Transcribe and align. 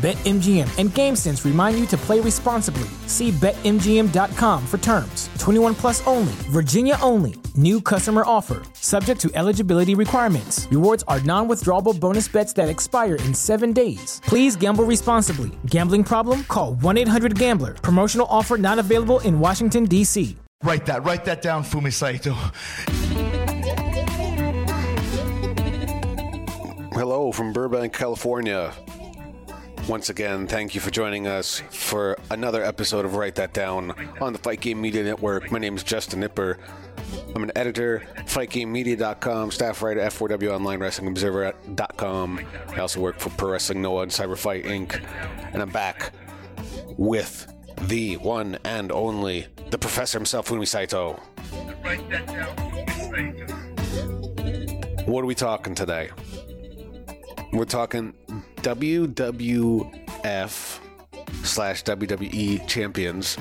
BetMGM 0.00 0.78
and 0.78 0.88
GameSense 0.88 1.44
remind 1.44 1.78
you 1.78 1.84
to 1.88 1.96
play 1.98 2.20
responsibly. 2.20 2.88
See 3.06 3.32
BetMGM.com 3.32 4.66
for 4.66 4.78
terms. 4.78 5.28
21 5.38 5.74
plus 5.74 6.06
only, 6.06 6.32
Virginia 6.48 6.96
only. 7.02 7.34
New 7.54 7.82
customer 7.82 8.22
offer, 8.24 8.62
subject 8.72 9.20
to 9.20 9.30
eligibility 9.34 9.94
requirements. 9.94 10.66
Rewards 10.70 11.04
are 11.06 11.20
non 11.20 11.48
withdrawable 11.48 11.98
bonus 12.00 12.28
bets 12.28 12.54
that 12.54 12.70
expire 12.70 13.16
in 13.16 13.34
seven 13.34 13.74
days. 13.74 14.22
Please 14.24 14.56
gamble 14.56 14.84
responsibly. 14.84 15.50
Gambling 15.66 16.04
problem? 16.04 16.44
Call 16.44 16.76
1 16.76 16.96
800 16.96 17.38
Gambler. 17.38 17.74
Promotional 17.74 18.26
offer 18.30 18.56
not 18.56 18.78
available 18.78 19.20
in 19.20 19.38
Washington, 19.38 19.84
D.C. 19.84 20.34
Write 20.62 20.86
that. 20.86 21.04
Write 21.04 21.26
that 21.26 21.42
down, 21.42 21.62
Fumi 21.62 21.92
Saito. 21.92 22.32
Hello 26.94 27.32
from 27.32 27.52
Burbank, 27.52 27.92
California. 27.92 28.72
Once 29.88 30.08
again, 30.08 30.46
thank 30.46 30.74
you 30.74 30.80
for 30.80 30.90
joining 30.90 31.26
us 31.26 31.60
for 31.70 32.16
another 32.30 32.62
episode 32.62 33.04
of 33.04 33.16
Write 33.16 33.34
That 33.34 33.52
Down 33.52 33.92
on 34.20 34.32
the 34.32 34.38
Fight 34.38 34.60
Game 34.60 34.80
Media 34.80 35.02
Network. 35.02 35.50
My 35.50 35.58
name 35.58 35.74
is 35.74 35.82
Justin 35.82 36.20
Nipper. 36.20 36.58
I'm 37.34 37.42
an 37.42 37.50
editor, 37.56 38.02
FightGameMedia.com, 38.18 39.50
staff 39.50 39.82
writer, 39.82 40.00
F4W 40.00 40.50
Online 40.52 40.78
Wrestling 40.78 41.08
Observer.com. 41.08 42.40
I 42.68 42.78
also 42.78 43.00
work 43.00 43.18
for 43.18 43.30
Pro 43.30 43.52
Wrestling 43.52 43.82
Noah 43.82 44.02
and 44.02 44.12
Cyberfight 44.12 44.64
Inc. 44.64 45.02
And 45.52 45.60
I'm 45.60 45.70
back 45.70 46.12
with 46.96 47.52
the 47.82 48.16
one 48.18 48.58
and 48.64 48.92
only, 48.92 49.48
the 49.70 49.78
professor 49.78 50.18
himself, 50.18 50.48
Fumi 50.48 50.68
Saito. 50.68 51.14
What 55.06 55.22
are 55.22 55.26
we 55.26 55.34
talking 55.34 55.74
today? 55.74 56.10
We're 57.52 57.64
talking 57.64 58.14
WWF 58.62 59.90
slash 61.42 61.82
WWE 61.84 62.66
champions 62.68 63.38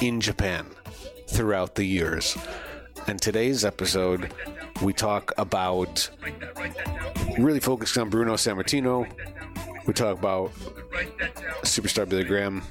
in 0.00 0.20
Japan 0.22 0.66
throughout 1.26 1.74
the 1.74 1.84
years. 1.84 2.38
And 3.06 3.20
today's 3.20 3.66
episode, 3.66 4.32
we 4.80 4.94
talk 4.94 5.32
about 5.36 6.08
really 7.38 7.60
focusing 7.60 8.02
on 8.02 8.08
Bruno 8.08 8.34
Sammartino. 8.34 9.06
We 9.86 9.92
talk 9.92 10.18
about 10.18 10.52
Superstar 11.62 12.08
Billy 12.08 12.24
Graham. 12.24 12.62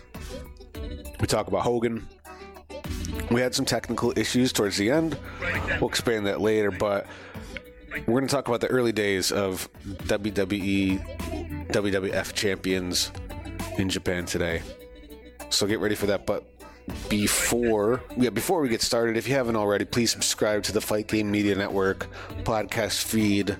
We 1.19 1.27
talk 1.27 1.47
about 1.47 1.61
Hogan. 1.61 2.07
We 3.29 3.41
had 3.41 3.53
some 3.53 3.65
technical 3.65 4.17
issues 4.17 4.51
towards 4.51 4.77
the 4.77 4.89
end. 4.89 5.15
We'll 5.79 5.89
explain 5.89 6.23
that 6.23 6.41
later, 6.41 6.71
but 6.71 7.05
we're 8.05 8.19
going 8.19 8.27
to 8.27 8.33
talk 8.33 8.47
about 8.47 8.61
the 8.61 8.67
early 8.67 8.91
days 8.91 9.31
of 9.31 9.69
WWE, 9.85 11.67
WWF 11.69 12.33
champions 12.33 13.11
in 13.77 13.89
Japan 13.89 14.25
today. 14.25 14.61
So 15.49 15.65
get 15.67 15.79
ready 15.79 15.95
for 15.95 16.07
that. 16.07 16.25
But 16.25 16.45
before, 17.09 18.03
yeah, 18.15 18.29
before 18.29 18.61
we 18.61 18.69
get 18.69 18.81
started, 18.81 19.17
if 19.17 19.27
you 19.27 19.35
haven't 19.35 19.55
already, 19.55 19.85
please 19.85 20.11
subscribe 20.11 20.63
to 20.63 20.71
the 20.71 20.81
Fight 20.81 21.07
Game 21.07 21.31
Media 21.31 21.55
Network 21.55 22.07
podcast 22.43 23.03
feed, 23.03 23.57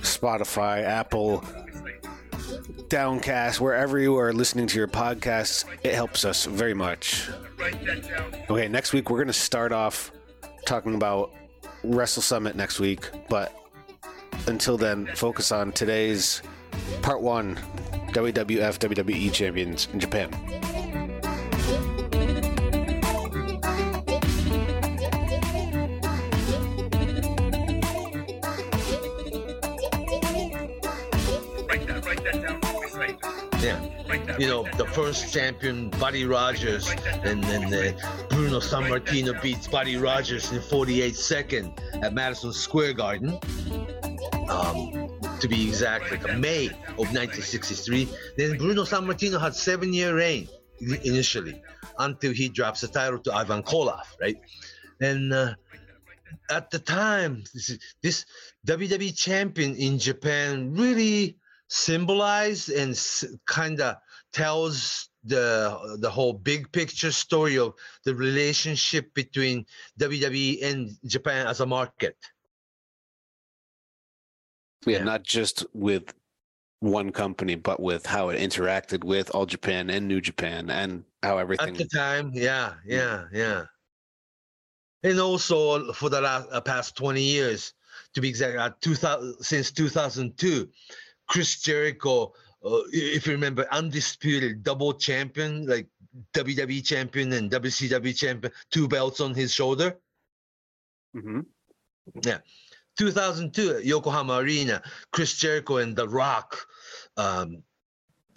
Spotify, 0.00 0.82
Apple, 0.82 1.44
Downcast, 2.88 3.60
wherever 3.60 3.98
you 3.98 4.16
are 4.18 4.32
listening 4.32 4.66
to 4.68 4.78
your 4.78 4.88
podcasts. 4.88 5.64
It 5.84 5.94
helps 5.94 6.24
us 6.24 6.44
very 6.44 6.74
much. 6.74 7.28
Okay, 8.50 8.68
next 8.68 8.92
week 8.92 9.10
we're 9.10 9.18
going 9.18 9.28
to 9.28 9.32
start 9.32 9.72
off 9.72 10.12
talking 10.64 10.94
about 10.94 11.32
Wrestle 11.84 12.22
Summit 12.22 12.56
next 12.56 12.80
week, 12.80 13.08
but 13.28 13.54
until 14.46 14.76
then, 14.76 15.06
focus 15.14 15.52
on 15.52 15.72
today's 15.72 16.42
part 17.02 17.20
one 17.20 17.56
WWF 18.12 18.78
WWE 18.78 19.32
champions 19.32 19.88
in 19.92 20.00
Japan. 20.00 20.30
Yeah. 33.62 33.86
You 34.38 34.46
know, 34.46 34.66
the 34.78 34.86
first 34.86 35.32
champion, 35.32 35.90
Buddy 35.90 36.24
Rogers, 36.24 36.88
and 37.24 37.44
then 37.44 37.68
the 37.68 37.94
Bruno 38.30 38.58
Sammartino 38.58 39.40
beats 39.42 39.68
Buddy 39.68 39.96
Rogers 39.96 40.50
in 40.50 40.62
48 40.62 41.14
seconds 41.14 41.78
at 42.02 42.14
Madison 42.14 42.52
Square 42.52 42.94
Garden. 42.94 43.38
Um, 44.50 45.10
to 45.40 45.48
be 45.48 45.68
exact, 45.68 46.10
like 46.10 46.38
May 46.38 46.66
of 46.98 47.08
1963. 47.14 48.08
Then 48.36 48.58
Bruno 48.58 48.82
Sammartino 48.82 49.40
had 49.40 49.54
seven-year 49.54 50.14
reign 50.14 50.48
initially 51.04 51.62
until 51.98 52.32
he 52.32 52.48
drops 52.48 52.80
the 52.80 52.88
title 52.88 53.20
to 53.20 53.32
Ivan 53.32 53.62
Koloff, 53.62 54.06
right? 54.20 54.36
And 55.00 55.32
uh, 55.32 55.54
at 56.50 56.70
the 56.70 56.78
time, 56.78 57.44
this, 57.54 57.78
this 58.02 58.24
WWE 58.66 59.16
champion 59.16 59.76
in 59.76 59.98
Japan 59.98 60.74
really 60.74 61.36
symbolized 61.68 62.70
and 62.70 62.90
s- 62.90 63.24
kind 63.46 63.80
of 63.80 63.96
tells 64.32 65.08
the 65.24 65.96
the 66.00 66.10
whole 66.10 66.32
big 66.32 66.72
picture 66.72 67.12
story 67.12 67.58
of 67.58 67.74
the 68.04 68.14
relationship 68.14 69.12
between 69.14 69.66
WWE 69.98 70.64
and 70.64 70.90
Japan 71.06 71.46
as 71.46 71.60
a 71.60 71.66
market. 71.66 72.16
Yeah, 74.86 74.98
Yeah. 74.98 75.04
not 75.04 75.22
just 75.22 75.64
with 75.74 76.14
one 76.80 77.12
company, 77.12 77.54
but 77.54 77.80
with 77.80 78.06
how 78.06 78.30
it 78.30 78.38
interacted 78.40 79.04
with 79.04 79.30
All 79.34 79.46
Japan 79.46 79.90
and 79.90 80.08
New 80.08 80.20
Japan 80.20 80.70
and 80.70 81.04
how 81.22 81.38
everything. 81.38 81.68
At 81.70 81.76
the 81.76 81.86
time, 81.86 82.30
yeah, 82.32 82.74
yeah, 82.86 83.26
yeah. 83.32 83.66
And 85.02 85.18
also 85.20 85.92
for 85.92 86.08
the 86.08 86.20
last 86.20 86.48
uh, 86.50 86.60
past 86.60 86.96
20 86.96 87.22
years, 87.22 87.74
to 88.14 88.20
be 88.20 88.28
exact, 88.28 88.56
uh, 88.56 88.70
2000, 88.80 89.42
since 89.42 89.70
2002, 89.70 90.68
Chris 91.28 91.60
Jericho, 91.60 92.34
uh, 92.64 92.80
if 92.92 93.26
you 93.26 93.32
remember, 93.32 93.66
undisputed 93.70 94.62
double 94.62 94.92
champion, 94.94 95.66
like 95.66 95.86
WWE 96.34 96.84
champion 96.84 97.32
and 97.32 97.50
WCW 97.50 98.16
champion, 98.16 98.52
two 98.70 98.88
belts 98.88 99.20
on 99.20 99.34
his 99.34 99.52
shoulder. 99.52 99.98
Mhm. 101.14 101.46
2002 103.00 103.80
Yokohama 103.82 104.34
Arena, 104.34 104.82
Chris 105.10 105.34
Jericho 105.34 105.78
and 105.78 105.96
The 105.96 106.06
Rock 106.06 106.66
um, 107.16 107.62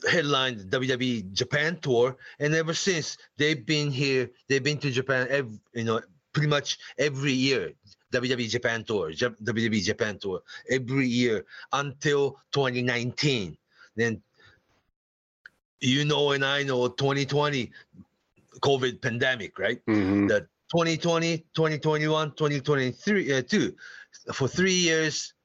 headlined 0.09 0.72
WWE 0.72 1.34
Japan 1.34 1.78
tour, 1.81 2.16
and 2.40 2.56
ever 2.56 2.73
since 2.73 3.18
they've 3.35 3.66
been 3.66 3.91
here, 3.91 4.29
they've 4.47 4.63
been 4.63 4.78
to 4.78 4.90
Japan, 4.90 5.28
every, 5.29 5.59
you 5.73 5.84
know, 5.84 6.00
pretty 6.32 6.47
much 6.47 6.78
every 6.97 7.34
year. 7.34 7.73
WWE 8.14 8.47
Japan 8.47 8.85
tour, 8.85 9.11
WWE 9.11 9.84
Japan 9.84 10.17
tour, 10.17 10.41
every 10.70 11.08
year 11.08 11.46
until 11.73 12.40
2019. 12.53 13.58
Then, 13.97 14.22
you 15.82 16.05
know, 16.05 16.32
and 16.32 16.46
I 16.46 16.64
know 16.64 16.87
2020, 16.87 17.70
COVID 18.61 19.02
pandemic, 19.02 19.59
right? 19.59 19.84
Mhm. 19.87 20.29
the 20.29 20.47
2020, 20.73 21.37
2021, 21.53 22.31
2023, 22.31 23.31
uh, 23.31 23.41
two. 23.43 23.75
For 24.34 24.47
three 24.47 24.73
years, 24.73 25.35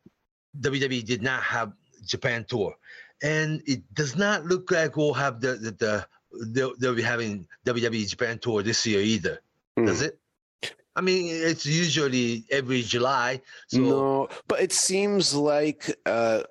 WWE 0.59 1.05
did 1.05 1.23
not 1.23 1.43
have 1.43 1.75
Japan 2.07 2.47
tour, 2.49 2.75
and 3.23 3.61
it 3.67 3.83
does 3.93 4.17
not 4.17 4.47
look 4.47 4.71
like 4.71 4.97
we'll 4.97 5.13
have 5.13 5.43
the 5.43 5.57
the, 5.57 5.71
the 5.73 6.07
they'll, 6.47 6.73
they'll 6.79 6.95
be 6.95 7.03
having 7.03 7.47
WWE 7.67 8.09
Japan 8.09 8.39
tour 8.39 8.63
this 8.63 8.87
year 8.87 9.01
either. 9.01 9.43
Does 9.77 10.01
it? 10.01 10.19
I 10.97 11.03
mean, 11.03 11.27
it's 11.29 11.67
usually 11.67 12.45
every 12.51 12.81
July. 12.81 13.43
So 13.67 13.79
no, 13.81 14.29
but 14.49 14.63
it 14.63 14.73
seems 14.73 15.35
like 15.35 15.95
uh, 16.07 16.45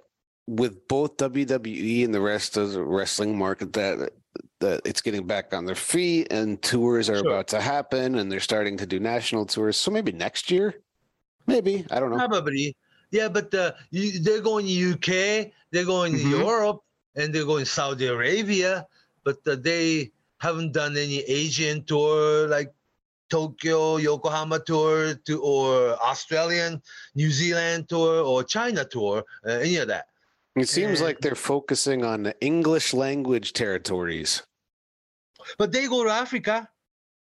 with 0.45 0.87
both 0.87 1.17
WWE 1.17 2.05
and 2.05 2.13
the 2.13 2.21
rest 2.21 2.57
of 2.57 2.73
the 2.73 2.83
wrestling 2.83 3.35
market 3.37 3.73
that 3.73 4.11
the, 4.59 4.81
it's 4.85 5.01
getting 5.01 5.25
back 5.27 5.53
on 5.53 5.65
their 5.65 5.75
feet 5.75 6.27
and 6.31 6.61
tours 6.61 7.09
are 7.09 7.17
Sure. 7.17 7.27
about 7.27 7.47
to 7.49 7.61
happen 7.61 8.15
and 8.15 8.31
they're 8.31 8.39
starting 8.39 8.77
to 8.77 8.85
do 8.85 8.99
national 8.99 9.45
tours. 9.45 9.77
So 9.77 9.91
maybe 9.91 10.11
next 10.11 10.49
year, 10.49 10.73
maybe 11.45 11.85
I 11.91 11.99
don't 11.99 12.09
know. 12.11 12.17
Probably. 12.17 12.75
Yeah, 13.11 13.29
but 13.29 13.53
uh, 13.53 13.71
you, 13.91 14.19
they're 14.19 14.41
going 14.41 14.65
to 14.65 14.93
UK, 14.93 15.51
they're 15.71 15.85
going 15.85 16.13
to 16.13 16.19
Mhm. 16.23 16.39
Europe, 16.43 16.81
and 17.15 17.33
they're 17.33 17.45
going 17.45 17.63
to 17.65 17.69
Saudi 17.71 18.07
Arabia, 18.07 18.85
but 19.23 19.37
uh, 19.47 19.55
they 19.55 20.11
haven't 20.39 20.71
done 20.73 20.97
any 20.97 21.19
Asian 21.21 21.83
tour 21.85 22.47
like 22.47 22.73
Tokyo, 23.29 23.97
Yokohama 23.97 24.59
tour, 24.59 25.15
to 25.25 25.41
or 25.41 25.91
Australian, 26.03 26.81
New 27.15 27.29
Zealand 27.31 27.89
tour, 27.89 28.23
or 28.23 28.43
China 28.43 28.85
tour, 28.85 29.23
uh, 29.45 29.51
any 29.51 29.77
of 29.77 29.87
that. 29.87 30.07
It 30.55 30.67
seems 30.69 30.99
and- 30.99 31.07
like 31.07 31.19
they're 31.19 31.35
focusing 31.35 32.03
on 32.03 32.33
English 32.41 32.93
language 32.93 33.53
territories. 33.53 34.43
But 35.57 35.71
they 35.71 35.87
go 35.87 36.03
to 36.03 36.09
Africa. 36.09 36.67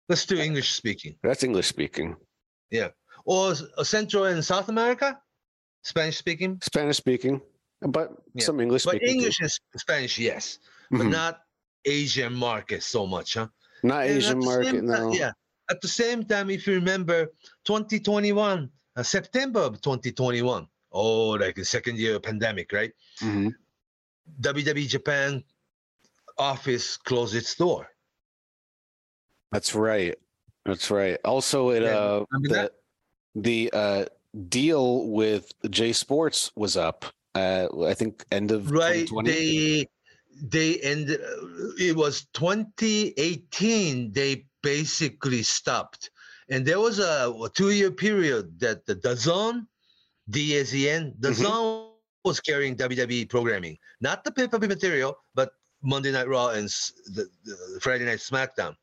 Let's 0.08 0.24
do 0.26 0.38
English 0.38 0.72
speaking. 0.74 1.16
That's 1.22 1.42
English 1.42 1.66
speaking. 1.66 2.16
Yeah. 2.70 2.88
Or 3.24 3.54
uh, 3.76 3.84
Central 3.84 4.24
and 4.26 4.44
South 4.44 4.68
America, 4.68 5.18
Spanish 5.82 6.16
speaking. 6.16 6.58
Spanish 6.62 6.96
speaking, 6.96 7.40
but 7.80 8.12
Yeah, 8.34 8.44
some 8.44 8.60
English 8.60 8.84
But 8.84 8.96
speaking. 8.96 9.08
too. 9.08 9.14
English 9.18 9.40
and 9.40 9.50
Spanish, 9.76 10.18
yes. 10.18 10.58
But 10.90 11.06
Mhm. 11.06 11.10
not 11.10 11.40
Asian 11.84 12.32
market 12.34 12.82
so 12.82 13.06
much, 13.06 13.34
huh? 13.34 13.48
Not 13.82 14.06
And 14.06 14.16
Asian 14.18 14.38
market, 14.38 14.82
no. 14.84 15.12
yeah. 15.12 15.32
At 15.70 15.80
the 15.80 15.88
same 15.88 16.24
time, 16.24 16.50
if 16.50 16.66
you 16.66 16.74
remember, 16.74 17.26
2021, 17.64 18.70
uh, 18.94 19.02
September 19.02 19.60
of 19.60 19.80
2021. 19.80 20.68
Oh, 20.92 21.30
like 21.30 21.56
the 21.56 21.64
second 21.64 21.98
year 21.98 22.14
of 22.16 22.22
pandemic, 22.22 22.72
right? 22.72 22.92
Mhm. 23.20 23.52
WWE 24.40 24.86
Japan 24.86 25.42
office 26.38 26.96
closed 26.96 27.34
its 27.34 27.54
door. 27.54 27.88
That's 29.52 29.74
right. 29.74 30.14
That's 30.64 30.90
right. 30.90 31.18
Also, 31.24 31.70
it 31.70 31.82
Yeah, 31.82 31.96
uh 31.96 32.24
the 32.42 32.70
the 33.34 33.70
uh 33.72 34.04
deal 34.48 35.06
with 35.08 35.52
J 35.70 35.92
Sports 35.92 36.50
was 36.56 36.76
up. 36.76 37.04
Uh, 37.34 37.68
I 37.84 37.94
think 37.94 38.24
end 38.32 38.50
of 38.50 38.70
Right. 38.70 39.06
2020. 39.06 39.30
They 39.30 39.88
they 40.42 40.80
ended. 40.80 41.20
It 41.78 41.96
was 41.96 42.26
2018. 42.34 44.12
They 44.12 44.46
basically 44.62 45.42
stopped, 45.42 46.10
and 46.48 46.66
there 46.66 46.80
was 46.80 46.98
a, 46.98 47.32
two-year 47.54 47.90
period 47.92 48.58
that 48.60 48.84
the 48.86 48.96
DAZN, 48.96 49.66
D 50.28 50.56
as 50.58 50.70
the 50.70 50.90
N, 50.90 51.14
Mhm. 51.20 51.20
DAZN 51.20 51.88
was 52.24 52.40
carrying 52.40 52.74
WWE 52.76 53.24
programming, 53.30 53.78
not 54.00 54.24
the 54.24 54.32
pay-per-view 54.32 54.68
material, 54.68 55.16
but 55.34 55.52
Monday 55.82 56.10
Night 56.10 56.26
Raw 56.28 56.48
and 56.48 56.64
s- 56.66 56.92
the, 57.14 57.28
the 57.44 57.78
Friday 57.80 58.04
Night 58.04 58.18
SmackDown 58.18 58.74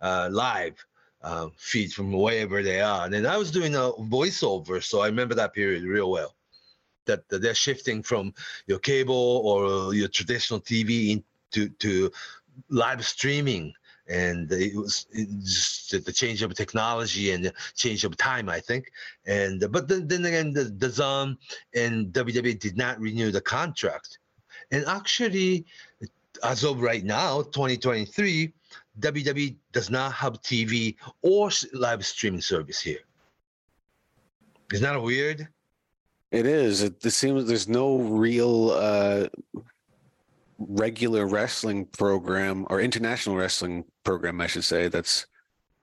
uh, 0.00 0.28
live 0.30 0.84
uh, 1.22 1.48
feed 1.56 1.92
from 1.92 2.12
wherever 2.12 2.62
they 2.62 2.80
are. 2.80 3.06
And 3.06 3.26
I 3.26 3.36
was 3.36 3.50
doing 3.50 3.74
a 3.74 3.90
voiceover, 4.00 4.82
so 4.82 5.00
I 5.00 5.06
remember 5.06 5.34
that 5.34 5.54
period 5.54 5.84
real 5.84 6.10
well. 6.10 6.34
That, 7.06 7.26
that 7.30 7.40
they're 7.40 7.54
shifting 7.54 8.02
from 8.02 8.34
your 8.66 8.78
cable 8.78 9.40
or 9.42 9.94
your 9.94 10.08
traditional 10.08 10.60
TV 10.60 11.10
into 11.10 11.70
to 11.70 12.10
live 12.68 13.04
streaming. 13.04 13.72
And 14.10 14.50
it 14.52 14.76
was 14.76 15.06
it 15.12 15.28
just 15.40 15.90
the- 16.04 16.12
change 16.12 16.42
of 16.42 16.54
technology 16.54 17.30
and 17.32 17.44
the 17.44 17.52
change 17.74 18.04
of 18.04 18.16
time, 18.16 18.48
I 18.48 18.60
think. 18.60 18.90
And 19.26 19.64
but 19.70 19.88
then, 19.88 20.06
then 20.06 20.24
again, 20.26 20.52
the, 20.52 20.64
the 20.64 20.90
ZON 20.90 21.38
and 21.74 22.12
WWE 22.12 22.58
did 22.58 22.76
not 22.76 23.00
renew 23.00 23.30
the 23.30 23.40
contract. 23.40 24.18
And 24.70 24.84
actually, 24.86 25.64
as 26.42 26.64
of 26.64 26.82
right 26.82 27.04
now, 27.04 27.42
2023, 27.42 28.52
WWE 29.00 29.56
does 29.72 29.90
not 29.90 30.12
have 30.12 30.42
TV 30.42 30.96
or 31.22 31.50
live 31.72 32.04
streaming 32.04 32.40
service 32.40 32.80
here. 32.80 33.00
Isn't 34.72 34.84
that 34.84 35.00
weird? 35.00 35.48
It 36.30 36.46
is. 36.46 36.82
It, 36.82 37.04
it 37.04 37.10
seems 37.10 37.46
there's 37.46 37.68
no 37.68 37.96
real 37.96 38.70
uh, 38.72 39.28
regular 40.58 41.26
wrestling 41.26 41.86
program 41.86 42.66
or 42.68 42.80
international 42.80 43.36
wrestling 43.36 43.84
program, 44.04 44.40
I 44.40 44.46
should 44.46 44.64
say, 44.64 44.88
that's 44.88 45.26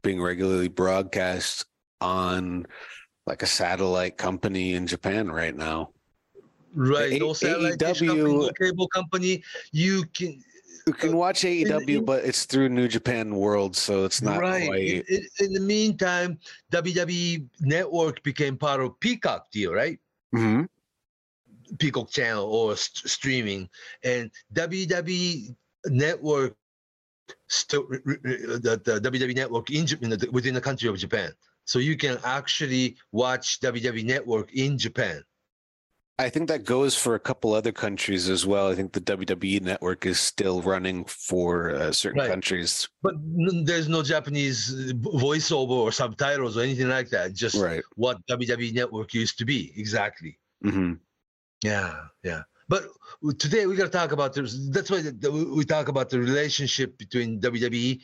being 0.03 0.21
regularly 0.21 0.67
broadcast 0.67 1.65
on 2.01 2.67
like 3.25 3.41
a 3.41 3.47
satellite 3.47 4.17
company 4.17 4.75
in 4.75 4.85
Japan 4.85 5.31
right 5.31 5.55
now. 5.55 5.89
Right. 6.75 7.13
A- 7.13 7.19
no 7.19 7.33
satellite 7.33 7.79
AEW 7.79 8.07
company, 8.07 8.37
no 8.37 8.51
cable 8.59 8.87
company. 8.89 9.43
You 9.71 10.03
can 10.13 10.43
You 10.87 10.93
can 10.93 11.17
watch 11.17 11.41
AEW, 11.41 11.97
in- 11.97 12.05
but 12.05 12.23
it's 12.25 12.45
through 12.45 12.69
New 12.69 12.87
Japan 12.87 13.35
World, 13.35 13.75
so 13.75 14.05
it's 14.05 14.21
not 14.21 14.39
right. 14.39 14.61
In, 14.61 14.67
quite. 14.67 15.09
in, 15.09 15.27
in 15.39 15.53
the 15.53 15.59
meantime, 15.59 16.37
WWE 16.71 17.47
Network 17.61 18.21
became 18.23 18.55
part 18.57 18.81
of 18.81 18.99
Peacock 18.99 19.49
deal, 19.51 19.73
right? 19.73 19.99
Mhm. 20.33 20.67
Peacock 21.79 22.11
channel 22.11 22.45
or 22.45 22.75
st- 22.75 23.09
streaming, 23.09 23.67
and 24.03 24.29
WWE 24.53 25.55
Network 25.87 26.55
still 27.47 27.87
the, 27.89 28.79
the 28.83 29.01
WWE 29.01 29.35
Network 29.35 29.71
in, 29.71 29.87
in 30.01 30.09
the, 30.11 30.29
within 30.31 30.53
the 30.53 30.61
country 30.61 30.87
of 30.87 30.97
Japan. 30.97 31.31
So 31.65 31.79
you 31.79 31.97
can 31.97 32.19
actually 32.23 32.95
watch 33.11 33.59
WWE 33.61 34.05
Network 34.05 34.53
in 34.53 34.77
Japan. 34.77 35.23
I 36.17 36.29
think 36.29 36.47
that 36.47 36.63
goes 36.63 36.95
for 36.95 37.15
a 37.15 37.19
couple 37.19 37.53
other 37.53 37.73
countries 37.73 38.29
as 38.29 38.45
well. 38.45 38.69
I 38.69 38.75
think 38.75 38.93
the 38.93 39.01
WWE 39.01 39.61
network 39.61 40.05
is 40.05 40.17
still 40.17 40.61
running 40.61 41.03
for 41.05 41.71
uh, 41.75 41.91
certain 41.91 42.21
Right. 42.21 42.29
countries. 42.29 42.87
But 43.03 43.15
there's 43.65 43.89
no 43.89 44.01
Japanese 44.01 44.93
voiceover 44.93 45.71
or 45.71 45.91
subtitles 45.91 46.57
or 46.57 46.61
anything 46.61 46.87
like 46.87 47.09
that. 47.09 47.33
Just 47.33 47.55
Right. 47.57 47.83
what 47.95 48.25
WWE 48.27 48.71
Network 48.73 49.13
used 49.13 49.37
to 49.39 49.45
be. 49.45 49.73
Exactly. 49.75 50.39
hmm 50.61 50.93
Yeah, 51.61 52.05
yeah. 52.23 52.43
But 52.69 52.87
today 53.37 53.65
we're 53.67 53.75
gonna 53.75 53.89
talk 53.89 54.13
about 54.13 54.33
this. 54.33 54.69
That's 54.69 54.89
why 54.89 55.01
we 55.29 55.65
talk 55.65 55.89
about 55.89 56.09
the 56.09 56.19
relationship 56.19 56.97
between 56.97 57.39
WWE. 57.41 58.01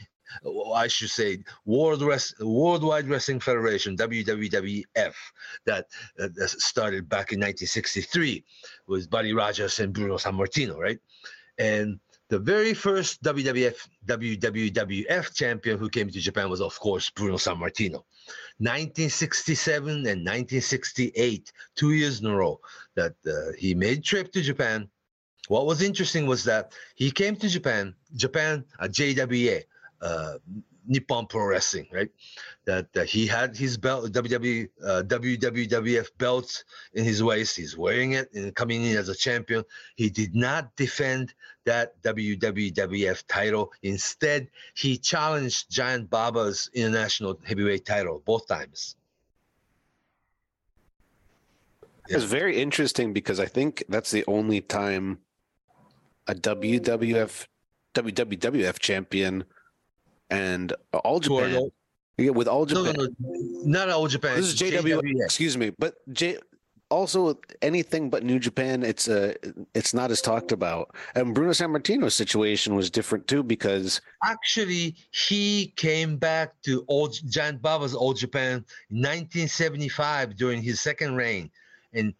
I 0.74 0.88
should 0.88 1.10
say 1.10 1.40
World 1.66 2.02
Rest, 2.02 2.36
Worldwide 2.40 3.08
Wrestling 3.08 3.40
Federation 3.40 3.96
(WWF) 3.98 5.14
that, 5.66 5.86
uh, 6.20 6.30
started 6.48 7.10
back 7.10 7.32
in 7.34 7.40
1963 7.40 8.44
with 8.88 9.10
Buddy 9.10 9.34
Rogers 9.34 9.80
and 9.80 9.94
Bruno 9.94 10.18
Sammartino, 10.18 10.78
right? 10.78 11.00
And 11.58 12.00
the 12.32 12.40
very 12.40 12.74
first 12.74 13.22
WWF 13.24 13.76
WWF 14.06 15.36
champion 15.36 15.78
who 15.78 15.90
came 15.90 16.10
to 16.10 16.20
Japan 16.20 16.50
was, 16.50 16.62
of 16.62 16.80
course, 16.80 17.10
Bruno 17.10 17.36
Sammartino. 17.36 18.06
1967 18.60 19.90
and 19.90 20.24
1968, 20.24 21.52
two 21.76 21.92
years 21.92 22.22
in 22.22 22.28
a 22.28 22.36
row 22.36 22.60
that 22.96 23.16
uh, 23.28 23.52
he 23.58 23.76
made 23.76 24.04
trip 24.04 24.32
to 24.32 24.42
Japan. 24.42 24.90
What 25.50 25.66
was 25.66 25.82
interesting 25.82 26.26
was 26.26 26.46
that 26.46 26.72
he 26.96 27.12
came 27.12 27.36
to 27.36 27.50
Japan, 27.50 27.96
Japan, 28.16 28.64
uh, 28.80 28.88
JWA, 28.88 29.64
uh, 30.02 30.38
Nippon 30.88 31.28
Pro 31.28 31.46
Wrestling, 31.46 31.88
right? 31.92 32.10
That 32.66 32.88
uh, 32.96 33.04
he 33.04 33.28
had 33.28 33.56
his 33.56 33.78
belt, 33.78 34.12
WWE, 34.12 34.70
uh, 34.84 35.04
WWF 35.06 36.08
belt 36.18 36.64
in 36.94 37.04
his 37.04 37.24
waist. 37.24 37.56
He's 37.56 37.78
wearing 37.78 38.14
it 38.14 38.34
and 38.34 38.54
coming 38.56 38.84
in 38.84 38.98
as 38.98 39.10
a 39.10 39.16
champion. 39.16 39.64
He 39.96 40.10
did 40.10 40.36
not 40.36 40.76
defend 40.76 41.34
that 41.66 42.02
WWF 42.02 43.24
title. 43.28 43.72
Instead, 43.84 44.48
he 44.74 44.98
challenged 44.98 45.70
Giant 45.70 46.10
Baba's 46.10 46.70
international 46.74 47.40
heavyweight 47.44 47.86
title 47.86 48.22
both 48.26 48.48
times. 48.48 48.96
It's 52.10 52.26
very 52.26 52.60
interesting 52.60 53.14
because 53.14 53.40
I 53.40 53.46
think 53.46 53.84
that's 53.88 54.12
the 54.12 54.26
only 54.28 54.60
time 54.60 55.20
a 56.28 56.34
WWF 56.34 57.48
WWF 57.94 58.80
champion 58.80 59.46
and 60.32 60.74
all 60.94 61.20
Japan 61.20 61.56
all- 61.56 61.74
yeah, 62.18 62.32
with 62.32 62.48
all 62.48 62.66
Japan. 62.66 62.94
no, 62.98 63.06
no, 63.20 63.64
not 63.64 63.90
all 63.90 64.08
Japan. 64.08 64.36
This 64.36 64.48
is 64.54 64.60
JW. 64.60 65.02
Excuse 65.24 65.58
me, 65.58 65.72
but 65.78 65.96
J. 66.14 66.38
Also, 66.90 67.40
anything 67.62 68.10
but 68.10 68.22
New 68.22 68.38
Japan, 68.38 68.84
it's 68.84 69.08
uh, 69.08 69.34
it's 69.74 69.94
not 69.94 70.12
as 70.12 70.22
talked 70.22 70.52
about. 70.52 70.94
And 71.16 71.34
Bruno 71.34 71.52
Sammartino's 71.52 72.14
situation 72.14 72.76
was 72.76 72.90
different 72.90 73.28
too 73.28 73.44
because 73.44 74.02
Actually, 74.26 74.98
he 75.12 75.74
came 75.78 76.18
back 76.18 76.62
to 76.64 76.84
old 76.90 77.16
Giant 77.30 77.62
Baba's 77.62 77.96
All 77.96 78.14
Japan 78.14 78.66
in 78.90 78.98
1975 78.98 80.36
during 80.36 80.62
his 80.62 80.82
second 80.82 81.16
reign, 81.16 81.50
and 81.94 82.14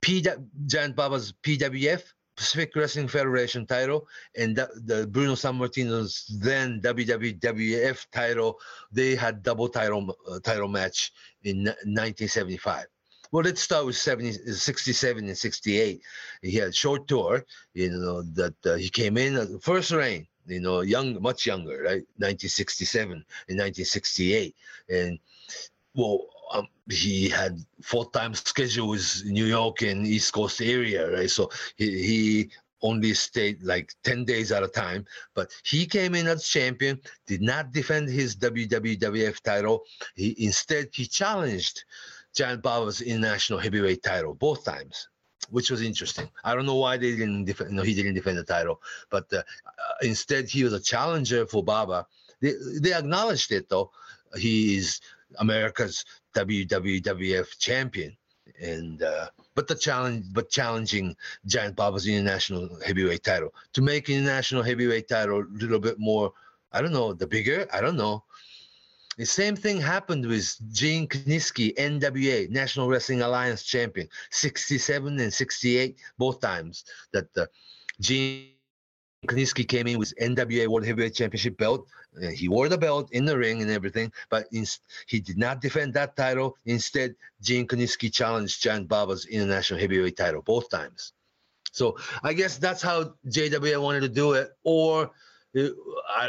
P 0.00 0.24
Giant 0.66 0.96
Baba's 0.96 1.34
PWF 1.42 2.02
Pacific 2.36 2.74
Wrestling 2.74 3.08
Federation 3.08 3.66
title 3.66 4.08
and 4.36 4.56
the, 4.56 5.06
Bruno 5.10 5.34
Sammartino's 5.34 6.26
then 6.40 6.80
WWF 6.80 8.06
title. 8.12 8.58
They 8.90 9.14
had 9.14 9.42
double 9.42 9.68
title 9.68 10.16
uh, 10.28 10.40
title 10.40 10.68
match 10.68 11.12
in 11.44 11.64
1975. 11.64 12.86
Well, 13.30 13.44
let's 13.44 13.60
start 13.60 13.86
with 13.86 13.96
70, 13.96 14.32
67 14.52 15.24
and 15.26 15.36
68. 15.36 16.00
He 16.42 16.56
had 16.56 16.74
short 16.74 17.08
tour, 17.08 17.44
you 17.72 17.90
know, 17.90 18.22
that 18.22 18.54
uh, 18.64 18.74
he 18.74 18.88
came 18.88 19.16
in 19.16 19.36
uh, 19.36 19.46
first 19.60 19.90
reign, 19.90 20.26
you 20.46 20.60
know, 20.60 20.82
young, 20.82 21.20
much 21.20 21.46
younger, 21.46 21.82
right? 21.82 22.06
1967 22.18 23.12
and 23.12 23.58
1968, 23.58 24.54
and 24.88 25.18
well, 25.94 26.26
um, 26.52 26.68
he 26.90 27.28
had 27.28 27.58
full-time 27.82 28.34
schedules 28.34 29.22
in 29.22 29.32
New 29.32 29.46
York 29.46 29.82
and 29.82 30.06
East 30.06 30.32
Coast 30.32 30.60
area, 30.60 31.10
right? 31.10 31.30
So 31.30 31.50
he, 31.76 32.02
he 32.02 32.50
only 32.82 33.14
stayed 33.14 33.62
like 33.62 33.94
10 34.04 34.24
days 34.24 34.52
at 34.52 34.62
a 34.62 34.68
time, 34.68 35.06
but 35.34 35.50
he 35.64 35.86
came 35.86 36.14
in 36.14 36.26
as 36.26 36.46
champion, 36.46 37.00
did 37.26 37.40
not 37.40 37.72
defend 37.72 38.08
his 38.10 38.36
WWF 38.36 39.40
title. 39.40 39.82
He 40.14 40.34
instead 40.38 40.88
he 40.92 41.06
challenged 41.06 41.84
Giant 42.34 42.62
Baba's 42.62 43.00
international 43.00 43.58
heavyweight 43.58 44.02
title 44.02 44.34
both 44.34 44.64
times, 44.64 45.08
which 45.50 45.70
was 45.70 45.80
interesting. 45.80 46.28
I 46.44 46.54
don't 46.54 46.66
know 46.66 46.76
why 46.76 46.98
they 46.98 47.12
didn't 47.12 47.46
defend. 47.46 47.70
No, 47.70 47.82
he 47.82 47.94
didn't 47.94 48.14
defend 48.14 48.36
the 48.36 48.44
title, 48.44 48.82
but 49.08 49.32
uh, 49.32 49.42
instead 50.02 50.48
he 50.48 50.62
was 50.62 50.74
a 50.74 50.80
challenger 50.80 51.46
for 51.46 51.64
Baba. 51.64 52.06
They 52.40 52.52
they 52.80 52.92
acknowledged 52.92 53.50
it 53.52 53.68
though. 53.70 53.90
He 54.36 54.76
is 54.76 55.00
America's 55.38 56.04
WWF 56.34 57.58
champion, 57.58 58.16
and 58.60 59.02
uh, 59.02 59.28
but 59.54 59.68
the 59.68 59.74
challenge, 59.74 60.26
but 60.32 60.50
challenging 60.50 61.16
Giant 61.46 61.76
Baba's 61.76 62.06
international 62.06 62.78
heavyweight 62.84 63.24
title 63.24 63.54
to 63.72 63.82
make 63.82 64.08
international 64.08 64.62
heavyweight 64.62 65.08
title 65.08 65.40
a 65.40 65.58
little 65.58 65.80
bit 65.80 65.98
more. 65.98 66.32
I 66.72 66.82
don't 66.82 66.92
know 66.92 67.12
the 67.12 67.26
bigger. 67.26 67.66
I 67.72 67.80
don't 67.80 67.96
know. 67.96 68.24
The 69.16 69.26
same 69.26 69.54
thing 69.54 69.80
happened 69.80 70.26
with 70.26 70.56
Gene 70.72 71.06
Kiniski, 71.06 71.74
NWA 71.76 72.50
National 72.50 72.88
Wrestling 72.88 73.22
Alliance 73.22 73.62
champion, 73.62 74.08
67 74.30 75.20
and 75.20 75.32
68 75.32 76.00
both 76.18 76.40
times. 76.40 76.84
That 77.12 77.28
uh, 77.36 77.46
Gene 78.00 78.53
Kiniski 79.26 79.66
came 79.66 79.86
in 79.86 79.98
with 79.98 80.14
NWA 80.20 80.68
World 80.68 80.86
Heavyweight 80.86 81.14
Championship 81.14 81.56
belt. 81.56 81.86
Uh, 82.22 82.28
he 82.28 82.48
wore 82.48 82.68
the 82.68 82.78
belt 82.78 83.08
in 83.12 83.24
the 83.24 83.36
ring 83.36 83.62
and 83.62 83.70
everything, 83.70 84.12
but 84.30 84.46
in, 84.52 84.64
he 85.06 85.20
did 85.20 85.38
not 85.38 85.60
defend 85.60 85.94
that 85.94 86.16
title. 86.16 86.56
Instead, 86.66 87.14
Gene 87.40 87.66
Kiniski 87.66 88.12
challenged 88.12 88.62
Giant 88.62 88.88
Baba's 88.88 89.26
international 89.26 89.80
heavyweight 89.80 90.16
title 90.16 90.42
both 90.42 90.68
times. 90.70 91.12
So 91.72 91.96
I 92.22 92.32
guess 92.32 92.56
that's 92.56 92.82
how 92.82 93.14
JWA 93.28 93.82
wanted 93.82 94.00
to 94.00 94.08
do 94.08 94.34
it. 94.34 94.50
Or 94.62 95.10
uh, 95.58 95.68
I, 96.08 96.28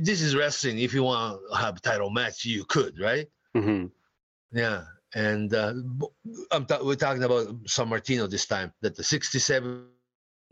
this 0.00 0.22
is 0.22 0.36
wrestling. 0.36 0.78
If 0.78 0.94
you 0.94 1.02
want 1.02 1.40
to 1.50 1.56
have 1.56 1.76
a 1.78 1.80
title 1.80 2.10
match, 2.10 2.44
you 2.44 2.64
could, 2.64 2.98
right? 3.00 3.26
hmm 3.54 3.86
Yeah. 4.52 4.84
And 5.14 5.52
uh, 5.52 5.74
I'm 6.52 6.64
ta- 6.64 6.80
we're 6.82 6.94
talking 6.94 7.24
about 7.24 7.64
Sammartino 7.64 8.30
this 8.30 8.46
time. 8.46 8.72
That 8.80 8.96
the 8.96 9.04
67 9.04 9.86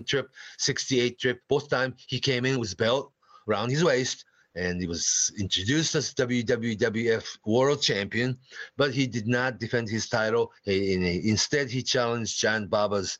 trip, 0.07 0.31
68 0.59 1.19
trip, 1.19 1.41
both 1.49 1.69
time 1.69 1.95
he 2.09 2.19
came 2.19 2.45
in 2.45 2.59
with 2.59 2.77
belt 2.77 3.13
around 3.49 3.71
his 3.71 3.85
waist, 3.85 4.25
and 4.55 4.81
he 4.81 4.87
was 4.87 5.33
introduced 5.39 5.95
as 5.95 6.13
WWF 6.15 7.39
World 7.47 7.81
Champion, 7.83 8.37
but 8.77 8.93
he 8.93 9.07
did 9.07 9.29
not 9.29 9.61
defend 9.61 9.89
his 9.89 10.09
title. 10.09 10.53
Instead, 10.67 11.71
he 11.71 11.83
challenged 11.83 12.41
Giant 12.41 12.69
Baba's 12.69 13.19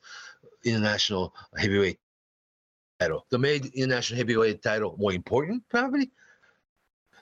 international 0.65 1.33
heavyweight 1.57 1.99
title. 2.99 3.25
The 3.29 3.39
made 3.39 3.65
international 3.67 4.17
heavyweight 4.17 4.61
title 4.61 4.95
more 4.99 5.13
important, 5.13 5.63
probably. 5.69 6.11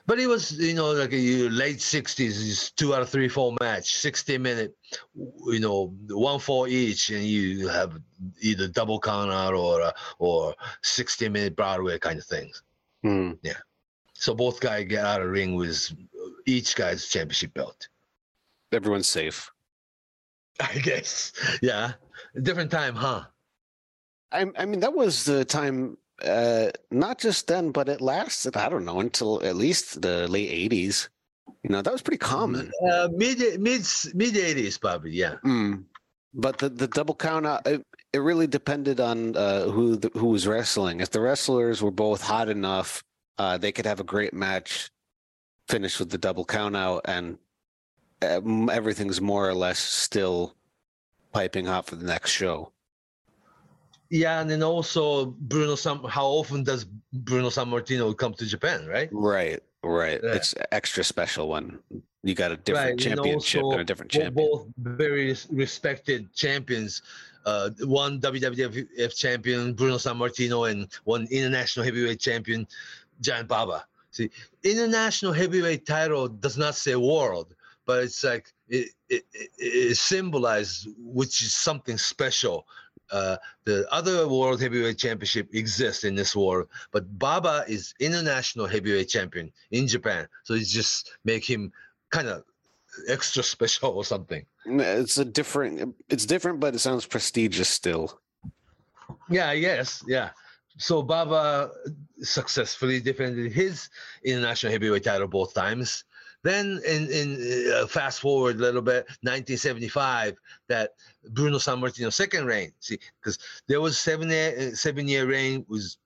But 0.06 0.18
it 0.18 0.26
was, 0.26 0.52
you 0.52 0.74
know, 0.74 0.92
like 0.92 1.12
a 1.12 1.48
late 1.48 1.78
60s, 1.78 2.20
it's 2.20 2.70
two 2.72 2.94
out 2.94 3.02
of 3.02 3.08
three, 3.08 3.28
four 3.28 3.54
match, 3.60 3.94
60 3.96 4.38
minute, 4.38 4.74
you 5.14 5.60
know, 5.60 5.94
one 6.08 6.40
for 6.40 6.68
each, 6.68 7.10
and 7.10 7.24
you 7.24 7.68
have 7.68 7.98
either 8.40 8.66
double 8.66 8.98
count 8.98 9.30
out 9.30 9.54
or 9.54 9.82
uh, 9.82 9.92
or 10.18 10.54
60 10.82 11.28
minute 11.28 11.54
Broadway 11.54 11.98
kind 11.98 12.18
of 12.18 12.24
things. 12.24 12.62
Yeah. 13.02 13.58
So 14.14 14.34
both 14.34 14.60
guys 14.60 14.86
get 14.88 15.04
out 15.04 15.20
of 15.20 15.26
the 15.26 15.32
ring 15.32 15.54
with 15.54 15.92
each 16.46 16.76
guy's 16.76 17.08
championship 17.08 17.54
belt. 17.54 17.88
Everyone's 18.72 19.06
safe. 19.06 19.50
I 20.60 20.78
guess. 20.78 21.32
Yeah. 21.62 21.92
Different 22.42 22.70
time, 22.70 22.94
huh? 22.94 23.24
I, 24.32 24.46
I 24.58 24.64
mean, 24.66 24.80
that 24.80 24.94
was 24.94 25.24
the 25.24 25.44
time, 25.44 25.96
uh, 26.24 26.70
not 26.90 27.18
just 27.18 27.46
then, 27.46 27.70
but 27.70 27.88
it 27.88 28.00
lasted, 28.00 28.56
I 28.56 28.68
don't 28.68 28.84
know, 28.84 29.00
until 29.00 29.42
at 29.42 29.56
least 29.56 30.02
the 30.02 30.28
late 30.28 30.70
80s. 30.70 31.08
You 31.62 31.70
know, 31.70 31.82
that 31.82 31.92
was 31.92 32.02
pretty 32.02 32.18
common. 32.18 32.70
Uh, 32.90 33.08
mid 33.12 33.38
mid 33.60 33.84
mid 34.14 34.34
80s, 34.34 34.80
probably. 34.80 35.12
Yeah. 35.12 35.36
Mm. 35.44 35.84
But 36.32 36.58
the, 36.58 36.68
the 36.68 36.86
double 36.86 37.14
count 37.14 37.46
out, 37.46 37.66
it, 37.66 37.84
it 38.12 38.18
really 38.18 38.46
depended 38.46 39.00
on 39.00 39.36
uh, 39.36 39.64
who 39.64 39.96
the, 39.96 40.10
who 40.14 40.28
was 40.28 40.46
wrestling. 40.46 41.00
If 41.00 41.10
the 41.10 41.20
wrestlers 41.20 41.82
were 41.82 41.90
both 41.90 42.22
hot 42.22 42.48
enough, 42.48 43.02
uh, 43.38 43.58
they 43.58 43.72
could 43.72 43.86
have 43.86 44.00
a 44.00 44.04
great 44.04 44.32
match, 44.32 44.90
finish 45.68 45.98
with 45.98 46.10
the 46.10 46.18
double 46.18 46.44
count 46.44 46.76
out, 46.76 47.02
and 47.06 47.38
um, 48.22 48.70
everything's 48.70 49.20
more 49.20 49.48
or 49.48 49.54
less 49.54 49.78
still 49.78 50.54
piping 51.32 51.66
hot 51.66 51.86
for 51.86 51.96
the 51.96 52.06
next 52.06 52.30
show. 52.30 52.72
Yeah, 54.10 54.40
and 54.40 54.50
then 54.50 54.62
also 54.62 55.26
Bruno 55.26 55.76
Sam. 55.76 56.02
How 56.04 56.26
often 56.26 56.64
does 56.64 56.84
Bruno 57.12 57.48
Sammartino 57.48 58.16
come 58.16 58.34
to 58.34 58.44
Japan? 58.44 58.86
Right. 58.86 59.08
Right, 59.12 59.62
right. 59.84 60.20
Yeah. 60.22 60.34
It's 60.34 60.52
extra 60.72 61.04
special 61.04 61.48
when 61.48 61.78
you 62.24 62.34
got 62.34 62.50
a 62.50 62.56
different 62.56 62.84
Right, 62.84 62.90
and 62.90 63.00
championship 63.00 63.62
also 63.62 63.72
and 63.72 63.80
a 63.80 63.84
different 63.84 64.10
champion. 64.10 64.34
Both 64.34 64.66
very 64.78 65.34
respected 65.50 66.32
champions. 66.34 67.02
Uh, 67.46 67.70
one 67.84 68.20
WWF 68.20 69.16
champion, 69.16 69.72
Bruno 69.74 69.96
Sammartino, 69.96 70.70
and 70.70 70.88
one 71.04 71.26
international 71.30 71.84
heavyweight 71.84 72.20
champion, 72.20 72.66
Giant 73.20 73.48
Baba. 73.48 73.86
See, 74.10 74.28
international 74.64 75.32
heavyweight 75.32 75.86
title 75.86 76.28
does 76.28 76.58
not 76.58 76.74
say 76.74 76.96
world, 76.96 77.54
but 77.86 78.02
it's 78.02 78.22
like 78.24 78.52
it, 78.68 78.90
it, 79.08 79.24
it, 79.32 79.50
it 79.56 79.96
symbolizes 79.96 80.88
which 80.98 81.42
is 81.42 81.54
something 81.54 81.96
special. 81.96 82.66
Uh, 83.12 83.36
the 83.64 83.86
other 83.92 84.28
world 84.28 84.60
heavyweight 84.60 84.98
championship 84.98 85.48
exists 85.54 86.04
in 86.04 86.14
this 86.14 86.34
world, 86.36 86.68
but 86.92 87.18
Baba 87.18 87.64
is 87.68 87.94
international 88.00 88.66
heavyweight 88.66 89.08
champion 89.08 89.52
in 89.70 89.86
Japan. 89.86 90.28
So 90.44 90.54
it's 90.54 90.70
just 90.70 91.12
make 91.24 91.48
him 91.48 91.72
kind 92.10 92.28
of 92.28 92.44
extra 93.08 93.42
special 93.54 93.90
or 93.90 94.04
something. 94.04 94.44
It's 94.66 95.18
a 95.18 95.24
different. 95.24 95.94
It's 96.08 96.26
different, 96.26 96.60
but 96.60 96.74
it 96.74 96.78
sounds 96.78 97.06
prestigious 97.06 97.68
still. 97.68 98.20
Yeah, 99.28 99.52
yes, 99.52 100.02
yeah. 100.06 100.30
So 100.78 101.02
Baba 101.02 101.70
successfully 102.20 103.00
defended 103.00 103.52
his 103.52 103.90
international 104.24 104.72
heavyweight 104.72 105.04
title 105.04 105.28
both 105.28 105.52
times. 105.52 106.04
Then, 106.42 106.80
in 106.86 107.10
in 107.10 107.72
uh, 107.72 107.86
fast 107.86 108.20
forward 108.20 108.56
a 108.56 108.60
little 108.60 108.80
bit, 108.80 109.06
1975, 109.22 110.36
that 110.68 110.92
Bruno 111.30 111.58
Sammartino 111.58 112.12
second 112.12 112.46
reign. 112.46 112.72
See, 112.80 112.98
because 113.20 113.38
there 113.68 113.80
was 113.80 113.98
seven 113.98 114.30
year, 114.30 114.74
seven 114.74 115.06
year 115.06 115.26
reign 115.26 115.66
was 115.68 115.98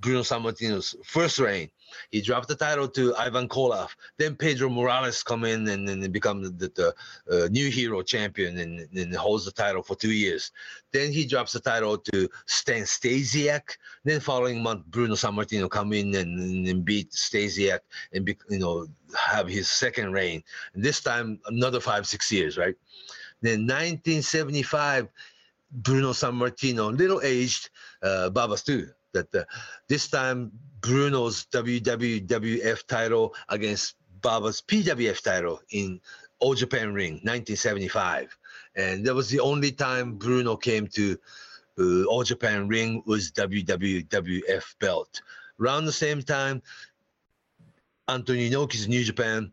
Bruno 0.00 0.20
Sammartino's 0.20 0.94
first 1.04 1.38
reign. 1.38 1.70
He 2.10 2.20
dropped 2.20 2.48
the 2.48 2.54
title 2.54 2.88
to 2.88 3.14
Ivan 3.16 3.48
Koloff. 3.48 3.90
Then 4.18 4.36
Pedro 4.36 4.68
Morales 4.68 5.22
come 5.22 5.44
in 5.44 5.66
and 5.68 5.88
then 5.88 6.10
become 6.10 6.42
the, 6.42 6.50
the, 6.50 6.94
uh, 7.30 7.48
new 7.48 7.70
hero 7.70 8.02
champion 8.02 8.58
and, 8.58 8.88
and 8.96 9.14
holds 9.14 9.44
the 9.44 9.52
title 9.52 9.82
for 9.82 9.96
two 9.96 10.12
years. 10.12 10.52
Then 10.92 11.12
he 11.12 11.26
drops 11.26 11.52
the 11.52 11.60
title 11.60 11.96
to 11.98 12.28
Stan 12.46 12.82
Stasiak. 12.82 13.76
Then 14.04 14.20
following 14.20 14.62
month, 14.62 14.84
Bruno 14.86 15.14
Sammartino 15.14 15.70
come 15.70 15.92
in 15.92 16.14
and, 16.14 16.66
and 16.66 16.84
beat 16.84 17.12
Stasiak 17.12 17.80
and 18.12 18.24
be, 18.24 18.36
you 18.50 18.58
know 18.58 18.86
have 19.16 19.48
his 19.48 19.70
second 19.70 20.12
reign. 20.12 20.42
And 20.74 20.82
this 20.82 21.00
time 21.00 21.38
another 21.46 21.80
five 21.80 22.06
six 22.06 22.30
years, 22.30 22.58
right? 22.58 22.74
Then 23.40 23.60
1975, 23.60 25.08
Bruno 25.70 26.10
Sammartino, 26.10 26.96
little 26.96 27.20
aged, 27.22 27.70
uh, 28.02 28.30
Babas 28.30 28.62
too. 28.62 28.88
That 29.14 29.34
uh, 29.34 29.44
this 29.88 30.08
time 30.08 30.52
Bruno's 30.80 31.46
WWF 31.46 32.86
title 32.86 33.34
against 33.48 33.94
Baba's 34.20 34.60
PWF 34.60 35.22
title 35.22 35.60
in 35.70 36.00
All 36.40 36.54
Japan 36.54 36.92
Ring, 36.92 37.14
1975, 37.22 38.36
and 38.76 39.06
that 39.06 39.14
was 39.14 39.30
the 39.30 39.40
only 39.40 39.72
time 39.72 40.16
Bruno 40.16 40.56
came 40.56 40.86
to 40.88 41.16
uh, 41.78 42.04
All 42.04 42.22
Japan 42.22 42.68
Ring 42.68 43.02
was 43.06 43.32
WWF 43.32 44.78
belt. 44.78 45.22
Around 45.60 45.86
the 45.86 45.92
same 45.92 46.22
time, 46.22 46.60
Antonio 48.08 48.50
Inoki's 48.50 48.88
New 48.88 49.04
Japan 49.04 49.52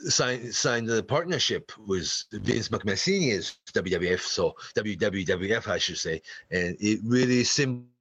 signed 0.00 0.54
signed 0.54 0.90
a 0.90 1.02
partnership 1.02 1.72
with 1.86 2.24
Vince 2.32 2.68
McMahon 2.68 2.98
Senior's 2.98 3.58
WWF, 3.72 4.20
so 4.20 4.54
WWF 4.76 5.68
I 5.68 5.78
should 5.78 5.98
say, 5.98 6.22
and 6.50 6.76
it 6.80 7.00
really 7.04 7.44
symbolized 7.44 7.97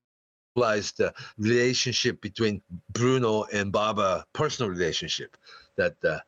the 0.58 1.14
relationship 1.38 2.22
between 2.22 2.62
Bruno 2.92 3.46
and 3.54 3.72
Baba, 3.72 4.26
personal 4.34 4.72
relationship 4.72 5.38
that 5.76 5.96
uh, 6.04 6.20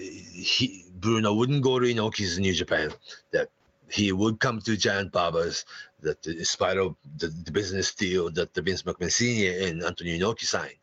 he 0.00 0.84
Bruno 0.96 1.34
wouldn't 1.34 1.62
go 1.62 1.78
to 1.78 1.86
Inoki's 1.86 2.38
New 2.38 2.52
Japan, 2.52 2.90
that 3.32 3.48
he 3.90 4.12
would 4.12 4.38
come 4.40 4.60
to 4.60 4.76
Giant 4.76 5.12
Baba's. 5.12 5.64
that 6.00 6.24
in 6.26 6.44
spite 6.44 6.76
of 6.78 6.94
the, 7.16 7.28
the 7.28 7.50
business 7.50 7.94
deal 7.94 8.30
that 8.30 8.54
the 8.54 8.62
Vince 8.62 8.82
McMahon 8.82 9.10
Sr. 9.10 9.66
and 9.66 9.82
Antonio 9.82 10.14
Inoki 10.18 10.44
signed. 10.44 10.74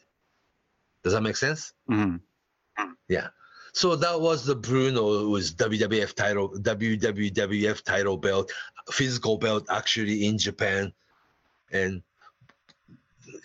Does 1.04 1.14
that 1.14 1.22
make 1.22 1.38
sense? 1.38 1.74
hmm 1.88 2.18
Yeah. 3.08 3.28
So 3.74 3.96
that 3.98 4.20
was 4.20 4.46
the 4.46 4.56
Bruno 4.56 5.26
it 5.26 5.30
was 5.30 5.54
WWF 5.54 6.14
title, 6.16 6.50
WWF 6.50 7.84
title 7.84 8.18
belt, 8.18 8.52
physical 8.92 9.38
belt 9.38 9.66
actually 9.70 10.26
in 10.28 10.38
Japan, 10.38 10.94
and 11.72 12.02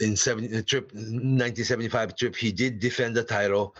in 0.01 0.17
70 0.17 0.49
the 0.49 0.63
trip 0.63 0.93
1975 0.93 2.17
trip 2.17 2.37
he 2.37 2.53
did 2.53 2.81
defend 2.81 3.17
the 3.17 3.25
title. 3.25 3.75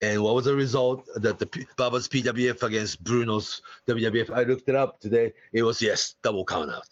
And 0.00 0.22
what 0.22 0.34
was 0.34 0.46
the 0.46 0.54
result? 0.54 1.06
That 1.16 1.38
the 1.38 1.46
Baba's 1.76 2.08
PWF 2.08 2.62
against 2.62 3.02
Bruno's 3.04 3.62
WWF. 3.88 4.30
I 4.30 4.42
looked 4.42 4.68
it 4.68 4.74
up 4.74 5.00
today. 5.00 5.32
It 5.52 5.62
was 5.62 5.80
yes, 5.80 6.16
double 6.22 6.44
count 6.44 6.70
out. 6.70 6.88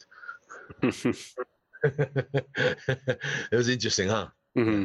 it 1.82 3.52
was 3.52 3.68
interesting, 3.68 4.08
huh? 4.08 4.28
hmm 4.54 4.84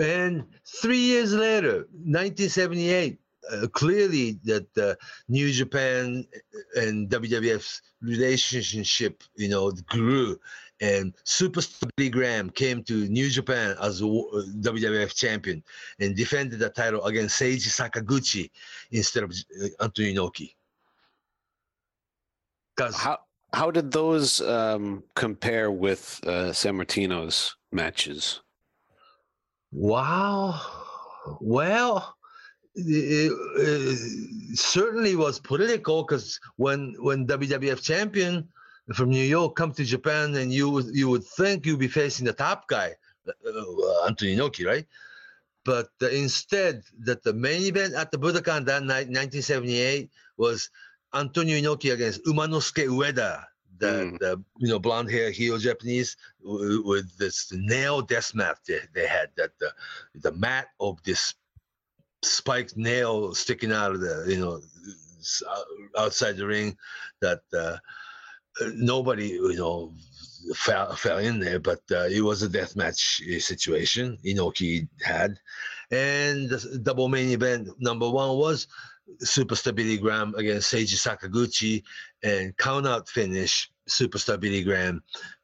And 0.00 0.44
three 0.82 0.98
years 0.98 1.32
later, 1.32 1.86
1978, 1.92 3.18
uh, 3.52 3.66
clearly 3.68 4.38
that 4.44 4.66
uh, 4.76 4.94
New 5.28 5.52
Japan 5.52 6.26
and 6.74 7.08
WWF's 7.08 7.82
relationship, 8.02 9.22
you 9.36 9.48
know, 9.48 9.70
grew. 9.86 10.38
And 10.80 11.14
Superstar 11.24 11.88
Billy 11.96 12.10
Graham 12.10 12.50
came 12.50 12.82
to 12.84 13.08
New 13.08 13.30
Japan 13.30 13.76
as 13.80 14.02
a 14.02 14.06
uh, 14.06 14.42
WWF 14.60 15.14
champion 15.14 15.62
and 16.00 16.14
defended 16.14 16.58
the 16.58 16.68
title 16.68 17.02
against 17.04 17.40
Seiji 17.40 17.68
Sakaguchi 17.68 18.50
instead 18.90 19.22
of 19.24 19.30
uh, 19.30 19.68
Antonio 19.80 20.28
Inoki. 20.28 20.54
Because 22.76 22.94
How 22.94 23.18
how 23.54 23.70
did 23.70 23.90
those 23.90 24.42
um, 24.42 25.02
compare 25.14 25.70
with 25.70 26.20
uh, 26.26 26.52
Sammartino's 26.52 27.56
matches? 27.72 28.42
Wow. 29.72 30.60
Well, 31.40 32.16
it, 32.74 33.32
it 33.56 34.58
certainly 34.58 35.16
was 35.16 35.40
political 35.40 36.04
because 36.04 36.38
when 36.56 36.94
when 36.98 37.26
WWF 37.26 37.82
champion 37.82 38.46
from 38.94 39.10
New 39.10 39.24
York 39.24 39.56
come 39.56 39.72
to 39.72 39.84
Japan, 39.84 40.34
and 40.36 40.52
you 40.52 40.70
would 40.70 40.86
you 40.94 41.08
would 41.08 41.24
think 41.24 41.66
you'd 41.66 41.78
be 41.78 41.88
facing 41.88 42.26
the 42.26 42.32
top 42.32 42.68
guy, 42.68 42.94
uh, 43.26 43.32
uh, 43.48 44.06
Antonio 44.06 44.36
Inoki, 44.48 44.66
right? 44.66 44.86
But 45.64 45.90
uh, 46.00 46.08
instead, 46.08 46.82
that 47.00 47.22
the 47.24 47.32
main 47.32 47.62
event 47.62 47.94
at 47.94 48.12
the 48.12 48.18
Budokan 48.18 48.64
that 48.66 48.82
night, 48.84 49.08
1978, 49.08 50.10
was 50.36 50.70
Antonio 51.12 51.58
Inoki 51.58 51.92
against 51.92 52.24
Umanosuke 52.24 52.86
Ueda, 52.86 53.44
the, 53.78 53.86
Mm. 53.86 54.18
the 54.18 54.44
you 54.58 54.68
know 54.68 54.78
blonde 54.78 55.10
hair 55.10 55.30
heel 55.30 55.58
Japanese 55.58 56.16
w- 56.42 56.82
with 56.86 57.16
this 57.18 57.52
nail 57.52 58.00
death 58.02 58.34
mat 58.34 58.58
they, 58.66 58.80
they 58.94 59.06
had 59.06 59.30
that 59.36 59.58
the 59.58 59.72
the 60.14 60.32
mat 60.32 60.68
of 60.80 61.02
this 61.02 61.34
spiked 62.22 62.76
nail 62.76 63.34
sticking 63.34 63.72
out 63.72 63.92
of 63.92 64.00
the 64.00 64.24
you 64.28 64.40
know 64.40 64.60
uh, 65.46 65.62
outside 65.98 66.36
the 66.36 66.46
ring 66.46 66.76
that 67.20 67.40
uh, 67.52 67.58
uh, 67.58 67.76
nobody 68.74 69.28
you 69.28 69.56
know 69.56 69.92
fell 70.54 70.94
fell 70.94 71.18
in 71.18 71.40
there 71.40 71.58
but 71.58 71.80
uh, 71.90 72.06
it 72.10 72.20
was 72.20 72.42
a 72.42 72.48
death 72.48 72.76
match 72.76 73.20
uh, 73.34 73.38
situation 73.38 74.18
Inoki 74.24 74.88
had 75.02 75.38
and 75.90 76.48
the 76.48 76.80
double 76.82 77.08
main 77.08 77.30
event 77.30 77.68
number 77.78 78.08
one 78.08 78.36
was 78.36 78.66
Superstar 79.22 79.74
Billy 79.74 79.98
Graham 79.98 80.34
against 80.34 80.72
Seiji 80.72 80.96
Sakaguchi 80.96 81.82
and 82.22 82.56
count 82.56 82.86
out 82.86 83.08
finish 83.08 83.70
Superstar 83.88 84.38
Billy 84.38 84.64
Graham 84.64 85.02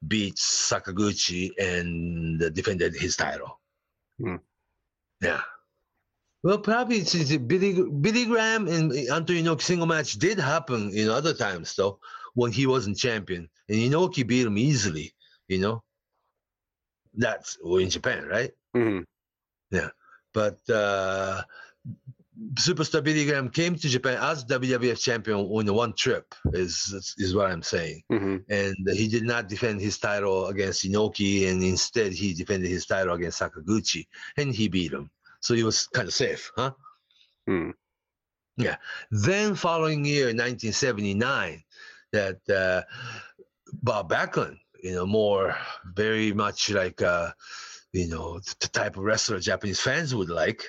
beats 0.08 0.70
Sakaguchi 0.70 1.50
and 1.60 2.40
defended 2.54 2.94
his 2.94 3.16
title. 3.16 3.60
Hmm. 4.18 4.36
Yeah. 5.20 5.42
Well, 6.42 6.58
probably 6.58 7.04
since 7.04 7.36
Billy 7.36 7.88
Billy 8.00 8.26
Graham 8.26 8.66
and 8.66 8.92
Antonio 8.92 9.54
Inoki 9.54 9.62
single 9.62 9.86
match 9.86 10.14
did 10.14 10.40
happen 10.40 10.90
in 10.90 11.08
other 11.08 11.32
times 11.32 11.76
though 11.76 12.00
when 12.34 12.52
he 12.52 12.66
wasn't 12.66 12.96
champion 12.96 13.48
and 13.68 13.78
Inoki 13.78 14.26
beat 14.26 14.46
him 14.46 14.58
easily. 14.58 15.14
You 15.48 15.58
know, 15.58 15.82
that's 17.14 17.58
well, 17.62 17.76
in 17.76 17.90
Japan, 17.90 18.26
right? 18.26 18.52
hmm 18.74 19.00
But 20.32 20.58
uh, 20.70 21.42
Superstar 22.54 23.04
Billy 23.04 23.26
Graham 23.26 23.50
came 23.50 23.76
to 23.76 23.88
Japan 23.88 24.18
as 24.20 24.44
WWF 24.46 24.98
champion 25.00 25.38
on 25.38 25.74
one 25.74 25.92
trip. 25.92 26.34
Is 26.52 27.14
is 27.18 27.34
what 27.34 27.50
I'm 27.50 27.62
saying. 27.62 28.02
hmm 28.08 28.38
And 28.48 28.74
he 28.92 29.08
did 29.08 29.24
not 29.24 29.48
defend 29.48 29.80
his 29.80 29.98
title 29.98 30.46
against 30.46 30.84
Inoki, 30.84 31.48
and 31.50 31.62
instead 31.62 32.12
he 32.12 32.32
defended 32.32 32.70
his 32.70 32.86
title 32.86 33.14
against 33.14 33.40
Sakaguchi, 33.40 34.06
and 34.38 34.54
he 34.54 34.68
beat 34.68 34.92
him. 34.92 35.10
So 35.40 35.54
he 35.54 35.64
was 35.64 35.86
kind 35.88 36.08
of 36.08 36.14
safe, 36.14 36.50
huh? 36.56 36.72
Hmm. 37.46 37.70
Yeah. 38.56 38.76
Then 39.10 39.54
following 39.54 40.04
year, 40.04 40.26
1979, 40.26 41.62
that 42.12 42.38
uh, 42.48 42.82
Bob 43.82 44.10
Backlund, 44.10 44.58
you 44.82 44.94
know, 44.94 45.06
more 45.06 45.56
very 45.94 46.32
much 46.32 46.70
like 46.70 47.02
uh, 47.02 47.30
you 47.92 48.08
know 48.08 48.40
the 48.60 48.68
type 48.68 48.96
of 48.96 49.04
wrestler 49.04 49.38
Japanese 49.38 49.80
fans 49.80 50.14
would 50.14 50.30
like. 50.30 50.64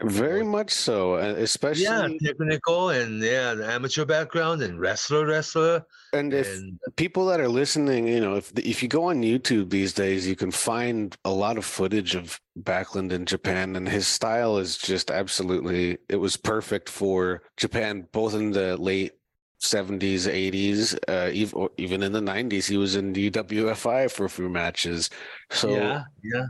Very 0.00 0.44
much 0.44 0.70
so, 0.70 1.16
especially 1.16 1.82
Yeah, 1.84 2.08
technical 2.22 2.90
and 2.90 3.20
yeah, 3.20 3.54
the 3.54 3.66
amateur 3.66 4.04
background 4.04 4.62
and 4.62 4.78
wrestler, 4.78 5.26
wrestler, 5.26 5.84
and 6.12 6.32
if 6.32 6.46
and 6.46 6.78
people 6.96 7.26
that 7.26 7.40
are 7.40 7.48
listening, 7.48 8.06
you 8.06 8.20
know, 8.20 8.36
if 8.36 8.56
if 8.56 8.80
you 8.80 8.88
go 8.88 9.04
on 9.04 9.22
YouTube 9.22 9.70
these 9.70 9.92
days, 9.92 10.24
you 10.24 10.36
can 10.36 10.52
find 10.52 11.16
a 11.24 11.30
lot 11.30 11.58
of 11.58 11.64
footage 11.64 12.14
of 12.14 12.40
Backlund 12.60 13.10
in 13.10 13.24
Japan, 13.26 13.74
and 13.74 13.88
his 13.88 14.06
style 14.06 14.58
is 14.58 14.78
just 14.78 15.10
absolutely. 15.10 15.98
It 16.08 16.16
was 16.16 16.36
perfect 16.36 16.88
for 16.88 17.42
Japan, 17.56 18.06
both 18.12 18.34
in 18.34 18.52
the 18.52 18.76
late 18.76 19.17
seventies, 19.58 20.26
eighties, 20.26 20.96
uh, 21.08 21.30
even 21.32 21.68
even 21.76 22.02
in 22.02 22.12
the 22.12 22.20
nineties. 22.20 22.66
He 22.66 22.76
was 22.76 22.96
in 22.96 23.12
the 23.12 23.30
UWFI 23.30 24.10
for 24.10 24.24
a 24.24 24.30
few 24.30 24.48
matches, 24.48 25.10
so 25.50 25.70
yeah, 25.70 26.04
yeah. 26.22 26.46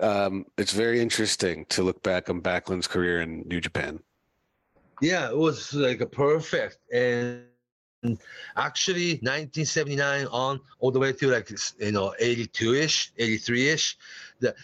um, 0.00 0.46
it's 0.58 0.72
very 0.72 1.00
interesting 1.00 1.64
to 1.70 1.82
look 1.82 2.02
back 2.02 2.30
on 2.30 2.40
Backlund's 2.40 2.86
career 2.86 3.22
in 3.22 3.42
New 3.46 3.60
Japan. 3.60 4.00
Yeah, 5.00 5.30
it 5.30 5.36
was 5.36 5.72
like 5.72 6.00
a 6.00 6.06
perfect 6.06 6.78
and 6.92 7.44
actually 8.56 9.12
1979 9.22 10.26
on 10.26 10.60
all 10.78 10.90
the 10.90 10.98
way 10.98 11.12
to 11.12 11.28
like 11.28 11.50
you 11.78 11.92
know 11.92 12.14
82ish, 12.20 13.12
83ish. 13.18 13.96
The 14.40 14.54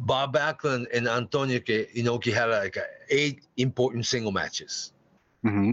Bob 0.00 0.34
Backlund 0.34 0.86
and 0.92 1.08
Antonio 1.08 1.58
Inoki 1.58 2.32
had 2.32 2.46
like 2.46 2.78
eight 3.10 3.42
important 3.56 4.06
single 4.06 4.32
matches. 4.32 4.92
Mm-hmm. 5.44 5.72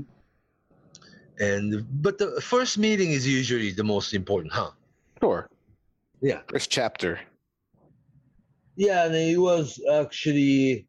And 1.40 1.86
but 2.02 2.18
the 2.18 2.42
first 2.42 2.78
meeting 2.78 3.12
is 3.12 3.26
usually 3.28 3.72
the 3.72 3.84
most 3.84 4.14
important, 4.14 4.54
huh? 4.54 4.72
Sure. 5.22 5.50
Yeah. 6.22 6.42
First 6.50 6.70
chapter. 6.70 7.20
Yeah, 8.76 9.06
and 9.06 9.16
it 9.16 9.38
was 9.38 9.82
actually 9.92 10.86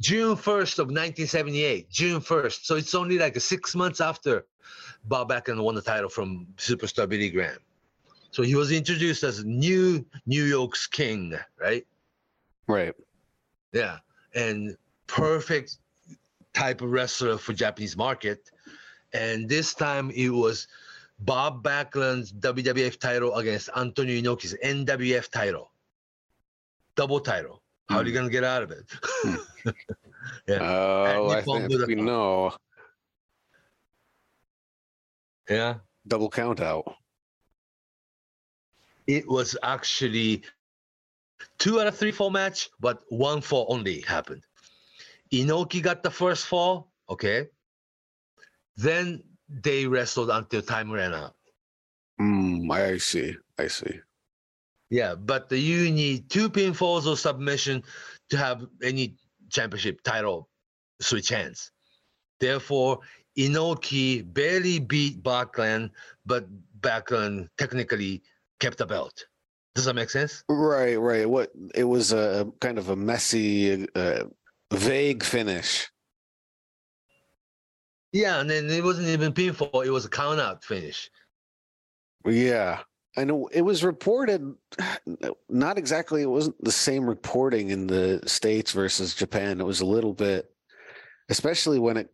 June 0.00 0.36
1st 0.36 0.78
of 0.78 0.86
1978. 0.88 1.90
June 1.90 2.20
1st. 2.20 2.64
So 2.64 2.76
it's 2.76 2.94
only 2.94 3.18
like 3.18 3.38
six 3.40 3.74
months 3.74 4.00
after 4.00 4.44
Bob 5.04 5.30
Backlund 5.30 5.62
won 5.62 5.74
the 5.74 5.82
title 5.82 6.08
from 6.08 6.46
Superstar 6.56 7.08
Billy 7.08 7.30
Graham. 7.30 7.58
So 8.30 8.42
he 8.42 8.56
was 8.56 8.72
introduced 8.72 9.22
as 9.22 9.44
new 9.44 10.04
New 10.26 10.44
York's 10.44 10.86
king, 10.86 11.34
right? 11.60 11.86
Right. 12.66 12.94
Yeah. 13.72 13.98
And 14.34 14.76
perfect 15.06 15.78
type 16.52 16.80
of 16.80 16.90
wrestler 16.90 17.38
for 17.38 17.52
Japanese 17.52 17.96
market. 17.96 18.50
And 19.14 19.48
this 19.48 19.74
time 19.74 20.10
it 20.10 20.28
was 20.28 20.68
Bob 21.20 21.62
Backlund's 21.62 22.32
WWF 22.32 22.98
title 22.98 23.34
against 23.36 23.70
Antonio 23.76 24.20
Inoki's 24.20 24.54
NWF 24.62 25.30
title. 25.30 25.70
Double 26.96 27.20
title. 27.20 27.62
How 27.88 27.98
are 27.98 28.04
you 28.04 28.10
hmm. 28.10 28.16
gonna 28.16 28.30
get 28.30 28.44
out 28.44 28.62
of 28.62 28.70
it? 28.70 28.84
Yeah. 30.46 30.58
Oh, 30.60 31.30
I 31.30 31.42
think 31.42 31.68
we 31.86 31.94
know. 31.94 32.52
yeah. 35.48 35.76
Double 36.06 36.28
count 36.28 36.60
out. 36.60 36.96
It 39.06 39.28
was 39.28 39.56
actually 39.62 40.42
two 41.58 41.80
out 41.80 41.86
of 41.86 41.96
three 41.96 42.12
fall 42.12 42.30
match, 42.30 42.70
but 42.80 43.02
one 43.08 43.40
fall 43.40 43.66
only 43.68 44.00
happened. 44.02 44.42
Inoki 45.32 45.82
got 45.82 46.02
the 46.02 46.10
first 46.10 46.46
fall, 46.46 46.90
okay. 47.08 47.48
Then 48.76 49.22
they 49.48 49.86
wrestled 49.86 50.30
until 50.30 50.62
time 50.62 50.90
ran 50.90 51.14
out. 51.14 51.34
Mm, 52.20 52.70
I 52.70 52.98
see. 52.98 53.36
I 53.58 53.66
see. 53.68 54.00
Yeah, 54.90 55.14
but 55.14 55.48
the, 55.48 55.58
you 55.58 55.90
need 55.90 56.30
two 56.30 56.48
pinfalls 56.48 57.06
or 57.06 57.16
submission 57.16 57.82
to 58.30 58.36
have 58.36 58.64
any 58.82 59.16
championship 59.50 60.02
title 60.02 60.48
switch 61.00 61.28
hands. 61.28 61.72
Therefore, 62.40 63.00
Inoki 63.38 64.22
barely 64.32 64.78
beat 64.78 65.22
Backlund, 65.22 65.90
but 66.24 66.46
Backlund 66.80 67.48
technically 67.58 68.22
kept 68.60 68.78
the 68.78 68.86
belt. 68.86 69.26
Does 69.74 69.86
that 69.86 69.94
make 69.94 70.10
sense? 70.10 70.44
Right, 70.48 70.96
right. 70.96 71.28
What 71.28 71.50
it 71.74 71.84
was 71.84 72.12
a 72.12 72.46
kind 72.60 72.78
of 72.78 72.90
a 72.90 72.96
messy, 72.96 73.88
uh, 73.96 74.24
vague 74.72 75.24
finish. 75.24 75.90
Yeah, 78.14 78.40
and 78.40 78.48
then 78.48 78.70
it 78.70 78.84
wasn't 78.84 79.08
even 79.08 79.32
pinfall; 79.32 79.84
it 79.84 79.90
was 79.90 80.04
a 80.04 80.08
count 80.08 80.38
out 80.38 80.62
finish. 80.62 81.10
Yeah, 82.24 82.78
and 83.16 83.28
it, 83.28 83.46
it 83.52 83.62
was 83.62 83.82
reported, 83.82 84.54
not 85.48 85.78
exactly. 85.78 86.22
It 86.22 86.30
wasn't 86.30 86.62
the 86.62 86.70
same 86.70 87.08
reporting 87.08 87.70
in 87.70 87.88
the 87.88 88.22
states 88.26 88.70
versus 88.70 89.16
Japan. 89.16 89.60
It 89.60 89.66
was 89.66 89.80
a 89.80 89.86
little 89.86 90.14
bit, 90.14 90.48
especially 91.28 91.80
when 91.80 91.96
it. 91.96 92.10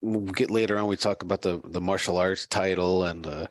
We'll 0.00 0.20
get 0.32 0.48
later 0.48 0.78
on. 0.78 0.86
We 0.86 0.96
talk 0.96 1.24
about 1.24 1.42
the 1.42 1.60
the 1.64 1.80
martial 1.80 2.18
arts 2.18 2.46
title 2.46 3.06
and 3.06 3.24
the 3.24 3.48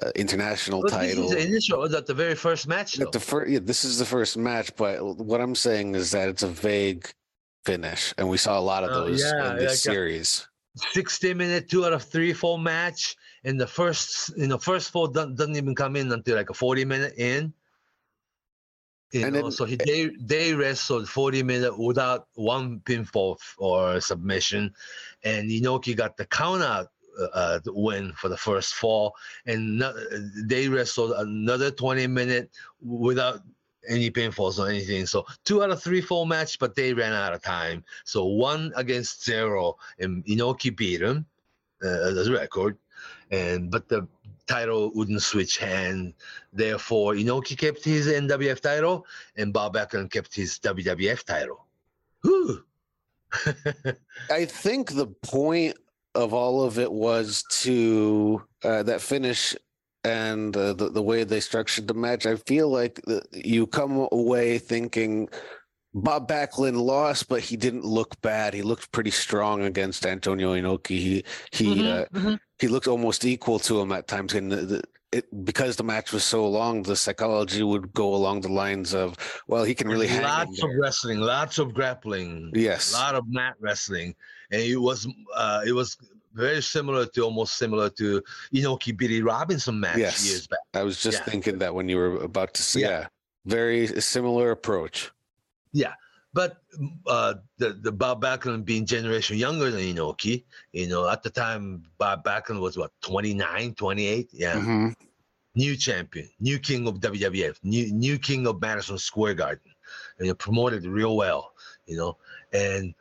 uh, 0.00 0.10
international 0.14 0.84
title. 0.84 1.28
This 1.28 1.38
is 1.38 1.44
the 1.44 1.48
initial, 1.48 1.88
that 1.88 2.06
the 2.06 2.14
very 2.14 2.36
first 2.36 2.68
match. 2.68 3.00
At 3.00 3.10
the 3.10 3.18
first, 3.18 3.50
yeah, 3.50 3.58
this 3.60 3.84
is 3.84 3.98
the 3.98 4.04
first 4.04 4.36
match, 4.36 4.76
but 4.76 5.02
what 5.16 5.40
I'm 5.40 5.56
saying 5.56 5.96
is 5.96 6.12
that 6.12 6.28
it's 6.28 6.44
a 6.44 6.48
vague 6.48 7.10
finish, 7.64 8.14
and 8.16 8.28
we 8.28 8.36
saw 8.36 8.56
a 8.56 8.60
lot 8.60 8.84
of 8.84 8.90
Oh, 8.90 9.06
those 9.06 9.20
yeah, 9.20 9.50
in 9.50 9.56
this 9.56 9.70
like 9.70 9.78
series. 9.78 10.46
60 10.92 11.34
minute 11.34 11.68
two 11.70 11.84
out 11.84 11.92
of 11.92 12.02
three 12.02 12.32
fall 12.32 12.58
match 12.58 13.16
and 13.44 13.60
the 13.60 13.66
first 13.66 14.32
you 14.36 14.46
know 14.46 14.58
first 14.58 14.90
fall 14.90 15.06
doesn't, 15.08 15.36
doesn't 15.36 15.56
even 15.56 15.74
come 15.74 15.96
in 15.96 16.10
until 16.12 16.36
like 16.36 16.50
a 16.50 16.54
40 16.54 16.84
minute 16.84 17.14
in. 17.16 17.52
You 19.12 19.24
And 19.24 19.34
know 19.34 19.42
then- 19.42 19.50
so 19.52 19.64
he, 19.64 19.76
they 19.76 20.10
they 20.20 20.54
wrestled 20.54 21.08
40 21.08 21.42
minutes 21.42 21.76
without 21.76 22.28
one 22.34 22.80
pinfall 22.80 23.36
or 23.58 24.00
submission. 24.00 24.72
And 25.24 25.50
inoki 25.50 25.96
got 25.96 26.16
the 26.16 26.26
count 26.26 26.62
out 26.62 26.88
uh, 27.20 27.24
uh, 27.34 27.60
win 27.66 28.12
for 28.12 28.28
the 28.28 28.36
first 28.36 28.74
fall 28.74 29.14
and 29.44 29.82
they 30.46 30.68
wrestled 30.68 31.12
another 31.18 31.70
20 31.72 32.06
minute 32.06 32.50
without 32.80 33.40
any 33.90 34.10
pinfalls 34.10 34.58
or 34.58 34.68
anything. 34.68 35.04
So 35.04 35.26
two 35.44 35.62
out 35.62 35.70
of 35.70 35.82
three 35.82 36.00
full 36.00 36.24
match, 36.24 36.58
but 36.58 36.74
they 36.74 36.94
ran 36.94 37.12
out 37.12 37.34
of 37.34 37.42
time. 37.42 37.84
So 38.04 38.24
one 38.24 38.72
against 38.76 39.24
zero, 39.24 39.76
and 39.98 40.24
Inoki 40.24 40.74
beat 40.74 41.02
him 41.02 41.26
uh, 41.84 42.14
a 42.14 42.30
record, 42.30 42.78
and 43.30 43.70
but 43.70 43.88
the 43.88 44.06
title 44.46 44.90
wouldn't 44.94 45.22
switch 45.22 45.58
hand. 45.58 46.14
Therefore, 46.52 47.14
Inoki 47.14 47.56
kept 47.56 47.84
his 47.84 48.06
NWF 48.06 48.60
title, 48.60 49.06
and 49.36 49.52
Bob 49.52 49.74
Backlund 49.74 50.10
kept 50.10 50.34
his 50.34 50.58
WWF 50.58 51.24
title. 51.24 51.66
Whew. 52.22 52.64
I 54.30 54.44
think 54.44 54.92
the 54.92 55.06
point 55.06 55.76
of 56.14 56.34
all 56.34 56.62
of 56.62 56.78
it 56.78 56.90
was 56.90 57.44
to 57.50 58.42
uh, 58.64 58.82
that 58.82 59.00
finish 59.00 59.54
and 60.04 60.56
uh, 60.56 60.72
the 60.72 60.90
the 60.90 61.02
way 61.02 61.24
they 61.24 61.40
structured 61.40 61.88
the 61.88 61.94
match. 61.94 62.26
I 62.26 62.36
feel 62.36 62.68
like 62.68 63.00
the, 63.02 63.22
you 63.32 63.66
come 63.66 64.08
away 64.12 64.58
thinking 64.58 65.28
Bob 65.92 66.28
Backlund 66.28 66.76
lost, 66.80 67.28
but 67.28 67.40
he 67.40 67.56
didn't 67.56 67.84
look 67.84 68.20
bad. 68.22 68.54
He 68.54 68.62
looked 68.62 68.92
pretty 68.92 69.10
strong 69.10 69.62
against 69.62 70.06
Antonio 70.06 70.54
Inoki. 70.54 70.98
He 70.98 71.24
he 71.52 71.82
Mhm, 71.82 72.02
uh, 72.02 72.04
mhm. 72.18 72.38
he 72.58 72.68
looked 72.68 72.86
almost 72.86 73.24
equal 73.24 73.58
to 73.60 73.80
him 73.80 73.92
at 73.92 74.06
times. 74.06 74.34
And 74.34 74.50
the, 74.52 74.56
the, 74.56 74.82
it, 75.12 75.44
because 75.44 75.74
the 75.74 75.82
match 75.82 76.12
was 76.12 76.22
so 76.22 76.48
long, 76.48 76.84
the 76.84 76.94
psychology 76.94 77.64
would 77.64 77.92
go 77.92 78.14
along 78.14 78.42
the 78.42 78.52
lines 78.52 78.94
of, 78.94 79.16
well, 79.48 79.64
he 79.64 79.74
can 79.74 79.88
really 79.88 80.06
hang. 80.06 80.22
lots 80.22 80.62
of 80.62 80.70
wrestling, 80.78 81.18
lots 81.18 81.58
of 81.58 81.74
grappling. 81.74 82.52
Yes. 82.54 82.92
a 82.94 82.96
lot 82.96 83.16
of 83.16 83.24
mat 83.26 83.56
wrestling, 83.58 84.14
and 84.52 84.62
it 84.62 84.76
was 84.76 85.08
uh, 85.34 85.62
it 85.66 85.72
was 85.72 85.96
very 86.32 86.62
similar 86.62 87.06
to 87.06 87.22
almost 87.22 87.56
similar 87.56 87.90
to 87.90 88.22
Inoki 88.54 88.96
Billy 88.96 89.22
Robinson 89.22 89.78
match 89.80 89.98
Yes. 89.98 90.26
years 90.28 90.46
back. 90.46 90.60
I 90.74 90.82
was 90.82 91.02
just 91.02 91.18
Yeah. 91.18 91.24
thinking 91.24 91.58
that 91.58 91.74
when 91.74 91.88
you 91.88 91.96
were 91.96 92.22
about 92.22 92.54
to 92.54 92.62
say, 92.62 92.80
Yeah. 92.80 92.88
yeah, 93.00 93.06
very 93.46 94.00
similar 94.00 94.50
approach. 94.50 95.10
Yeah, 95.72 95.94
but 96.32 96.62
uh, 97.06 97.34
the 97.58 97.72
the 97.72 97.92
Bob 97.92 98.22
Backlund 98.22 98.64
being 98.64 98.86
generation 98.86 99.36
younger 99.36 99.70
than 99.70 99.80
Inoki, 99.80 100.44
you 100.72 100.88
know, 100.88 101.08
at 101.08 101.22
the 101.22 101.30
time 101.30 101.84
Bob 101.98 102.24
Backlund 102.24 102.60
was 102.60 102.76
what 102.76 102.92
29, 103.02 103.74
28, 103.74 104.28
yeah, 104.32 104.54
Mhm. 104.56 104.94
new 105.54 105.76
champion, 105.76 106.28
new 106.40 106.58
king 106.58 106.86
of 106.86 107.00
WWF, 107.00 107.58
new 107.62 107.92
new 107.92 108.18
king 108.18 108.46
of 108.46 108.60
Madison 108.60 108.98
Square 108.98 109.34
Garden, 109.34 109.72
and 110.18 110.26
you 110.26 110.34
promoted 110.34 110.84
real 110.86 111.16
well, 111.16 111.52
you 111.86 111.96
know, 111.96 112.16
and. 112.52 112.94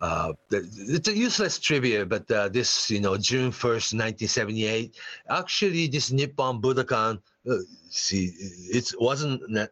Uh, 0.00 0.32
it's 0.50 1.08
a 1.08 1.16
useless 1.16 1.58
trivia, 1.58 2.04
but 2.04 2.30
uh, 2.30 2.48
this, 2.48 2.90
you 2.90 3.00
know, 3.00 3.16
June 3.16 3.50
1st, 3.50 3.94
1978, 4.28 4.94
actually, 5.30 5.86
this 5.86 6.12
Nippon 6.12 6.60
Budokan, 6.60 7.18
uh, 7.50 7.56
see, 7.88 8.32
it 8.36 8.92
wasn't 9.00 9.40
uh, 9.56 9.66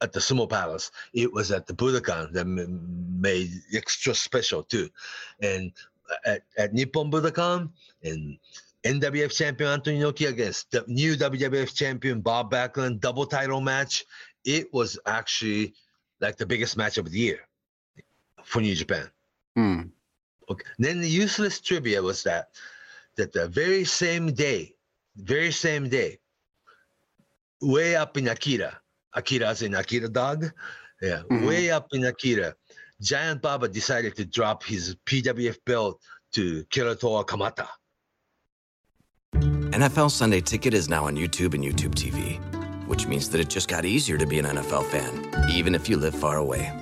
at 0.00 0.12
the 0.12 0.18
Sumo 0.18 0.50
Palace. 0.50 0.90
It 1.14 1.32
was 1.32 1.52
at 1.52 1.66
the 1.66 1.72
Budokan 1.72 2.32
that 2.32 2.46
made 2.46 3.50
extra 3.72 4.14
special 4.14 4.64
too. 4.64 4.88
And 5.40 5.70
at, 6.26 6.42
at 6.58 6.74
Nippon 6.74 7.10
Budokan 7.10 7.70
and 8.02 8.38
NWF 8.84 9.32
champion 9.32 9.70
Antonio 9.70 10.10
Inoki 10.10 10.28
against 10.28 10.72
the 10.72 10.84
new 10.88 11.14
WWF 11.14 11.72
champion 11.74 12.20
Bob 12.20 12.50
Backlund 12.50 12.98
double 12.98 13.26
title 13.26 13.60
match. 13.60 14.04
It 14.44 14.74
was 14.74 14.98
actually 15.06 15.74
like 16.20 16.36
the 16.36 16.46
biggest 16.46 16.76
match 16.76 16.98
of 16.98 17.08
the 17.08 17.18
year 17.18 17.46
for 18.44 18.60
New 18.60 18.74
Japan. 18.74 19.10
Hmm. 19.56 19.80
Okay. 20.50 20.64
Then 20.78 21.00
the 21.00 21.08
useless 21.08 21.60
trivia 21.60 22.02
was 22.02 22.22
that 22.24 22.50
that 23.16 23.32
the 23.32 23.48
very 23.48 23.84
same 23.84 24.32
day, 24.32 24.74
very 25.16 25.52
same 25.52 25.88
day, 25.88 26.18
way 27.60 27.94
up 27.96 28.16
in 28.16 28.24
Akita, 28.24 28.74
Akita 29.16 29.42
as 29.42 29.62
in 29.62 29.72
Akita 29.72 30.10
dog, 30.12 30.50
yeah, 31.00 31.22
Mhm. 31.30 31.46
way 31.46 31.70
up 31.70 31.88
in 31.92 32.02
Akita, 32.02 32.54
Giant 33.00 33.42
Baba 33.42 33.68
decided 33.68 34.16
to 34.16 34.24
drop 34.24 34.64
his 34.64 34.96
PWF 35.04 35.58
belt 35.64 36.00
to 36.32 36.64
Killer 36.70 36.94
Tor 36.94 37.24
Kamata. 37.24 37.68
NFL 39.72 40.10
Sunday 40.10 40.40
Ticket 40.40 40.74
is 40.74 40.88
now 40.88 41.06
on 41.06 41.16
YouTube 41.16 41.54
and 41.54 41.64
YouTube 41.64 41.94
TV, 41.94 42.38
which 42.86 43.06
means 43.06 43.28
that 43.30 43.40
it 43.40 43.48
just 43.48 43.68
got 43.68 43.84
easier 43.84 44.18
to 44.18 44.26
be 44.26 44.38
an 44.38 44.46
NFL 44.46 44.84
fan, 44.84 45.50
even 45.50 45.74
if 45.74 45.88
you 45.88 45.96
live 45.96 46.14
far 46.14 46.36
away. 46.38 46.81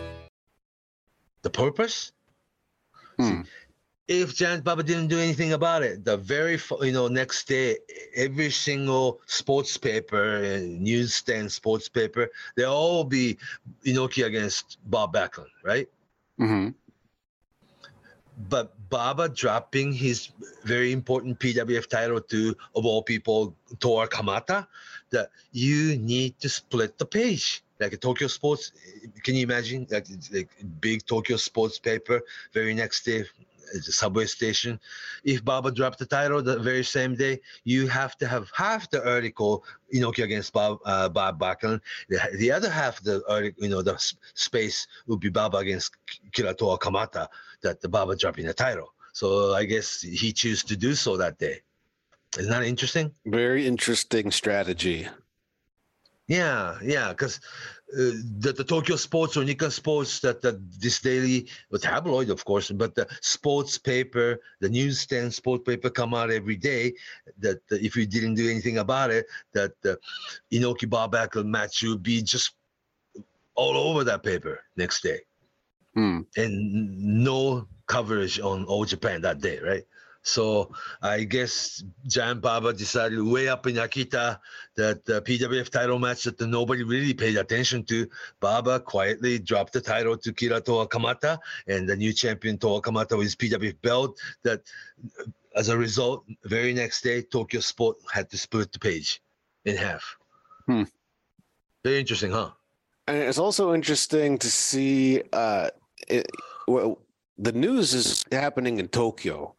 The 1.43 1.49
purpose? 1.49 2.11
Hmm. 3.17 3.41
If 4.07 4.35
Giant 4.35 4.63
Baba 4.63 4.83
didn't 4.83 5.07
do 5.07 5.19
anything 5.19 5.53
about 5.53 5.83
it, 5.83 6.03
the 6.03 6.17
very 6.17 6.59
you 6.81 6.91
know 6.91 7.07
next 7.07 7.47
day, 7.47 7.77
every 8.15 8.49
single 8.51 9.21
sports 9.25 9.77
paper 9.77 10.43
and 10.43 10.81
newsstand 10.81 11.51
sports 11.51 11.87
paper, 11.87 12.29
they 12.57 12.63
all 12.63 13.03
be 13.05 13.37
Inoki 13.85 14.25
against 14.25 14.77
Bob 14.89 15.13
Backlund, 15.13 15.53
right? 15.63 15.87
Mm-hmm. 16.39 16.69
but 18.49 18.73
Baba 18.89 19.29
dropping 19.29 19.93
his 19.93 20.29
very 20.63 20.91
important 20.91 21.39
PWF 21.39 21.87
title 21.87 22.19
to, 22.21 22.55
of 22.75 22.85
all 22.85 23.03
people, 23.03 23.55
Tor 23.79 24.07
Kamata, 24.07 24.67
that 25.11 25.29
you 25.51 25.97
need 25.97 26.39
to 26.39 26.49
split 26.49 26.97
the 26.97 27.05
page. 27.05 27.63
Like 27.81 27.93
a 27.93 27.97
Tokyo 27.97 28.27
Sports, 28.27 28.71
can 29.23 29.35
you 29.35 29.43
imagine? 29.43 29.87
Like, 29.89 30.07
like 30.31 30.49
big 30.79 31.05
Tokyo 31.05 31.35
Sports 31.37 31.79
paper, 31.79 32.21
very 32.53 32.73
next 32.73 33.03
day, 33.03 33.25
the 33.73 33.91
subway 33.91 34.25
station. 34.25 34.79
If 35.23 35.43
Baba 35.43 35.71
dropped 35.71 35.99
the 35.99 36.05
title 36.05 36.41
the 36.41 36.59
very 36.59 36.83
same 36.83 37.15
day, 37.15 37.39
you 37.63 37.87
have 37.87 38.17
to 38.17 38.27
have 38.27 38.49
half 38.53 38.89
the 38.89 39.07
article 39.07 39.63
Inoki 39.93 40.23
against 40.23 40.53
Bob 40.53 40.79
uh, 40.85 41.09
Bob 41.09 41.39
Backlund. 41.39 41.81
The, 42.09 42.19
the 42.37 42.51
other 42.51 42.69
half 42.69 43.01
the 43.01 43.23
article, 43.27 43.63
you 43.63 43.69
know, 43.69 43.81
the 43.81 43.97
space 44.33 44.87
would 45.07 45.19
be 45.19 45.29
Baba 45.29 45.57
against 45.57 45.95
Killer 46.31 46.53
Tor 46.53 46.77
Kamata 46.77 47.27
that 47.61 47.81
the 47.81 47.89
Baba 47.89 48.15
dropping 48.15 48.45
the 48.45 48.53
title. 48.53 48.93
So 49.13 49.53
I 49.53 49.65
guess 49.65 50.01
he 50.01 50.31
chose 50.31 50.63
to 50.63 50.77
do 50.77 50.93
so 50.95 51.17
that 51.17 51.37
day. 51.37 51.61
Isn't 52.37 52.51
that 52.51 52.63
interesting? 52.63 53.11
Very 53.25 53.67
interesting 53.67 54.31
strategy. 54.31 55.07
Yeah, 56.31 56.77
yeah, 56.81 57.09
because 57.09 57.41
uh, 57.93 58.15
the, 58.39 58.53
the 58.55 58.63
Tokyo 58.63 58.95
Sports 58.95 59.35
or 59.35 59.43
Nikkan 59.43 59.69
Sports, 59.69 60.21
that, 60.21 60.41
that 60.43 60.55
this 60.79 61.01
daily 61.01 61.49
tabloid, 61.81 62.29
of 62.29 62.45
course, 62.45 62.71
but 62.71 62.95
the 62.95 63.05
sports 63.19 63.77
paper, 63.77 64.39
the 64.61 64.69
newsstand 64.69 65.33
sport 65.33 65.65
paper 65.65 65.89
come 65.89 66.13
out 66.13 66.31
every 66.31 66.55
day. 66.55 66.93
That 67.39 67.57
uh, 67.69 67.75
if 67.81 67.97
you 67.97 68.05
didn't 68.05 68.35
do 68.35 68.49
anything 68.49 68.77
about 68.77 69.11
it, 69.11 69.25
that 69.51 69.73
the 69.81 69.99
Inoki 70.53 70.89
Bob 70.89 71.13
match 71.43 71.83
would 71.83 72.01
be 72.01 72.21
just 72.21 72.55
all 73.55 73.75
over 73.75 74.05
that 74.05 74.23
paper 74.23 74.63
next 74.77 75.03
day, 75.03 75.19
Hmm. 75.95 76.21
and 76.37 76.53
no 77.25 77.67
coverage 77.87 78.39
on 78.39 78.63
All 78.63 78.85
Japan 78.85 79.21
that 79.23 79.41
day, 79.41 79.59
right? 79.59 79.83
So 80.23 80.71
I 81.01 81.23
guess 81.23 81.83
Giant 82.07 82.41
Baba 82.41 82.73
decided 82.73 83.21
way 83.21 83.47
up 83.47 83.65
in 83.65 83.75
Akita 83.75 84.39
that 84.75 85.03
the 85.05 85.21
PWF 85.21 85.69
title 85.69 85.97
match 85.97 86.23
that 86.23 86.39
nobody 86.39 86.83
really 86.83 87.13
paid 87.13 87.37
attention 87.37 87.83
to. 87.85 88.07
Baba 88.39 88.79
quietly 88.79 89.39
dropped 89.39 89.73
the 89.73 89.81
title 89.81 90.17
to 90.17 90.31
Killer 90.31 90.61
Tor 90.61 90.87
Kamata 90.87 91.39
and 91.67 91.89
the 91.89 91.95
new 91.95 92.13
champion 92.13 92.57
Tor 92.57 92.81
Kamata 92.81 93.17
with 93.17 93.25
his 93.25 93.35
PWF 93.35 93.81
belt. 93.81 94.19
That 94.43 94.61
as 95.55 95.69
a 95.69 95.77
result, 95.77 96.25
very 96.43 96.73
next 96.73 97.01
day, 97.01 97.21
Tokyo 97.21 97.59
Sport 97.59 97.97
had 98.11 98.29
to 98.29 98.37
split 98.37 98.71
the 98.71 98.79
page 98.79 99.21
in 99.65 99.75
half. 99.75 100.17
Hmm. 100.67 100.83
Very 101.83 101.99
interesting, 101.99 102.31
huh? 102.31 102.51
And 103.07 103.17
it's 103.17 103.39
also 103.39 103.73
interesting 103.73 104.37
to 104.37 104.49
see 104.49 105.23
uh, 105.33 105.69
it, 106.07 106.27
well, 106.67 106.99
the 107.37 107.51
news 107.51 107.93
is 107.93 108.23
happening 108.31 108.79
in 108.79 108.87
Tokyo. 108.87 109.55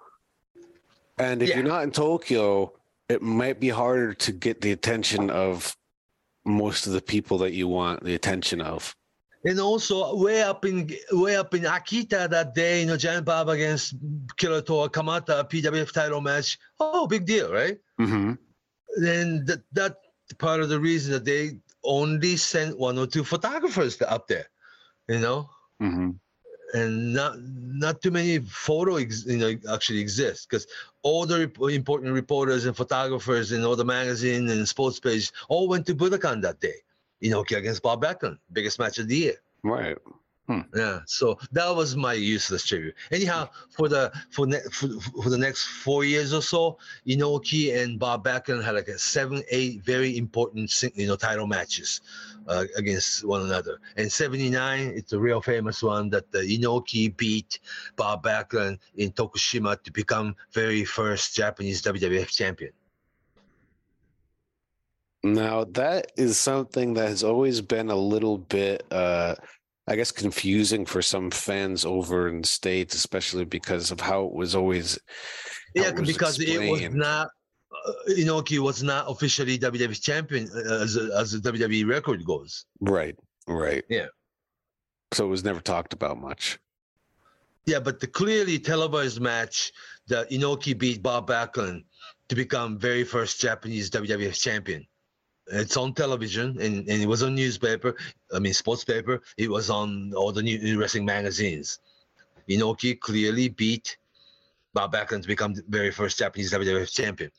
And 1.23 1.43
if 1.43 1.49
Yeah. 1.49 1.57
you're 1.57 1.65
not 1.65 1.85
in 1.85 1.93
Tokyo, 1.93 2.73
it 3.09 3.23
might 3.23 3.61
be 3.61 3.69
harder 3.69 4.15
to 4.15 4.33
get 4.33 4.61
the 4.61 4.73
attention 4.73 5.31
of 5.31 5.77
most 6.45 6.87
of 6.87 6.93
the 6.93 7.01
people 7.01 7.39
that 7.39 7.53
you 7.53 7.69
want 7.69 8.03
the 8.03 8.15
attention 8.15 8.61
of. 8.61 8.97
And 9.45 9.59
also 9.61 10.15
way 10.17 10.43
up 10.43 10.65
in 10.65 10.95
way 11.11 11.37
up 11.37 11.53
in 11.55 11.63
Akita 11.63 12.31
that 12.31 12.55
day, 12.55 12.81
you 12.81 12.87
know, 12.87 12.97
Giant 12.97 13.25
Baba 13.25 13.53
against 13.53 13.95
Killer 14.37 14.63
Tor 14.63 14.89
Kamata 14.89 15.49
PWF 15.49 15.93
title 15.93 16.21
match. 16.21 16.59
Oh, 16.79 17.07
big 17.09 17.27
deal, 17.27 17.53
right? 17.53 17.79
Mm-hmm. 18.01 18.35
Then 18.99 19.45
that 19.47 19.63
that 19.73 19.97
part 20.39 20.61
of 20.61 20.69
the 20.69 20.79
reason 20.79 21.13
that 21.13 21.25
they 21.25 21.59
only 21.83 22.37
sent 22.37 22.79
one 22.79 22.99
or 22.99 23.07
two 23.07 23.25
photographers 23.25 24.01
up 24.03 24.29
there, 24.29 24.47
you 25.09 25.19
know, 25.19 25.51
Mm-hmm. 25.81 26.11
And 26.73 27.13
not 27.13 27.39
not 27.41 28.01
too 28.01 28.11
many 28.11 28.39
photo 28.39 28.97
ex, 28.97 29.25
you 29.27 29.37
know 29.37 29.55
actually 29.73 30.01
exist 30.01 30.49
because 30.49 30.67
all 31.03 31.27
the 31.27 31.41
rep- 31.41 31.71
important 31.73 32.13
reporters 32.13 32.65
and 32.65 32.77
photographers 32.77 33.53
and 33.53 33.65
all 33.65 33.77
the 33.77 33.85
magazine 33.85 34.49
and 34.49 34.69
sports 34.69 34.99
page 35.01 35.33
all 35.49 35.69
went 35.69 35.87
to 35.87 35.95
Budokan 35.95 36.43
that 36.43 36.61
day. 36.61 36.77
You 37.21 37.31
know, 37.31 37.43
against 37.43 37.83
Bob 37.83 38.03
Backlund, 38.03 38.39
biggest 38.53 38.81
match 38.81 38.99
of 38.99 39.07
the 39.07 39.17
year. 39.17 39.37
Right. 39.63 39.97
Yeah, 40.49 41.01
so 41.07 41.39
that 41.53 41.75
was 41.75 41.97
my 41.97 42.15
useless 42.15 42.67
tribute. 42.67 42.95
Anyhow, 43.11 43.49
for 43.71 43.89
the 43.89 44.13
for 44.31 44.47
ne- 44.47 44.69
for, 44.71 44.89
for 45.23 45.31
the 45.31 45.39
next 45.39 45.65
four 45.65 46.05
years 46.05 46.35
or 46.35 46.43
so, 46.43 46.79
Inoki 47.07 47.81
and 47.81 47.99
Bob 47.99 48.25
Backlund 48.25 48.65
had 48.65 48.75
like 48.75 48.89
a 48.89 48.99
seven, 48.99 49.43
eight 49.51 49.83
very 49.83 50.17
important 50.17 50.71
you 50.95 51.07
know 51.07 51.17
title 51.17 51.47
matches 51.47 52.01
uh, 52.49 52.65
against 52.77 53.25
one 53.25 53.43
another. 53.43 53.79
And 53.97 54.11
'79, 54.11 54.89
it's 54.89 55.13
a 55.13 55.19
real 55.19 55.41
famous 55.41 55.83
one 55.83 56.11
that 56.11 56.33
the 56.33 56.41
Inoki 56.41 57.17
beat 57.17 57.61
Bob 57.97 58.25
Backlund 58.25 58.79
in 58.97 59.13
Tokushima 59.13 59.81
to 59.85 59.93
become 59.93 60.35
very 60.53 60.85
first 60.85 61.37
Japanese 61.37 61.83
WWF 61.83 62.29
champion. 62.29 62.73
Now 65.25 65.65
that 65.65 66.11
is 66.17 66.37
something 66.37 66.95
that 66.95 67.09
has 67.09 67.23
always 67.23 67.61
been 67.61 67.91
a 67.91 67.97
little 67.97 68.39
bit, 68.39 68.85
uh, 68.91 69.37
I 69.93 69.95
guess, 69.97 70.11
confusing 70.11 70.87
for 70.87 71.03
some 71.03 71.31
fans 71.31 71.85
over 71.85 72.27
in 72.27 72.41
the 72.41 72.49
states, 72.49 72.95
especially 72.95 73.45
because 73.45 73.91
of 73.91 74.01
how 74.01 74.25
it 74.25 74.33
was 74.33 74.55
always. 74.55 74.99
Yeah, 75.75 75.89
it 75.89 75.99
was 75.99 76.09
because 76.09 76.41
it 76.41 76.71
was 76.71 76.95
not. 76.95 77.29
Uh, 77.87 77.93
Inoki 78.09 78.59
was 78.59 78.83
not 78.83 79.05
officially 79.07 79.59
WWE 79.59 80.01
champion 80.01 80.49
uh, 80.55 80.83
as 80.83 80.97
a, 80.97 81.11
as 81.15 81.33
the 81.33 81.53
WWE 81.53 81.87
record 81.87 82.25
goes. 82.25 82.65
right, 82.81 83.15
right. 83.47 83.85
Yeah. 83.91 84.07
So 85.13 85.27
it 85.27 85.29
was 85.29 85.45
never 85.45 85.61
talked 85.61 85.93
about 85.93 86.19
much. 86.19 86.59
Yeah, 87.67 87.81
but 87.81 88.01
the 88.01 88.07
clearly 88.07 88.59
televised 88.59 89.21
match 89.21 89.73
that 90.09 90.31
Inoki 90.31 90.77
beat 90.77 91.03
Bob 91.03 91.29
Backlund 91.29 91.85
to 92.31 92.35
become 92.35 92.79
very 92.79 93.05
first 93.05 93.43
Japanese 93.43 93.91
WWF 93.91 94.41
champion. 94.41 94.87
It's 95.53 95.77
on 95.77 95.95
television 95.95 96.61
and, 96.61 96.89
and 96.89 97.03
it 97.03 97.07
was 97.07 97.23
on 97.23 97.35
newspaper. 97.35 97.95
I 98.35 98.39
mean, 98.39 98.55
sports 98.55 98.85
paper. 98.85 99.21
It 99.37 99.51
was 99.51 99.71
on 99.71 100.13
all 100.15 100.33
the 100.33 100.43
new 100.43 100.81
wrestling 100.81 101.05
magazines. 101.05 101.79
Inoki 102.49 102.99
clearly 102.99 103.49
beat 103.49 103.97
Bob 104.75 104.93
Backlund 104.95 105.23
to 105.23 105.29
become 105.29 105.55
the 105.55 105.63
very 105.69 105.91
first 105.91 106.19
Japanese 106.19 106.53
WWF 106.53 106.91
champion. 106.91 107.31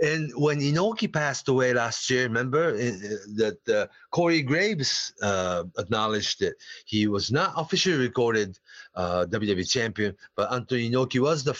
And 0.00 0.32
when 0.34 0.58
Inoki 0.58 1.12
passed 1.12 1.48
away 1.48 1.72
last 1.72 2.10
year, 2.10 2.24
remember 2.24 2.70
uh, 2.70 2.90
that 3.36 3.58
uh, 3.68 3.86
Corey 4.10 4.42
Graves 4.42 5.12
uh, 5.22 5.64
acknowledged 5.78 6.40
that 6.40 6.54
he 6.84 7.06
was 7.06 7.30
not 7.30 7.52
officially 7.56 7.98
recorded 7.98 8.58
uh, 8.96 9.26
WWE 9.28 9.68
champion, 9.70 10.16
but 10.34 10.52
Antonio 10.52 11.04
Inoki 11.04 11.20
was 11.20 11.44
the 11.44 11.54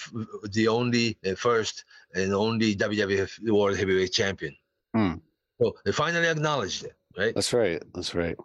the 0.51 0.67
only 0.67 1.17
uh, 1.25 1.35
first 1.37 1.85
and 2.15 2.35
only 2.35 2.75
WWF 2.75 3.49
World 3.49 3.77
Heavyweight 3.77 4.13
Champion. 4.13 4.57
Hmm. 4.93 5.15
So 5.63 5.77
they 5.85 5.93
finally 5.93 6.29
acknowledged 6.29 6.85
it, 6.85 6.97
right? 7.17 7.35
That's 7.35 7.53
right. 7.53 7.83
That's 7.95 8.15
right. 8.15 8.37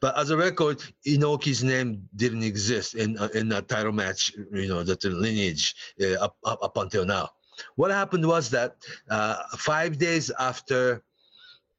But 0.00 0.16
as 0.16 0.30
a 0.30 0.36
record, 0.36 0.82
Inoki's 1.06 1.62
name 1.64 2.08
didn't 2.16 2.42
exist 2.42 2.94
in 2.94 3.18
uh, 3.18 3.28
in 3.34 3.48
that 3.50 3.68
title 3.68 3.92
match. 3.92 4.32
You 4.52 4.68
know, 4.68 4.82
that 4.82 5.00
the 5.00 5.10
lineage 5.10 5.74
uh, 6.00 6.24
up, 6.24 6.36
up 6.44 6.62
up 6.62 6.76
until 6.76 7.04
now. 7.04 7.30
What 7.74 7.90
happened 7.90 8.26
was 8.26 8.50
that 8.50 8.76
uh, 9.10 9.42
five 9.56 9.98
days 9.98 10.30
after 10.38 11.02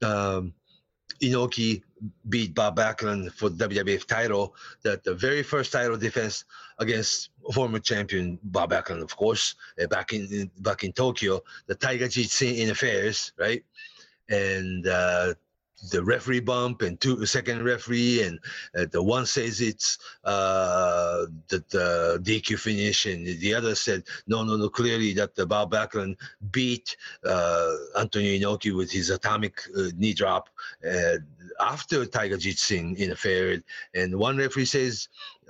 um, 0.04 0.54
Inoki 1.22 1.82
beat 2.28 2.54
Bob 2.54 2.78
Backlund 2.78 3.32
for 3.34 3.50
the 3.50 3.68
WWF 3.68 4.06
title, 4.06 4.56
that 4.84 5.04
the 5.04 5.14
very 5.16 5.44
first 5.44 5.72
title 5.72 5.98
defense 5.98 6.46
against 6.80 7.30
former 7.54 7.80
champion 7.80 8.40
Bob 8.44 8.72
Backlund, 8.72 9.02
of 9.02 9.16
course, 9.16 9.56
uh, 9.82 9.88
back 9.88 10.14
in, 10.14 10.28
in 10.32 10.52
back 10.60 10.84
in 10.84 10.92
Tokyo, 10.92 11.42
the 11.68 11.76
Tiger 11.76 12.06
Jeet 12.06 12.30
Singh 12.30 12.70
affairs, 12.70 13.34
right? 13.38 13.64
And 14.30 14.88
uh, 14.88 15.34
the 15.92 16.04
referee 16.04 16.42
bump 16.42 16.82
and 16.82 17.00
two 17.00 17.26
second 17.26 17.64
referee 17.64 18.24
and 18.24 18.40
uh, 18.78 18.86
the 18.92 19.02
one 19.02 19.26
says 19.26 19.62
it's 19.62 19.98
uh 20.26 21.26
the, 21.48 21.64
the 21.70 22.20
DQ 22.22 22.60
finish 22.60 23.06
and 23.06 23.26
the 23.26 23.54
other 23.54 23.76
said 23.76 24.04
no 24.28 24.44
no 24.44 24.58
no 24.58 24.70
clearly 24.70 25.14
that 25.14 25.36
the 25.36 25.46
Bob 25.46 25.72
Backlund 25.72 26.18
beat 26.52 26.96
uh 27.26 27.76
Antonio 27.98 28.38
Inoki 28.38 28.76
with 28.76 28.92
his 28.92 29.10
atomic 29.10 29.62
uh, 29.78 29.84
knee 29.96 30.14
drop 30.14 30.50
uh, 30.86 31.16
after 31.60 32.06
Tiger 32.06 32.38
Jitsu 32.38 32.96
interfered. 32.98 33.64
And 33.94 34.18
one 34.18 34.38
referee 34.38 34.66
says 34.66 35.08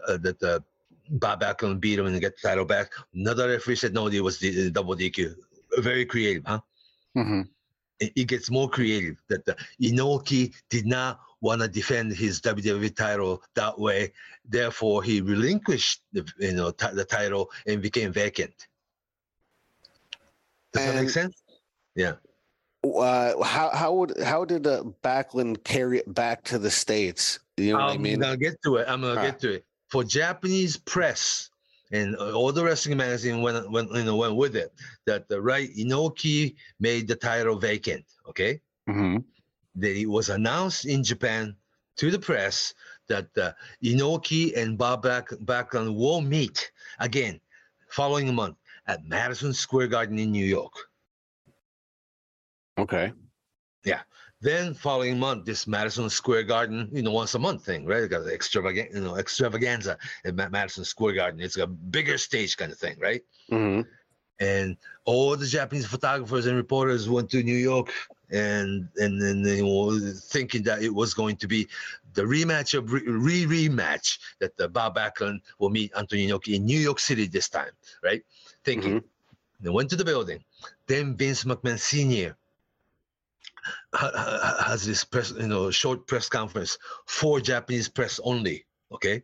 uh, 0.07 0.17
that 0.17 0.39
the 0.39 0.63
Bob 1.09 1.41
Backlund 1.41 1.79
beat 1.79 1.97
him 1.97 2.05
and 2.05 2.21
get 2.21 2.39
the 2.39 2.47
title 2.47 2.65
back. 2.65 2.91
Another 3.13 3.49
referee 3.49 3.75
said 3.75 3.93
no 3.93 4.07
it 4.07 4.23
was 4.23 4.37
the, 4.39 4.51
the 4.51 4.71
double 4.71 4.95
DQ 4.95 5.35
very 5.79 6.05
creative 6.05 6.43
huh? 6.45 6.59
Mm-hmm. 7.17 7.41
It, 7.99 8.27
gets 8.27 8.49
more 8.49 8.69
creative 8.69 9.21
that 9.27 9.45
the 9.45 9.55
Inoki 9.81 10.53
did 10.69 10.85
not 10.85 11.19
want 11.41 11.61
to 11.61 11.67
defend 11.67 12.13
his 12.13 12.41
WWE 12.41 12.95
title 12.95 13.41
that 13.55 13.77
way. 13.77 14.11
Therefore, 14.47 15.03
he 15.03 15.21
relinquished 15.21 16.01
the 16.13 16.27
you 16.39 16.53
know 16.53 16.71
ti- 16.71 16.93
the 16.93 17.05
title 17.05 17.51
and 17.67 17.81
became 17.81 18.11
vacant. 18.11 18.67
Does 20.73 20.85
that 20.85 20.95
make 20.95 21.09
sense? 21.09 21.41
Yeah. 21.95 22.13
Uh, 22.83 23.41
how 23.43 23.69
how 23.73 23.93
would 23.93 24.13
how 24.23 24.45
did 24.45 24.65
uh, 24.65 24.83
Backlund 25.03 25.63
carry 25.63 25.99
it 25.99 26.13
back 26.13 26.43
to 26.45 26.57
the 26.59 26.71
states? 26.71 27.39
You 27.57 27.73
know 27.73 27.79
what 27.79 27.89
I 27.91 27.93
I'm 27.95 28.01
mean? 28.01 28.19
gonna 28.19 28.37
get 28.37 28.61
to 28.63 28.77
it. 28.77 28.87
I'm 28.87 29.01
gonna 29.01 29.19
Ah. 29.19 29.23
get 29.23 29.39
to 29.41 29.53
it. 29.55 29.65
For 29.89 30.03
Japanese 30.03 30.77
press 30.77 31.49
and 31.91 32.15
all 32.15 32.51
the 32.51 32.63
wrestling 32.63 32.97
magazine 32.97 33.41
went, 33.41 33.69
went 33.71 33.91
you 33.93 34.03
know 34.03 34.15
went 34.15 34.35
with 34.35 34.55
it 34.55 34.73
that 35.05 35.27
the 35.27 35.41
right 35.41 35.69
Inoki 35.75 36.55
made 36.79 37.07
the 37.07 37.15
title 37.15 37.57
vacant. 37.57 38.05
Okay. 38.27 38.61
hmm 38.87 39.17
that 39.75 39.95
it 39.95 40.07
was 40.07 40.29
announced 40.29 40.85
in 40.85 41.03
Japan 41.03 41.55
to 41.95 42.11
the 42.11 42.19
press 42.19 42.73
that 43.07 43.27
uh, 43.37 43.51
Inoki 43.83 44.57
and 44.57 44.77
Bob 44.77 45.03
Back- 45.03 45.29
Backlund 45.45 45.95
will 45.95 46.21
meet 46.21 46.71
again 46.99 47.39
following 47.87 48.25
the 48.25 48.33
month 48.33 48.57
at 48.87 49.05
Madison 49.05 49.53
Square 49.53 49.87
Garden 49.87 50.17
in 50.19 50.31
New 50.31 50.45
York. 50.45 50.73
Okay. 52.77 53.13
Then 54.41 54.73
following 54.73 55.19
month, 55.19 55.45
this 55.45 55.67
Madison 55.67 56.09
Square 56.09 56.43
Garden, 56.43 56.89
you 56.93 57.01
know, 57.01 57.11
once 57.11 57.35
a 57.35 57.39
month 57.39 57.65
thing, 57.65 57.85
right? 57.85 58.09
Got 58.09 58.23
the 58.23 58.33
extravaganza, 58.33 58.97
you 58.97 59.03
know, 59.03 59.17
extravaganza 59.17 59.97
at 60.23 60.35
Ma- 60.35 60.49
Madison 60.49 60.85
Square 60.85 61.15
Garden. 61.15 61.41
It's 61.41 61.57
a 61.57 61.67
bigger 61.67 62.17
stage 62.17 62.55
kind 62.57 62.71
of 62.71 62.77
thing, 62.77 62.97
right? 62.99 63.21
hmm 63.49 63.81
and 64.39 64.77
all 65.05 65.35
the 65.35 65.45
Japanese 65.45 65.85
photographers 65.85 66.45
and 66.45 66.55
reporters 66.55 67.09
went 67.09 67.29
to 67.31 67.43
New 67.43 67.55
York 67.57 67.91
and 68.31 68.87
and 68.97 69.21
then 69.21 69.41
they 69.41 69.61
were 69.61 69.99
thinking 69.99 70.63
that 70.63 70.81
it 70.83 70.93
was 70.93 71.13
going 71.13 71.35
to 71.37 71.47
be 71.47 71.67
the 72.13 72.23
rematch 72.23 72.77
of 72.77 72.91
re 72.91 73.45
rematch 73.45 74.19
that 74.39 74.55
the 74.57 74.67
Bob 74.69 74.95
Backlund 74.95 75.41
will 75.57 75.69
meet 75.69 75.91
Antonio 75.97 76.37
Inoki 76.37 76.55
in 76.55 76.65
New 76.65 76.79
York 76.79 76.99
City 76.99 77.27
this 77.27 77.49
time, 77.49 77.71
right? 78.03 78.23
Thinking 78.63 79.03
they 79.59 79.69
went 79.69 79.89
to 79.89 79.95
the 79.95 80.05
building. 80.05 80.43
Then 80.87 81.17
Vince 81.17 81.43
McMahon 81.43 81.79
Sr. 81.79 82.35
ha- 83.93 84.11
ha- 84.15 84.63
has 84.65 84.85
this 84.85 85.03
press, 85.03 85.31
you 85.31 85.47
know, 85.47 85.71
short 85.71 86.07
press 86.07 86.29
conference 86.29 86.77
for 87.07 87.39
Japanese 87.39 87.89
press 87.89 88.19
only. 88.23 88.65
Okay, 88.91 89.23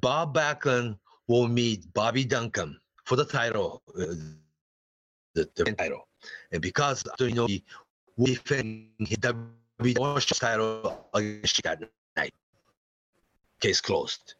Bob 0.00 0.34
Backlund 0.34 0.98
will 1.28 1.48
meet 1.48 1.92
Bobby 1.92 2.24
Duncum 2.24 2.76
for 3.04 3.16
the 3.16 3.24
title, 3.24 3.82
uh, 3.98 4.14
the, 5.34 5.48
the 5.54 5.64
title, 5.72 6.08
and 6.52 6.60
because 6.60 7.04
you 7.18 7.32
know 7.32 7.46
he 7.46 7.64
will 8.16 8.26
defend 8.26 8.88
his 8.98 9.18
WWE 9.18 10.38
title 10.38 11.08
against 11.14 11.62
that 11.62 11.80
night. 12.16 12.34
Case 13.60 13.80
closed. 13.80 14.34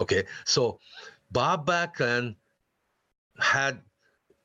Okay, 0.00 0.24
so 0.44 0.78
Bob 1.30 1.66
Backlund 1.66 2.36
had 3.38 3.80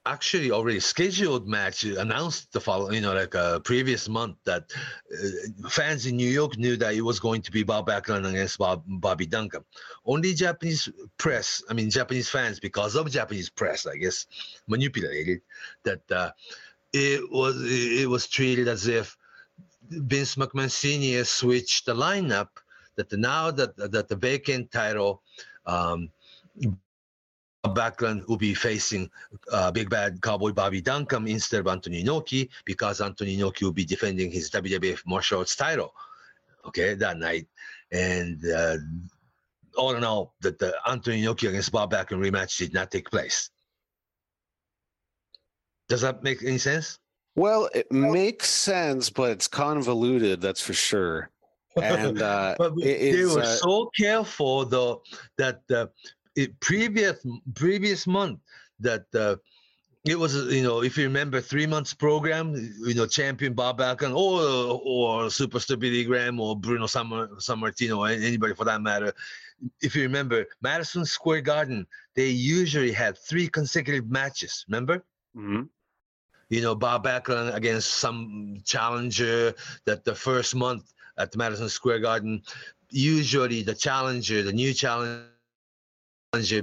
actually 0.05 0.51
already 0.51 0.79
scheduled 0.79 1.47
match 1.47 1.83
announced 1.85 2.51
the 2.51 2.59
following, 2.59 2.95
you 2.95 3.01
know, 3.01 3.13
like 3.13 3.35
a 3.35 3.61
previous 3.63 4.09
month 4.09 4.35
that 4.43 4.69
uh, 5.13 5.69
fans 5.69 6.05
in 6.05 6.17
New 6.17 6.27
York 6.27 6.57
knew 6.57 6.75
that 6.75 6.93
it 6.93 7.01
was 7.01 7.19
going 7.19 7.41
to 7.41 7.51
be 7.51 7.63
Bob 7.63 7.87
Backlund 7.87 8.27
against 8.29 8.57
Bob, 8.57 8.83
Bobby 8.85 9.25
Duncum. 9.25 9.63
Only 10.05 10.33
Japanese 10.33 10.89
press, 11.17 11.63
I 11.69 11.73
mean 11.73 11.89
Japanese 11.89 12.29
fans, 12.29 12.59
because 12.59 12.95
of 12.95 13.09
Japanese 13.09 13.49
press, 13.49 13.85
I 13.85 13.95
guess, 13.95 14.25
manipulated 14.67 15.41
that 15.83 16.11
uh, 16.11 16.31
it 16.91 17.31
was 17.31 17.55
it 17.63 18.09
was 18.09 18.27
treated 18.27 18.67
as 18.67 18.87
if 18.87 19.17
Vince 19.89 20.35
McMahon 20.35 20.69
Sr. 20.69 21.23
switched 21.23 21.85
the 21.85 21.95
lineup. 21.95 22.49
That 22.95 23.09
the, 23.09 23.17
now 23.17 23.51
that 23.51 23.75
that 23.77 24.09
the 24.09 24.15
vacant 24.15 24.71
title. 24.71 25.21
Um, 25.65 26.09
Backlund 27.69 28.27
will 28.27 28.37
be 28.37 28.53
facing 28.53 29.09
uh, 29.51 29.71
Big 29.71 29.89
Bad 29.89 30.21
Cowboy 30.21 30.51
Bobby 30.51 30.81
Duncum 30.81 31.29
instead 31.29 31.61
of 31.61 31.67
Antonio 31.67 32.03
Inoki 32.03 32.49
because 32.65 32.99
Antonio 32.99 33.49
Inoki 33.49 33.63
will 33.63 33.71
be 33.71 33.85
defending 33.85 34.31
his 34.31 34.49
WWF 34.51 35.05
martial 35.05 35.39
arts 35.39 35.55
title. 35.55 35.93
Okay, 36.65 36.93
that 36.93 37.17
night, 37.17 37.47
and 37.91 38.43
uh, 38.45 38.77
all 39.77 39.95
in 39.95 40.03
all, 40.03 40.33
that 40.41 40.59
the 40.59 40.75
Antonio 40.87 41.33
Inoki 41.33 41.49
against 41.49 41.71
Bob 41.71 41.91
Backlund 41.91 42.19
rematch 42.19 42.57
did 42.57 42.73
not 42.73 42.91
take 42.91 43.09
place. 43.09 43.49
Does 45.87 46.01
that 46.01 46.23
make 46.23 46.43
any 46.43 46.57
sense? 46.57 46.99
Well, 47.35 47.69
it 47.73 47.91
makes 47.91 48.49
sense, 48.49 49.09
but 49.09 49.31
it's 49.31 49.47
convoluted. 49.47 50.39
That's 50.41 50.61
for 50.61 50.73
sure. 50.73 51.29
And 51.81 52.21
uh, 52.21 52.55
but 52.59 52.75
they 52.77 53.25
were 53.25 53.41
uh, 53.41 53.45
so 53.45 53.89
careful 53.97 54.65
though 54.65 55.01
that 55.37 55.61
the 55.67 55.89
it, 56.35 56.59
previous 56.59 57.25
previous 57.55 58.07
month 58.07 58.39
that 58.79 59.05
uh, 59.15 59.35
it 60.05 60.17
was 60.17 60.35
you 60.53 60.63
know 60.63 60.81
if 60.83 60.97
you 60.97 61.03
remember 61.03 61.41
three 61.41 61.65
months 61.67 61.93
program 61.93 62.53
you 62.85 62.93
know 62.93 63.05
champion 63.05 63.53
Bob 63.53 63.79
Backlund 63.79 64.15
or 64.15 64.79
or 64.83 65.23
Superstar 65.25 65.79
Billy 65.79 66.03
Graham 66.03 66.39
or 66.39 66.55
Bruno 66.57 66.85
Sammartino 66.85 67.97
or 67.99 68.07
anybody 68.09 68.53
for 68.53 68.65
that 68.65 68.81
matter. 68.81 69.13
If 69.81 69.95
you 69.95 70.03
remember 70.03 70.45
Madison 70.61 71.05
Square 71.05 71.41
Garden 71.41 71.87
they 72.15 72.29
usually 72.29 72.91
had 72.91 73.17
three 73.17 73.47
consecutive 73.47 74.09
matches 74.09 74.65
remember? 74.67 75.03
Mhm. 75.35 75.69
you 76.49 76.61
know, 76.61 76.75
Bob 76.75 77.05
Backlund 77.05 77.53
against 77.55 77.95
some 77.95 78.57
challenger 78.63 79.53
that 79.85 80.03
the 80.05 80.13
first 80.13 80.55
month 80.55 80.93
at 81.17 81.31
the 81.31 81.37
Madison 81.37 81.69
Square 81.69 81.99
Garden, 81.99 82.41
usually 82.91 83.63
the 83.63 83.73
challenger, 83.73 84.43
the 84.43 84.53
new 84.53 84.73
challenger 84.73 85.32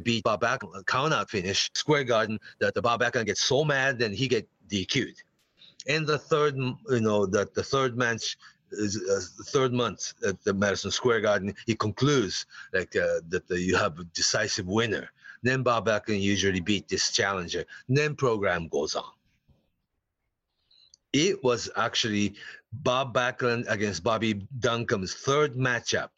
beat 0.03 0.25
Bob 0.25 0.41
Backlund, 0.41 0.85
count 0.87 1.15
out 1.15 1.31
finish, 1.31 1.71
Square 1.75 2.05
Garden, 2.05 2.39
that 2.59 2.75
the 2.75 2.83
Bob 2.83 3.01
Backlund 3.01 3.27
gets 3.27 3.43
so 3.43 3.65
mad, 3.65 3.99
then 3.99 4.13
he 4.13 4.29
get 4.29 4.49
DQ'd. 4.69 5.23
And 5.89 6.07
the 6.07 6.19
third, 6.19 6.57
you 6.57 7.01
know, 7.01 7.27
that 7.27 7.55
the 7.55 7.63
third 7.63 7.97
match 7.97 8.37
is 8.73 8.97
uh, 8.97 9.45
third 9.47 9.73
month 9.73 10.13
at 10.27 10.43
the 10.45 10.55
Madison 10.55 10.91
Square 10.91 11.23
Garden, 11.23 11.55
he 11.67 11.75
concludes 11.75 12.47
like 12.73 12.95
uh, 12.97 13.21
that 13.29 13.49
the, 13.49 13.61
you 13.61 13.77
have 13.77 13.99
a 13.99 14.05
decisive 14.05 14.67
winner. 14.67 15.11
Then 15.43 15.63
Bob 15.63 15.87
Backlund 15.87 16.21
usually 16.21 16.61
beat 16.61 16.89
this 16.89 17.11
challenger. 17.11 17.65
Then 17.89 18.15
program 18.15 18.69
goes 18.69 18.95
on 18.95 19.11
it 21.13 21.43
was 21.43 21.71
actually 21.77 22.35
Bob 22.73 23.15
Backlund 23.15 23.65
against 23.69 24.03
Bobby 24.03 24.47
Duncum's 24.59 25.15
third 25.15 25.57
matchup. 25.57 26.11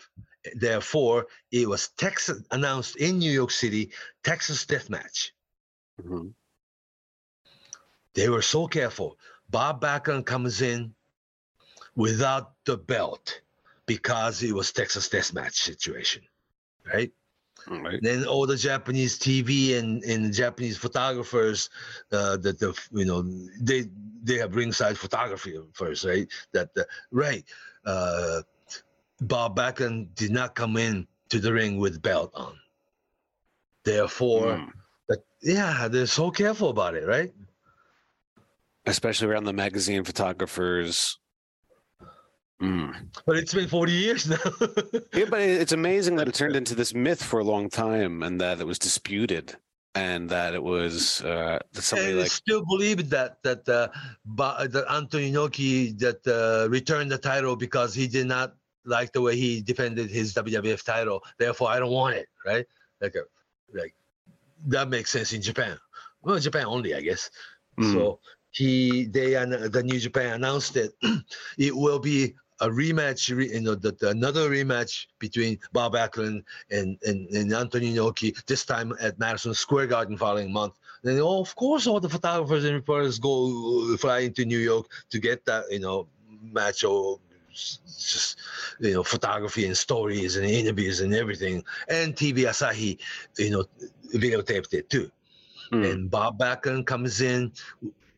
Therefore, 0.54 1.26
it 1.50 1.68
was 1.68 1.88
Texas 1.88 2.42
announced 2.50 2.96
in 2.96 3.18
New 3.18 3.30
York 3.30 3.50
City, 3.50 3.92
Texas 4.22 4.66
Death 4.66 4.90
Match. 4.90 5.34
Mhm. 6.00 6.34
They 8.14 8.28
were 8.28 8.42
so 8.42 8.66
careful. 8.66 9.18
Bob 9.50 9.80
Backlund 9.80 10.26
comes 10.26 10.60
in 10.62 10.94
without 11.94 12.52
the 12.64 12.76
belt 12.76 13.40
because 13.86 14.42
it 14.42 14.52
was 14.52 14.72
Texas 14.72 15.08
Death 15.08 15.32
Match 15.32 15.54
situation, 15.54 16.22
right? 16.92 17.12
Right. 17.68 18.00
then 18.02 18.24
all 18.26 18.44
the 18.46 18.56
Japanese 18.56 19.18
TV 19.18 19.78
and, 19.78 20.02
and 20.02 20.34
Japanese 20.34 20.76
photographers, 20.76 21.70
uh, 22.10 22.36
that 22.38 22.58
the 22.58 22.76
you 22.90 23.04
know 23.04 23.22
they 23.60 23.88
they 24.24 24.38
have 24.38 24.56
ringside 24.56 24.98
photography 24.98 25.56
first, 25.72 26.04
right? 26.04 26.26
That 26.52 26.74
the, 26.74 26.86
right, 27.12 27.44
uh, 27.84 28.42
Bob 29.28 29.56
Backlund 29.56 30.14
did 30.14 30.30
not 30.30 30.54
come 30.54 30.76
in 30.76 31.06
to 31.28 31.38
the 31.38 31.52
ring 31.52 31.78
with 31.78 32.02
belt 32.02 32.30
on. 32.34 32.54
Therefore, 33.84 34.56
Mm. 34.58 34.72
but 35.08 35.24
yeah, 35.42 35.88
they're 35.88 36.06
so 36.06 36.30
careful 36.30 36.70
about 36.70 36.94
it, 36.94 37.06
right? 37.06 37.32
Especially 38.86 39.28
around 39.28 39.44
the 39.44 39.52
magazine 39.52 40.04
photographers. 40.04 41.18
Mm. 42.60 43.08
But 43.26 43.36
it's 43.38 43.54
been 43.54 43.68
forty 43.68 43.92
years 43.92 44.28
now. 44.28 44.36
Yeah, 45.14 45.26
but 45.28 45.40
it's 45.40 45.72
amazing 45.72 46.16
that 46.16 46.28
it 46.28 46.34
turned 46.34 46.54
into 46.56 46.74
this 46.74 46.94
myth 46.94 47.22
for 47.22 47.40
a 47.40 47.44
long 47.44 47.68
time, 47.68 48.22
and 48.22 48.40
that 48.40 48.60
it 48.60 48.66
was 48.66 48.78
disputed, 48.78 49.56
and 49.96 50.28
that 50.30 50.54
it 50.54 50.62
was 50.62 51.22
uh, 51.22 51.58
that 51.72 51.82
somebody 51.82 52.14
like 52.14 52.30
still 52.30 52.64
believe 52.64 53.10
that 53.10 53.42
that 53.42 53.68
uh, 53.68 53.88
ba- 54.24 54.68
that 54.70 54.86
that 55.98 56.20
uh, 56.26 56.68
returned 56.70 57.10
the 57.10 57.18
title 57.18 57.56
because 57.56 57.94
he 57.94 58.06
did 58.06 58.26
not 58.26 58.54
like 58.84 59.12
the 59.12 59.20
way 59.20 59.36
he 59.36 59.60
defended 59.60 60.10
his 60.10 60.34
WWF 60.34 60.84
title. 60.84 61.22
Therefore, 61.38 61.70
I 61.70 61.78
don't 61.78 61.92
want 61.92 62.16
it. 62.16 62.28
Right? 62.44 62.66
Like 63.00 63.14
a, 63.14 63.22
like 63.76 63.94
that 64.66 64.88
makes 64.88 65.10
sense 65.10 65.32
in 65.32 65.42
Japan. 65.42 65.78
Well, 66.22 66.38
Japan 66.38 66.66
only, 66.66 66.94
I 66.94 67.00
guess. 67.00 67.30
Mm. 67.78 67.92
So 67.92 68.18
he 68.50 69.06
they 69.06 69.34
and 69.34 69.52
the 69.52 69.82
New 69.82 69.98
Japan 69.98 70.34
announced 70.34 70.74
that 70.74 70.92
it 71.58 71.74
will 71.74 71.98
be 71.98 72.34
a 72.60 72.68
rematch, 72.68 73.28
you 73.28 73.60
know, 73.60 73.74
the, 73.74 73.92
the- 73.92 74.10
another 74.10 74.48
rematch 74.48 75.06
between 75.18 75.58
Bob 75.72 75.94
Backlund 75.94 76.44
and, 76.70 76.96
and 77.02 77.28
and 77.30 77.52
Antonio 77.52 78.10
Inoki. 78.10 78.44
This 78.46 78.64
time 78.64 78.92
at 79.00 79.18
Madison 79.18 79.54
Square 79.54 79.88
Garden 79.88 80.16
following 80.16 80.52
month. 80.52 80.74
Then, 81.02 81.18
oh, 81.18 81.40
of 81.40 81.56
course, 81.56 81.88
all 81.88 81.98
the 81.98 82.08
photographers 82.08 82.64
and 82.64 82.74
reporters 82.74 83.18
go 83.18 83.96
fly 83.96 84.20
into 84.20 84.44
New 84.44 84.58
York 84.58 84.86
to 85.10 85.18
get 85.18 85.44
that, 85.46 85.64
you 85.68 85.80
know, 85.80 86.06
match 86.40 86.84
or 86.84 87.18
just, 87.52 88.38
you 88.80 88.94
know, 88.94 89.02
photography 89.02 89.66
and 89.66 89.76
stories 89.76 90.36
and 90.36 90.46
interviews 90.46 91.00
and 91.00 91.14
everything. 91.14 91.64
And 91.88 92.14
TV 92.14 92.38
Asahi, 92.44 92.98
you 93.38 93.50
know, 93.50 93.64
videotaped 94.14 94.74
it 94.74 94.90
too. 94.90 95.10
Mm. 95.72 95.90
And 95.90 96.10
Bob 96.10 96.38
Backlund 96.38 96.86
comes 96.86 97.20
in 97.20 97.52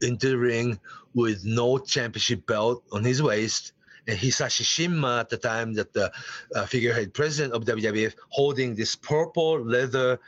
into 0.01 0.29
the 0.31 0.39
ring 0.39 0.79
with 1.15 1.45
no 1.45 1.79
championship 1.79 2.47
belt 2.47 2.83
on 2.93 3.05
his 3.05 3.23
waist. 3.23 3.73
And 4.07 4.19
Hisashi 4.19 4.65
Shinma 4.65 5.21
at 5.21 5.29
the 5.31 5.39
time 5.39 5.73
that 5.75 5.93
the 5.93 6.13
uh, 6.55 6.67
figurehead 6.67 7.15
president 7.15 7.55
of 7.55 7.65
WWF 7.65 8.15
holding 8.29 8.75
this 8.75 8.95
purple 8.97 9.61
leather 9.65 10.21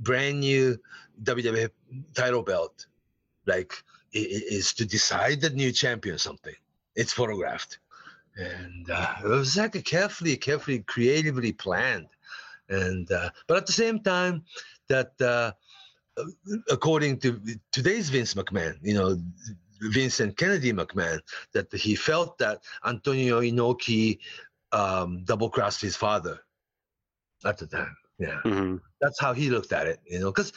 brand 0.00 0.40
new 0.40 0.76
WWF 1.22 1.70
title 2.14 2.42
belt, 2.42 2.86
like 3.46 3.72
i- 4.14 4.18
i- 4.18 4.46
is 4.58 4.72
to 4.74 4.84
decide 4.86 5.40
the 5.40 5.50
new 5.50 5.70
champion 5.72 6.14
or 6.14 6.18
something. 6.18 6.54
It's 6.96 7.12
photographed, 7.12 7.78
and 8.40 8.90
uh, 8.90 9.14
it 9.24 9.28
was 9.28 9.56
like 9.56 9.82
carefully, 9.84 10.36
carefully, 10.36 10.80
creatively 10.80 11.52
planned. 11.52 12.08
And 12.68 13.10
uh, 13.10 13.30
but 13.46 13.56
at 13.56 13.66
the 13.66 13.72
same 13.72 14.00
time, 14.00 14.44
that 14.88 15.20
uh, 15.20 15.52
according 16.70 17.18
to 17.20 17.40
today's 17.72 18.08
Vince 18.10 18.34
McMahon, 18.34 18.78
you 18.82 18.94
know, 18.94 19.20
Vincent 19.80 20.36
Kennedy 20.36 20.72
McMahon, 20.72 21.20
that 21.52 21.72
he 21.72 21.94
felt 21.94 22.38
that 22.38 22.62
Antonio 22.84 23.40
Inoki 23.40 24.18
um, 24.72 25.24
double 25.24 25.50
crossed 25.50 25.80
his 25.80 25.96
father 25.96 26.40
at 27.44 27.58
the 27.58 27.66
time. 27.66 27.96
Yeah, 28.18 28.40
hmm 28.42 28.76
that's 29.00 29.20
how 29.20 29.32
he 29.32 29.50
looked 29.50 29.72
at 29.72 29.86
it, 29.86 30.00
you 30.06 30.18
know. 30.18 30.30
Because 30.30 30.52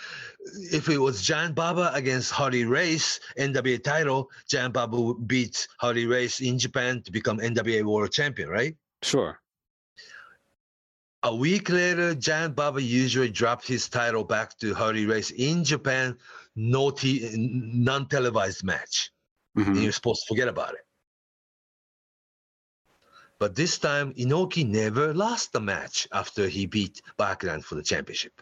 if 0.71 0.89
it 0.89 0.97
was 0.97 1.21
Giant 1.21 1.55
Baba 1.55 1.91
against 1.93 2.31
Harley 2.31 2.65
Race 2.65 3.19
NWA 3.37 3.81
title, 3.83 4.29
Giant 4.49 4.73
Baba 4.73 5.13
beats 5.13 5.67
Harley 5.79 6.05
Race 6.05 6.41
in 6.41 6.59
Japan 6.59 7.01
to 7.03 7.11
become 7.11 7.39
NWA 7.39 7.83
World 7.83 8.11
Champion, 8.11 8.49
right? 8.49 8.75
Sure. 9.01 9.39
A 11.23 11.33
week 11.33 11.69
later, 11.69 12.13
Giant 12.13 12.53
Baba 12.55 12.81
usually 12.81 13.29
dropped 13.29 13.65
his 13.65 13.87
title 13.87 14.25
back 14.25 14.57
to 14.59 14.73
Harley 14.73 15.05
Race 15.05 15.31
in 15.31 15.63
Japan, 15.63 16.17
no 16.55 16.91
t- 16.91 17.29
non-televised 17.37 18.63
match. 18.63 19.09
Mhm. 19.57 19.67
and 19.67 19.83
you're 19.83 19.91
supposed 19.91 20.23
to 20.23 20.33
forget 20.33 20.47
about 20.47 20.73
it. 20.73 20.81
But 23.43 23.55
this 23.55 23.77
time, 23.77 24.13
Inoki 24.13 24.65
never 24.65 25.13
lost 25.13 25.51
the 25.51 25.59
match 25.59 26.07
after 26.13 26.47
he 26.47 26.65
beat 26.65 27.01
Backlund 27.19 27.65
for 27.65 27.75
the 27.75 27.83
championship. 27.83 28.41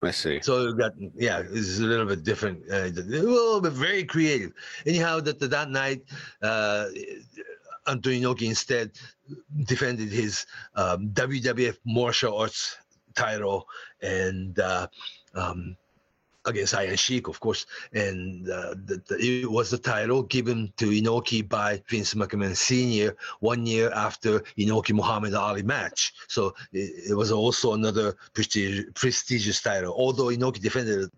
I 0.00 0.12
see. 0.12 0.40
So 0.42 0.72
got 0.74 0.92
yeah, 1.16 1.40
it's 1.40 1.80
a 1.80 1.82
little 1.82 2.06
bit 2.06 2.22
different, 2.22 2.62
uh, 2.70 2.84
a 2.84 3.02
little 3.02 3.60
bit 3.60 3.72
very 3.72 4.04
creative. 4.04 4.52
Anyhow, 4.86 5.18
that 5.22 5.40
that 5.40 5.70
night, 5.70 6.04
uh, 6.40 6.86
Antonio 7.88 8.32
Inoki 8.32 8.46
instead 8.46 8.92
defended 9.64 10.10
his 10.12 10.46
um, 10.76 11.08
WWF 11.08 11.78
martial 11.84 12.38
arts 12.38 12.76
title 13.16 13.66
and 14.00 14.56
uh, 14.60 14.86
um, 15.34 15.76
against 16.48 16.74
Iron 16.74 16.96
Sheik, 16.96 17.28
of 17.28 17.40
course. 17.40 17.66
And 17.92 18.48
uh, 18.48 18.74
the, 18.84 19.02
the, 19.06 19.42
it 19.42 19.50
was 19.50 19.70
the 19.70 19.78
title 19.78 20.22
given 20.22 20.72
to 20.76 20.86
Inoki 20.90 21.48
by 21.48 21.82
Vince 21.88 22.14
McMahon 22.14 22.56
Sr. 22.56 23.16
one 23.40 23.66
year 23.66 23.90
after 23.92 24.40
Inoki 24.58 24.92
Muhammad 24.92 25.34
Ali 25.34 25.62
match. 25.62 26.14
So 26.28 26.54
it, 26.72 27.10
it 27.10 27.14
was 27.14 27.30
also 27.30 27.74
another 27.74 28.16
prestige, 28.34 28.84
prestigious 28.94 29.60
title. 29.62 29.94
Although 29.96 30.26
Inoki 30.26 30.60
defended, 30.60 31.10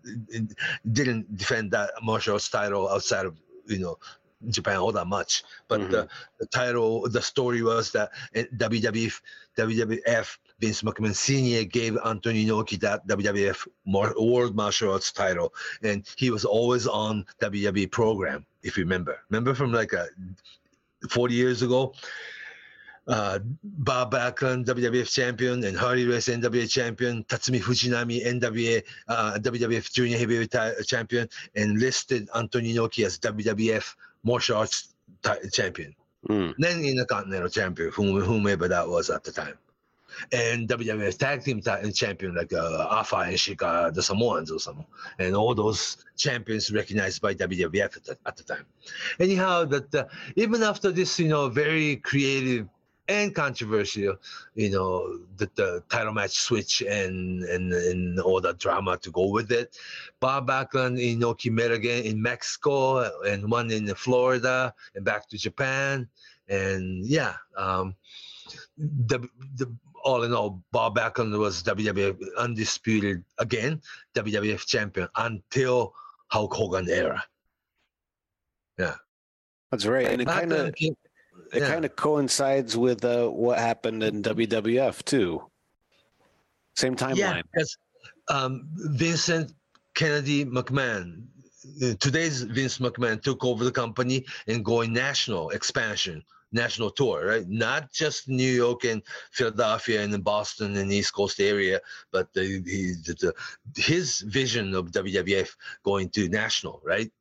didn't 0.91 1.37
defend 1.37 1.71
that 1.71 1.91
martial 2.03 2.33
arts 2.33 2.49
title 2.49 2.89
outside 2.89 3.25
of 3.25 3.37
you 3.65 3.79
know 3.79 3.97
Japan 4.49 4.77
all 4.77 4.91
that 4.91 5.05
much. 5.07 5.43
But 5.67 5.91
the, 5.91 6.07
the 6.39 6.45
title, 6.47 7.07
the 7.07 7.21
story 7.21 7.61
was 7.61 7.91
that 7.91 8.11
eh, 8.33 8.45
WWF, 8.57 9.21
WWF 9.57 10.37
Vince 10.61 10.83
McMahon 10.83 11.15
Sr. 11.15 11.63
gave 11.63 11.97
Antonio 12.05 12.55
Inoki 12.55 12.79
that 12.81 13.05
WWF 13.07 13.67
World 13.85 14.55
Martial 14.55 14.93
Arts 14.93 15.11
title, 15.11 15.53
and 15.81 16.07
he 16.17 16.29
was 16.29 16.45
always 16.45 16.85
on 16.85 17.25
WWE 17.41 17.89
program. 17.91 18.45
If 18.61 18.77
you 18.77 18.83
remember, 18.83 19.17
remember 19.29 19.55
from 19.55 19.73
like 19.73 19.93
a 19.93 20.07
40 21.09 21.33
years 21.33 21.61
ago. 21.63 21.93
Uh, 23.07 23.39
Bob 23.63 24.13
Backlund, 24.13 24.65
WWF 24.65 25.11
champion, 25.11 25.63
and 25.63 25.75
Harley 25.75 26.05
Race 26.05 26.29
NWA 26.29 26.69
champion, 26.69 27.23
Tatsumi 27.23 27.59
Fujinami, 27.59 28.23
NWA, 28.23 28.83
uh, 29.07 29.39
WWF 29.41 29.91
Junior 29.91 30.19
Heavyweight 30.19 30.53
champion, 30.85 31.27
and 31.55 31.79
listed 31.79 32.29
Antonio 32.35 32.87
Inoki 32.87 33.03
as 33.03 33.17
WWF 33.17 33.95
Martial 34.23 34.57
Arts 34.57 34.93
ti- 35.23 35.49
champion. 35.51 35.95
Mm. 36.29 36.53
Then 36.59 37.05
Continental 37.07 37.49
champion, 37.49 37.89
whom, 37.91 38.21
whomever 38.21 38.67
that 38.67 38.87
was 38.87 39.09
at 39.09 39.23
the 39.23 39.31
time. 39.31 39.57
And 40.31 40.67
WWF 40.67 41.17
Tag 41.17 41.43
Team 41.43 41.61
champion, 41.93 42.35
like 42.35 42.53
uh, 42.53 42.87
Afa 42.89 43.17
and 43.17 43.39
Sika, 43.39 43.91
the 43.93 44.03
Samoans 44.03 44.51
or 44.51 44.59
something. 44.59 44.85
And 45.19 45.35
all 45.35 45.55
those 45.55 46.03
champions 46.17 46.71
recognized 46.71 47.21
by 47.21 47.33
WWF 47.33 47.97
at 47.97 48.03
the, 48.03 48.17
at 48.25 48.37
the 48.37 48.43
time. 48.43 48.65
Anyhow, 49.19 49.65
that 49.65 49.93
uh, 49.93 50.05
even 50.35 50.63
after 50.63 50.91
this, 50.91 51.19
you 51.19 51.27
know, 51.27 51.49
very 51.49 51.97
creative 51.97 52.67
and 53.07 53.35
controversial, 53.35 54.15
you 54.55 54.69
know, 54.69 55.19
the, 55.37 55.49
the 55.55 55.83
title 55.89 56.13
match 56.13 56.31
switch 56.31 56.81
and, 56.81 57.43
and 57.43 57.73
and 57.73 58.19
all 58.19 58.39
the 58.39 58.53
drama 58.53 58.97
to 58.97 59.11
go 59.11 59.27
with 59.27 59.51
it. 59.51 59.77
Bob 60.19 60.47
Backlund, 60.47 60.97
Inoki 60.97 61.51
met 61.51 61.71
again 61.71 62.05
in 62.05 62.21
Mexico 62.21 63.21
and 63.23 63.51
one 63.51 63.69
in 63.71 63.93
Florida 63.95 64.73
and 64.95 65.03
back 65.03 65.27
to 65.29 65.37
Japan. 65.37 66.07
And 66.47 67.05
yeah, 67.05 67.35
um, 67.57 67.95
the, 68.77 69.19
the 69.55 69.73
all 70.03 70.23
in 70.23 70.33
all, 70.33 70.63
Bob 70.71 70.95
Backlund 70.95 71.37
was 71.37 71.63
WWF 71.63 72.17
undisputed 72.37 73.23
again, 73.37 73.81
WWF 74.15 74.65
champion 74.65 75.07
until 75.17 75.93
Hulk 76.27 76.53
Hogan 76.53 76.89
era. 76.89 77.23
Yeah, 78.77 78.95
that's 79.71 79.85
right. 79.85 80.07
And 80.07 80.21
it 80.21 80.27
kind 80.27 80.53
of 80.53 80.73
it 80.77 80.95
yeah. 81.53 81.67
kind 81.67 81.85
of 81.85 81.95
coincides 81.95 82.77
with 82.77 83.03
uh, 83.03 83.27
what 83.27 83.59
happened 83.59 84.03
in 84.03 84.23
WWF 84.23 85.03
too. 85.03 85.43
Same 86.75 86.95
timeline. 86.95 87.17
Yeah, 87.17 87.41
because 87.51 87.77
um, 88.29 88.67
Vincent 88.73 89.53
Kennedy 89.93 90.45
McMahon, 90.45 91.23
today's 91.99 92.43
Vince 92.43 92.77
McMahon 92.77 93.21
took 93.21 93.43
over 93.43 93.63
the 93.63 93.71
company 93.71 94.25
and 94.47 94.63
going 94.63 94.93
national 94.93 95.49
expansion, 95.49 96.23
national 96.51 96.91
tour, 96.91 97.25
right? 97.25 97.47
Not 97.47 97.91
just 97.91 98.27
New 98.27 98.51
York 98.51 98.83
and 98.83 99.01
Philadelphia 99.31 100.01
and 100.01 100.23
Boston 100.23 100.75
and 100.75 100.91
East 100.91 101.13
Coast 101.13 101.39
area, 101.39 101.79
but 102.11 102.33
the, 102.33 102.59
the, 102.59 102.95
the, 103.03 103.33
his 103.75 104.19
vision 104.19 104.75
of 104.75 104.91
WWF 104.91 105.49
going 105.83 106.09
to 106.09 106.29
national, 106.29 106.81
right? 106.83 107.11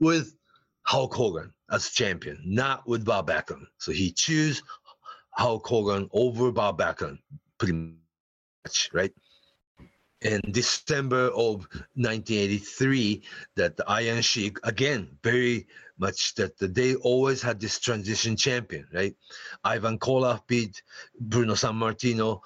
With 0.00 0.36
Hulk 0.82 1.14
Hogan 1.14 1.52
as 1.70 1.90
champion, 1.90 2.40
not 2.44 2.86
with 2.86 3.04
Bob 3.04 3.28
Backlund. 3.28 3.66
So 3.78 3.92
he 3.92 4.12
chose 4.12 4.62
Hulk 5.30 5.66
Hogan 5.66 6.08
over 6.12 6.52
Bob 6.52 6.78
Backlund, 6.78 7.18
pretty 7.58 7.92
much, 8.64 8.90
right? 8.92 9.12
In 10.22 10.40
December 10.50 11.26
of 11.28 11.68
1983, 11.94 13.22
that 13.56 13.76
the 13.76 13.84
Iron 13.88 14.22
Sheik 14.22 14.58
again 14.62 15.18
very 15.22 15.66
much 15.98 16.34
that 16.34 16.52
they 16.58 16.94
always 16.96 17.42
had 17.42 17.60
this 17.60 17.78
transition 17.78 18.36
champion, 18.36 18.86
right? 18.92 19.14
Ivan 19.64 19.98
Koloff 19.98 20.46
beat 20.46 20.82
Bruno 21.18 21.54
Sammartino 21.54 22.40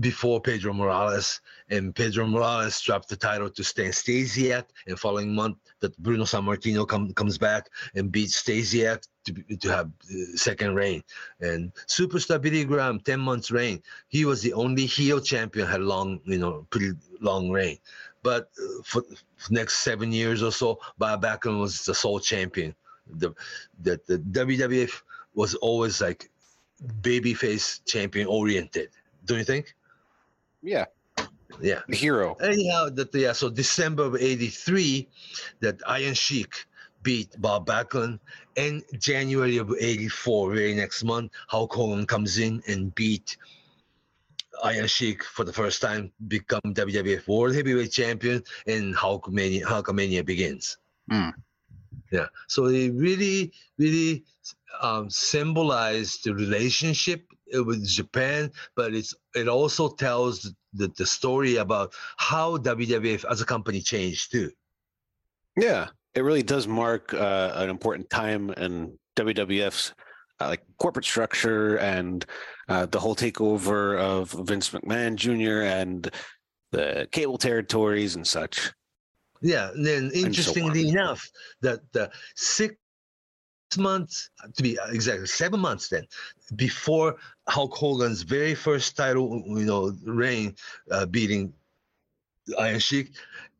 before 0.00 0.40
Pedro 0.40 0.72
Morales, 0.72 1.40
and 1.68 1.94
Pedro 1.94 2.26
Morales 2.26 2.80
dropped 2.80 3.08
the 3.08 3.16
title 3.16 3.50
to 3.50 3.62
Stan 3.62 3.90
Stasiak. 3.90 4.64
And 4.86 4.98
following 4.98 5.34
month, 5.34 5.58
that 5.80 5.96
Bruno 5.98 6.24
Sammartino 6.24 6.86
come, 6.86 7.12
comes 7.12 7.38
back 7.38 7.68
and 7.94 8.10
beats 8.10 8.42
Stasiak 8.42 9.06
to, 9.24 9.56
to 9.56 9.68
have 9.68 9.86
uh, 10.10 10.36
second 10.36 10.74
reign. 10.74 11.02
And 11.40 11.72
Superstar 11.86 12.40
Billy 12.40 12.64
Graham, 12.64 13.00
10 13.00 13.20
months 13.20 13.50
reign. 13.50 13.82
He 14.08 14.24
was 14.24 14.42
the 14.42 14.52
only 14.54 14.86
heel 14.86 15.20
champion 15.20 15.66
had 15.66 15.82
long, 15.82 16.20
you 16.24 16.38
know, 16.38 16.66
pretty 16.70 16.92
long 17.20 17.50
reign. 17.50 17.78
But 18.22 18.50
uh, 18.58 18.82
for, 18.84 19.02
next 19.50 19.78
seven 19.78 20.12
years 20.12 20.42
or 20.42 20.52
so, 20.52 20.80
Bob 20.98 21.22
Backlund 21.22 21.60
was 21.60 21.84
the 21.84 21.94
sole 21.94 22.20
champion. 22.20 22.74
The, 23.10 23.34
the, 23.82 24.00
the 24.06 24.18
WWF 24.18 25.02
was 25.34 25.54
always 25.54 26.00
like 26.00 26.30
babyface 27.00 27.80
champion 27.86 28.26
oriented. 28.26 28.90
Don't 29.24 29.38
you 29.38 29.44
think? 29.44 29.74
Yeah. 30.62 30.86
Yeah. 31.60 31.80
The 31.88 31.96
hero. 31.96 32.34
Anyhow, 32.34 32.88
that 32.90 33.14
yeah. 33.14 33.32
So 33.32 33.48
December 33.48 34.04
of 34.04 34.16
'83, 34.16 35.08
that 35.60 35.80
Iron 35.86 36.14
Sheik 36.14 36.66
beat 37.02 37.40
Bob 37.40 37.66
Backlund, 37.66 38.18
and 38.56 38.82
January 38.98 39.56
of 39.56 39.72
'84, 39.78 40.54
very 40.54 40.74
next 40.74 41.04
month, 41.04 41.32
Hulk 41.48 41.72
Hogan 41.72 42.06
comes 42.06 42.38
in 42.38 42.62
and 42.66 42.94
beat 42.94 43.36
Iron 44.64 44.86
Sheik 44.86 45.22
for 45.22 45.44
the 45.44 45.52
first 45.52 45.80
time, 45.80 46.12
become 46.26 46.60
WWF 46.66 47.26
World 47.28 47.54
Heavyweight 47.54 47.92
Champion, 47.92 48.42
and 48.66 48.94
Hulkamania, 48.94 49.62
Hulkamania 49.62 50.24
begins. 50.24 50.78
Hmm. 51.10 51.30
Yeah. 52.10 52.26
So 52.48 52.68
they 52.68 52.90
really, 52.90 53.52
really 53.78 54.24
um, 54.80 55.10
symbolize 55.10 56.18
the 56.18 56.34
relationship 56.34 57.24
uh, 57.56 57.64
with 57.64 57.86
Japan, 57.86 58.50
but 58.74 58.94
it's 58.94 59.14
it 59.34 59.48
also 59.48 59.88
tells 59.88 60.54
the, 60.72 60.88
the 60.96 61.06
story 61.06 61.56
about 61.56 61.92
how 62.16 62.56
WWF 62.58 63.24
as 63.30 63.40
a 63.40 63.44
company 63.44 63.80
changed 63.80 64.32
too. 64.32 64.50
Yeah, 65.56 65.88
it 66.14 66.20
really 66.20 66.42
does 66.42 66.68
mark 66.68 67.12
uh, 67.14 67.52
an 67.54 67.68
important 67.68 68.10
time 68.10 68.50
in 68.50 68.98
WWF's 69.16 69.92
uh, 70.40 70.48
like 70.48 70.62
corporate 70.78 71.04
structure 71.04 71.76
and 71.76 72.24
uh, 72.68 72.86
the 72.86 73.00
whole 73.00 73.16
takeover 73.16 73.98
of 73.98 74.30
Vince 74.46 74.70
McMahon 74.70 75.16
Jr. 75.16 75.62
and 75.62 76.10
the 76.72 77.08
cable 77.12 77.38
territories 77.38 78.16
and 78.16 78.26
such. 78.26 78.72
Yeah, 79.40 79.70
and 79.70 79.86
then 79.86 80.10
so 80.10 80.16
interestingly 80.16 80.88
enough, 80.88 81.28
that 81.62 81.80
the 81.92 82.10
six 82.34 82.74
months, 83.76 84.30
to 84.56 84.62
be 84.62 84.78
exactly 84.88 85.26
seven 85.26 85.60
months 85.60 85.88
then, 85.88 86.06
before 86.56 87.16
Hulk 87.48 87.74
Hogan's 87.74 88.22
very 88.22 88.54
first 88.54 88.96
title, 88.96 89.42
you 89.46 89.64
know, 89.64 89.92
reign, 90.04 90.54
uh, 90.90 91.06
beating 91.06 91.52
Iron 92.58 92.80
Sheik, 92.80 93.12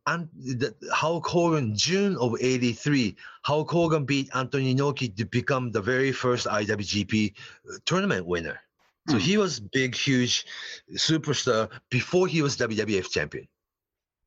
and 0.09 0.27
the, 0.35 0.73
Hulk 0.91 1.27
Hogan, 1.27 1.75
June 1.75 2.17
of 2.17 2.35
'83, 2.39 3.15
Hulk 3.43 3.69
Hogan 3.69 4.05
beat 4.05 4.29
Antonio 4.35 4.73
Inoki 4.73 5.15
to 5.15 5.25
become 5.25 5.71
the 5.71 5.81
very 5.81 6.11
first 6.11 6.47
IWGP 6.47 7.33
uh, 7.33 7.77
tournament 7.85 8.25
winner. 8.25 8.59
So 9.07 9.17
he 9.17 9.37
was 9.37 9.59
big, 9.59 9.95
huge 9.95 10.45
superstar 10.93 11.69
before 11.89 12.27
he 12.27 12.43
was 12.43 12.57
WWF 12.57 13.09
champion. 13.09 13.47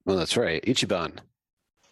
Well, 0.05 0.17
that's 0.17 0.37
right. 0.37 0.61
Ichiban. 0.65 1.19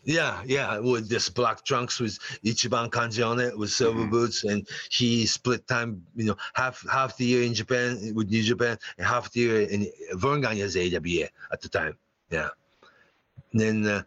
Yeah, 0.02 0.42
yeah, 0.44 0.78
with 0.78 1.08
this 1.08 1.28
black 1.28 1.64
trunks 1.64 2.00
with 2.00 2.18
Ichiban 2.44 2.90
kanji 2.90 3.24
on 3.24 3.38
it, 3.38 3.56
with 3.56 3.70
silver 3.70 4.06
boots, 4.06 4.44
and 4.44 4.66
he 4.90 5.26
split 5.26 5.68
time, 5.68 6.02
you 6.16 6.24
know, 6.24 6.36
half 6.54 6.84
half 6.90 7.16
the 7.16 7.26
year 7.26 7.42
in 7.42 7.54
Japan 7.54 8.12
with 8.14 8.28
New 8.28 8.42
Japan, 8.42 8.78
and 8.98 9.06
half 9.06 9.30
the 9.30 9.40
year 9.40 9.60
in 9.60 9.86
Verne 10.14 10.40
Gagne's 10.40 10.76
AWA 10.76 11.28
at 11.52 11.60
the 11.60 11.68
time. 11.68 11.96
Yeah. 12.30 12.48
And 13.52 13.60
then, 13.60 13.86
uh, 13.86 14.02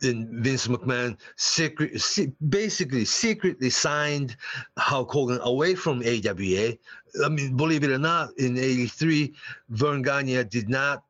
then 0.00 0.42
Vince 0.42 0.68
McMahon 0.68 1.16
secret, 1.36 2.00
se- 2.00 2.32
basically 2.48 3.04
secretly 3.04 3.70
signed 3.70 4.36
Hulk 4.78 5.10
Hogan 5.10 5.40
away 5.42 5.74
from 5.74 6.02
AWA. 6.02 6.78
I 7.24 7.28
mean, 7.28 7.56
believe 7.56 7.82
it 7.82 7.90
or 7.90 7.98
not, 7.98 8.30
in 8.38 8.56
'83, 8.56 9.34
Verne 9.70 10.02
Gagne 10.02 10.44
did 10.44 10.68
not 10.68 11.02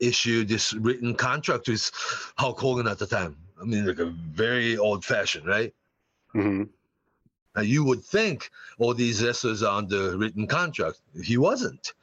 issue 0.00 0.44
this 0.44 0.72
written 0.74 1.14
contract 1.14 1.68
with 1.68 1.90
Hulk 2.36 2.58
Hogan 2.58 2.88
at 2.88 2.98
the 2.98 3.06
time. 3.06 3.36
I 3.60 3.64
mean, 3.64 3.86
like 3.86 3.98
a 3.98 4.06
very 4.06 4.76
old 4.76 5.04
fashioned, 5.04 5.46
right? 5.46 5.72
hmm 6.32 6.64
Now, 7.54 7.62
you 7.62 7.84
would 7.84 8.04
think 8.04 8.50
all 8.78 8.92
these 8.94 9.22
wrestlers 9.24 9.62
are 9.62 9.78
under 9.78 10.16
written 10.16 10.46
contract. 10.46 10.98
He 11.22 11.36
wasn't. 11.36 11.94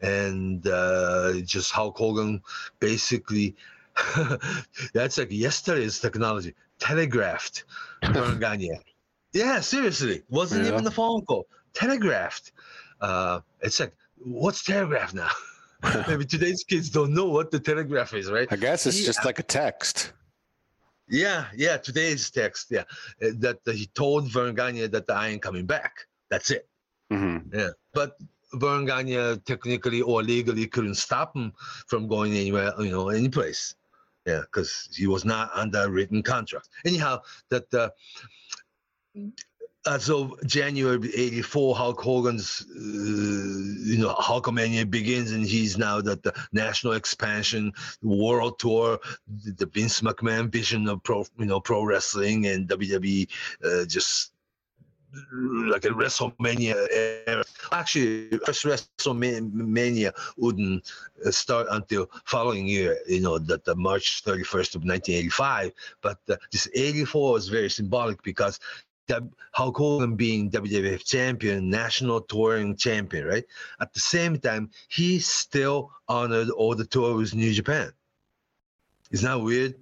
And 0.00 0.66
uh, 0.66 1.34
just 1.44 1.70
Hulk 1.70 1.96
Hogan 1.96 2.42
basically, 2.80 3.54
that's 4.94 5.18
like 5.18 5.30
yesterday's 5.30 6.00
technology, 6.00 6.54
telegraphed 6.78 7.64
Gagne. 8.12 8.70
Yeah, 9.34 9.60
seriously. 9.60 10.22
Wasn't 10.28 10.62
Yeah. 10.62 10.72
even 10.72 10.84
the 10.84 10.90
phone 10.90 11.24
call. 11.24 11.46
Telegraphed. 11.72 12.52
Uh, 13.00 13.40
it's 13.60 13.80
like, 13.80 13.94
what's 14.18 14.62
telegraph 14.62 15.14
now? 15.14 15.30
Maybe 16.06 16.26
today's 16.26 16.62
kids 16.64 16.90
don't 16.90 17.14
know 17.14 17.24
what 17.24 17.50
the 17.50 17.58
telegraph 17.58 18.12
is, 18.12 18.30
right? 18.30 18.46
I 18.50 18.56
guess 18.56 18.84
it's 18.86 18.98
He- 18.98 19.04
just 19.06 19.24
like 19.24 19.38
a 19.38 19.42
text. 19.42 20.12
Yeah, 21.08 21.46
yeah. 21.56 21.78
Today's 21.78 22.30
text, 22.30 22.66
yeah, 22.70 22.84
uh, 23.22 23.30
that 23.38 23.58
uh, 23.66 23.72
he 23.72 23.86
told 23.94 24.30
Verne 24.30 24.54
Gagne 24.54 24.86
that 24.88 25.08
I 25.10 25.28
ain't 25.28 25.42
coming 25.42 25.64
back. 25.66 26.06
That's 26.30 26.50
it. 26.50 26.68
hmm 27.10 27.38
Yeah, 27.52 27.70
but 27.94 28.16
Verne 28.54 28.84
Gagne 28.84 29.38
technically 29.46 30.02
or 30.02 30.22
legally 30.22 30.66
couldn't 30.66 30.94
stop 30.96 31.34
him 31.34 31.52
from 31.86 32.06
going 32.06 32.32
anywhere, 32.34 32.72
you 32.78 32.90
know, 32.90 33.08
any 33.08 33.28
place. 33.30 33.74
Yeah, 34.26 34.40
because 34.40 34.88
he 34.94 35.06
was 35.06 35.24
not 35.24 35.50
under 35.54 35.90
written 35.90 36.22
contract. 36.22 36.68
Anyhow, 36.84 37.22
that 37.50 37.72
uh, 37.74 37.90
as 39.86 40.10
of 40.10 40.34
January 40.46 41.10
'84, 41.14 41.74
Hulk 41.74 42.00
Hogan's, 42.00 42.64
uh, 42.70 42.78
you 42.78 43.98
know, 43.98 44.14
Hulkamania 44.14 44.88
begins, 44.88 45.32
and 45.32 45.44
he's 45.44 45.76
now 45.76 46.00
that 46.00 46.22
the 46.22 46.32
national 46.52 46.92
expansion, 46.92 47.72
world 48.02 48.58
tour, 48.58 48.98
the, 49.44 49.52
the 49.52 49.66
Vince 49.66 50.00
McMahon 50.00 50.50
vision 50.50 50.88
of 50.88 51.02
pro, 51.02 51.24
you 51.38 51.46
know, 51.46 51.60
pro 51.60 51.82
wrestling 51.82 52.46
and 52.46 52.68
WWE, 52.68 53.28
uh, 53.64 53.84
just 53.86 54.31
like 55.32 55.84
a 55.84 55.88
WrestleMania 55.88 56.74
era. 57.26 57.44
Actually, 57.70 58.28
first 58.44 58.64
WrestleMania 58.64 60.12
wouldn't 60.36 60.90
uh, 61.24 61.30
start 61.30 61.66
until 61.70 62.10
following 62.24 62.66
year, 62.66 62.98
you 63.06 63.20
know, 63.20 63.38
that 63.38 63.64
the 63.64 63.74
March 63.74 64.22
31st 64.24 64.76
of 64.76 64.84
1985. 64.84 65.72
But 66.00 66.18
uh, 66.28 66.36
this 66.50 66.68
84 66.74 67.38
is 67.38 67.48
very 67.48 67.70
symbolic 67.70 68.22
because 68.22 68.58
Hulk 69.52 69.76
Hogan 69.76 70.16
being 70.16 70.50
WWF 70.50 71.04
champion, 71.04 71.68
national 71.68 72.22
touring 72.22 72.76
champion, 72.76 73.26
right? 73.26 73.44
At 73.80 73.92
the 73.92 74.00
same 74.00 74.38
time, 74.38 74.70
he 74.88 75.18
still 75.18 75.90
honored 76.08 76.50
all 76.50 76.74
the 76.74 76.86
tours 76.86 77.34
New 77.34 77.52
Japan. 77.52 77.92
Isn't 79.10 79.28
that 79.28 79.42
weird? 79.42 79.74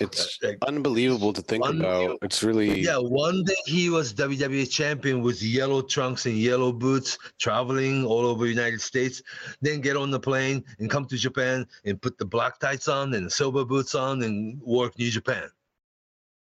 It's 0.00 0.38
Like, 0.42 0.58
unbelievable 0.66 1.32
to 1.32 1.42
think 1.42 1.66
about. 1.66 2.18
It's 2.22 2.42
really 2.42 2.80
Yeah, 2.80 2.98
one 2.98 3.42
day 3.44 3.56
he 3.66 3.90
was 3.90 4.14
WWE 4.14 4.70
champion 4.70 5.22
with 5.22 5.42
yellow 5.42 5.82
trunks 5.82 6.26
and 6.26 6.36
yellow 6.36 6.72
boots, 6.72 7.18
traveling 7.38 8.04
all 8.04 8.26
over 8.26 8.44
the 8.44 8.50
United 8.50 8.80
States. 8.80 9.22
Then 9.60 9.80
get 9.80 9.96
on 9.96 10.10
the 10.10 10.20
plane 10.20 10.64
and 10.78 10.88
come 10.88 11.06
to 11.06 11.16
Japan 11.16 11.66
and 11.84 12.00
put 12.00 12.16
the 12.18 12.24
black 12.24 12.60
tights 12.60 12.86
on 12.88 13.14
and 13.14 13.30
silver 13.30 13.64
boots 13.64 13.94
on 13.94 14.22
and 14.22 14.60
work 14.62 14.96
New 14.98 15.10
Japan. 15.10 15.48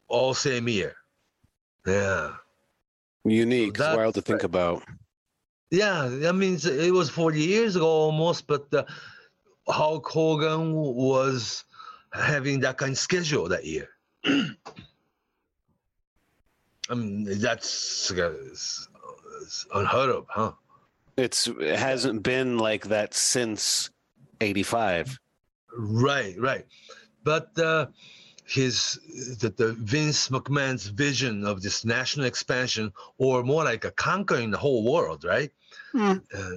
All 0.07 0.33
same 0.33 0.67
year. 0.67 0.95
Yeah. 1.85 2.33
unique. 3.23 3.77
It's 3.77 3.79
wild 3.79 4.15
to 4.15 4.21
think 4.21 4.43
about. 4.43 4.83
Yeah, 5.71 6.03
I 6.27 6.31
mean, 6.31 6.57
it 6.63 6.91
was 6.91 7.09
40 7.09 7.39
years 7.39 7.75
ago 7.75 7.87
almost, 7.87 8.47
but 8.47 8.73
uh, 8.73 8.85
Hulk 9.67 10.07
Hogan 10.07 10.73
was 10.73 11.63
having 12.13 12.59
that 12.61 12.77
kind 12.77 12.91
of 12.93 12.97
schedule 12.97 13.47
that 13.49 13.65
year. 13.65 13.89
I 16.89 16.95
mean, 16.95 17.25
that's 17.39 18.11
uh, 18.11 18.31
it's- 18.31 18.87
it's 19.41 19.65
unheard 19.73 20.09
of, 20.09 20.25
huh? 20.29 20.51
It's 21.17 21.47
it 21.47 21.77
hasn't 21.79 22.23
been 22.23 22.57
like 22.57 22.87
that 22.87 23.13
since 23.13 23.89
'85. 24.41 25.19
Right, 25.77 26.35
right. 26.39 26.65
But 27.23 27.57
uh, 27.59 27.87
his 28.45 28.99
the, 29.39 29.49
the 29.49 29.73
Vince 29.73 30.29
McMahon's 30.29 30.87
vision 30.87 31.45
of 31.45 31.61
this 31.61 31.85
national 31.85 32.25
expansion, 32.25 32.91
or 33.17 33.43
more 33.43 33.63
like 33.63 33.85
a 33.85 33.91
conquering 33.91 34.51
the 34.51 34.57
whole 34.57 34.83
world, 34.91 35.23
right? 35.23 35.51
Uh, 36.33 36.55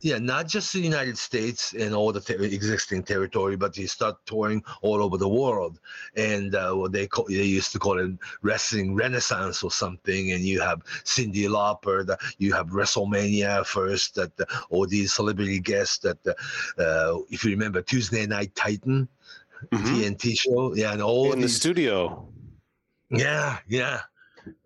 yeah, 0.00 0.18
not 0.18 0.48
just 0.48 0.72
the 0.72 0.80
United 0.80 1.18
States 1.18 1.74
and 1.74 1.94
all 1.94 2.10
the 2.12 2.20
ter- 2.20 2.42
existing 2.42 3.02
territory, 3.02 3.56
but 3.56 3.76
you 3.76 3.86
start 3.86 4.16
touring 4.24 4.62
all 4.80 5.02
over 5.02 5.18
the 5.18 5.28
world, 5.28 5.78
and 6.16 6.54
uh, 6.54 6.72
what 6.72 6.92
they 6.92 7.06
call 7.06 7.26
they 7.26 7.42
used 7.42 7.72
to 7.72 7.78
call 7.78 7.98
it 7.98 8.10
wrestling 8.42 8.94
renaissance 8.94 9.62
or 9.62 9.70
something. 9.70 10.32
And 10.32 10.42
you 10.42 10.60
have 10.60 10.82
Cyndi 11.04 11.46
Lauper, 11.48 12.06
the, 12.06 12.18
you 12.38 12.52
have 12.54 12.68
WrestleMania 12.68 13.66
first, 13.66 14.14
that 14.14 14.32
uh, 14.40 14.44
all 14.70 14.86
these 14.86 15.12
celebrity 15.12 15.60
guests 15.60 15.98
that, 15.98 16.18
uh, 16.26 16.32
uh, 16.80 17.18
if 17.30 17.44
you 17.44 17.50
remember 17.50 17.82
Tuesday 17.82 18.26
Night 18.26 18.54
Titan, 18.54 19.08
Mhm. 19.72 20.16
TNT 20.16 20.38
show, 20.38 20.74
yeah, 20.74 20.92
and 20.94 21.02
all 21.02 21.34
In 21.34 21.40
the 21.42 21.48
studio. 21.48 22.26
yeah, 23.10 23.58
yeah, 23.68 24.00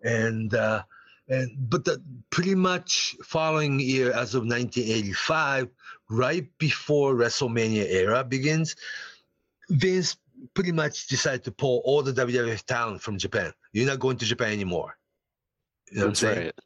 and 0.03 0.53
uh, 0.53 0.83
and 1.27 1.51
but 1.69 1.85
the 1.85 2.01
pretty 2.29 2.55
much 2.55 3.15
following 3.23 3.79
year, 3.79 4.11
as 4.11 4.35
of 4.35 4.43
1985, 4.43 5.69
right 6.09 6.47
before 6.59 7.15
WrestleMania 7.15 7.85
era 7.89 8.23
begins, 8.23 8.75
Vince 9.69 10.17
pretty 10.53 10.71
much 10.71 11.07
decided 11.07 11.43
to 11.43 11.51
pull 11.51 11.81
all 11.85 12.03
the 12.03 12.13
WWF 12.13 12.63
talent 12.65 13.01
from 13.01 13.17
Japan. 13.17 13.51
You're 13.73 13.87
not 13.87 13.99
going 13.99 14.17
to 14.17 14.25
Japan 14.25 14.51
anymore. 14.51 14.97
You 15.91 15.99
know 15.99 16.07
That's 16.07 16.21
what 16.21 16.29
I'm 16.29 16.35
saying? 16.35 16.45
right. 16.47 16.59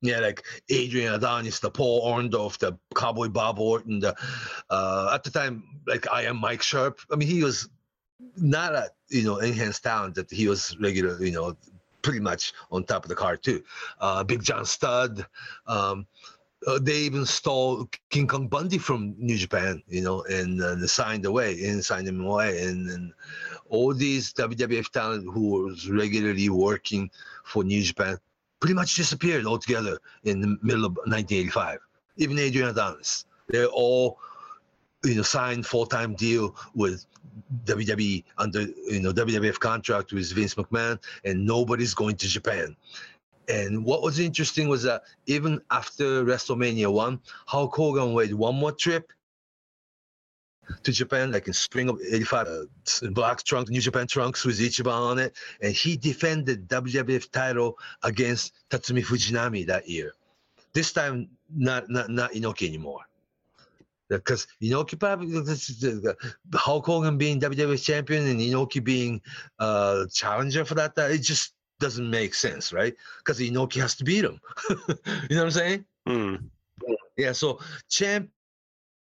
Yeah, 0.00 0.20
like 0.20 0.44
Adrian 0.70 1.12
Adonis, 1.12 1.58
the 1.58 1.70
Paul 1.70 2.06
Orndorff, 2.06 2.58
the 2.58 2.78
Cowboy 2.94 3.28
Bob 3.28 3.58
Orton, 3.58 3.98
the 3.98 4.14
uh, 4.70 5.10
at 5.12 5.24
the 5.24 5.30
time, 5.30 5.64
like 5.88 6.06
Iron 6.12 6.36
Mike 6.36 6.62
Sharpe. 6.62 7.00
I 7.10 7.16
mean, 7.16 7.28
he 7.28 7.42
was 7.42 7.68
not 8.36 8.74
a 8.74 8.90
you 9.08 9.24
know 9.24 9.38
enhanced 9.38 9.82
talent 9.82 10.14
that 10.14 10.30
he 10.30 10.46
was 10.46 10.76
regular, 10.80 11.20
you 11.22 11.32
know, 11.32 11.56
pretty 12.08 12.20
much 12.20 12.54
on 12.72 12.82
top 12.84 13.04
of 13.04 13.10
the 13.10 13.14
card 13.14 13.42
too. 13.42 13.62
Uh, 14.00 14.24
Big 14.24 14.42
John 14.42 14.64
Studd. 14.64 15.26
Um, 15.66 16.06
uh, 16.66 16.78
they 16.80 16.96
even 17.00 17.26
stole 17.26 17.86
King 18.08 18.26
Kong 18.26 18.48
Bundy 18.48 18.78
from 18.78 19.14
New 19.18 19.36
Japan, 19.36 19.82
you 19.88 20.00
know, 20.00 20.22
and 20.22 20.62
uh, 20.62 20.86
signed 20.86 21.26
away 21.26 21.62
and 21.64 21.84
signed 21.84 22.08
him 22.08 22.24
away, 22.24 22.62
and, 22.62 22.88
and 22.88 23.12
all 23.68 23.92
these 23.92 24.32
WWF 24.32 24.88
talent 24.88 25.24
who 25.30 25.64
was 25.64 25.90
regularly 25.90 26.48
working 26.48 27.10
for 27.44 27.62
New 27.62 27.82
Japan 27.82 28.16
pretty 28.58 28.74
much 28.74 28.94
disappeared 28.94 29.44
altogether 29.44 29.98
in 30.24 30.40
the 30.40 30.56
middle 30.62 30.86
of 30.86 30.92
1985. 31.04 31.78
Even 32.16 32.38
Adrian 32.38 32.68
Adonis, 32.70 33.26
they're 33.48 33.66
all, 33.66 34.18
you 35.04 35.14
know, 35.14 35.22
signed 35.22 35.66
full-time 35.66 36.14
deal 36.14 36.56
with 36.74 37.04
WWE 37.64 38.24
under 38.36 38.62
you 38.62 39.00
know 39.00 39.12
WWF 39.12 39.58
contract 39.58 40.12
with 40.12 40.32
Vince 40.32 40.54
McMahon, 40.54 40.98
and 41.24 41.44
nobody's 41.44 41.94
going 41.94 42.16
to 42.16 42.28
Japan. 42.28 42.76
And 43.48 43.84
what 43.84 44.02
was 44.02 44.18
interesting 44.18 44.68
was 44.68 44.82
that 44.82 45.02
even 45.26 45.60
after 45.70 46.24
WrestleMania 46.24 46.92
one, 46.92 47.20
Hulk 47.46 47.74
Hogan 47.74 48.14
made 48.14 48.34
one 48.34 48.56
more 48.56 48.72
trip 48.72 49.10
to 50.82 50.92
Japan, 50.92 51.32
like 51.32 51.46
in 51.46 51.54
spring 51.54 51.88
of 51.88 51.98
'85, 52.00 52.46
uh, 52.46 53.10
black 53.10 53.42
trunk, 53.42 53.70
New 53.70 53.80
Japan 53.80 54.06
trunks 54.06 54.44
with 54.44 54.58
Ichiban 54.58 54.92
on 54.92 55.18
it, 55.18 55.36
and 55.62 55.72
he 55.72 55.96
defended 55.96 56.68
WWF 56.68 57.30
title 57.30 57.78
against 58.02 58.52
Tatsumi 58.68 59.04
Fujinami 59.04 59.66
that 59.66 59.88
year. 59.88 60.12
This 60.74 60.92
time, 60.92 61.28
not 61.54 61.88
not 61.88 62.10
not 62.10 62.32
Inoki 62.32 62.68
anymore. 62.68 63.08
Because 64.08 64.46
Inoki 64.62 64.98
probably 64.98 65.40
this 65.40 65.68
is 65.68 65.80
the- 65.80 66.16
the 66.48 66.58
Hulk 66.58 66.86
Hogan 66.86 67.18
being 67.18 67.40
WWF 67.40 67.82
champion 67.82 68.26
and 68.26 68.40
Inoki 68.40 68.82
being 68.82 69.20
uh 69.58 70.06
challenger 70.12 70.64
for 70.64 70.74
that, 70.74 70.94
that 70.94 71.10
it 71.10 71.18
just 71.22 71.54
doesn't 71.80 72.10
make 72.10 72.34
sense, 72.34 72.72
right? 72.72 72.94
Because 73.18 73.38
Inoki 73.38 73.80
has 73.80 73.94
to 73.96 74.04
beat 74.04 74.24
him. 74.24 74.40
you 74.70 74.76
know 75.36 75.36
what 75.36 75.44
I'm 75.44 75.50
saying? 75.50 75.84
Hmm. 76.06 76.34
Yeah, 77.16 77.32
so 77.32 77.60
champion 77.88 78.30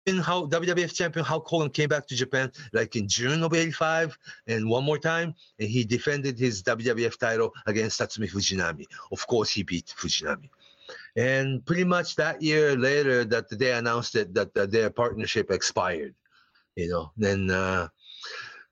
how 0.07 0.47
WWF 0.47 0.95
champion 0.95 1.25
Hulk 1.25 1.47
Hogan 1.47 1.71
came 1.71 1.89
back 1.89 2.07
to 2.09 2.15
Japan 2.17 2.51
like 2.73 2.97
in 2.97 3.09
June 3.09 3.43
of 3.43 3.55
'85, 3.55 4.19
and 4.47 4.69
one 4.69 4.85
more 4.85 4.99
time, 4.99 5.35
and 5.59 5.69
he 5.69 5.85
defended 5.85 6.39
his 6.39 6.63
WWF 6.63 7.19
title 7.19 7.53
against 7.67 8.01
Tatsumi 8.01 8.31
Fujinami. 8.31 8.87
Of 9.13 9.27
course, 9.27 9.51
he 9.51 9.63
beat 9.63 9.95
Fujinami, 9.97 10.49
and 11.17 11.65
pretty 11.65 11.85
much 11.85 12.17
that 12.17 12.43
year 12.43 12.77
later, 12.77 13.25
that 13.25 13.51
they 13.51 13.73
announced 13.73 14.13
that 14.15 14.35
that, 14.35 14.55
that 14.55 14.71
their 14.71 14.91
partnership 14.91 15.51
expired. 15.51 16.15
You 16.77 16.89
know, 16.89 17.13
then. 17.17 17.51
Uh, 17.51 17.89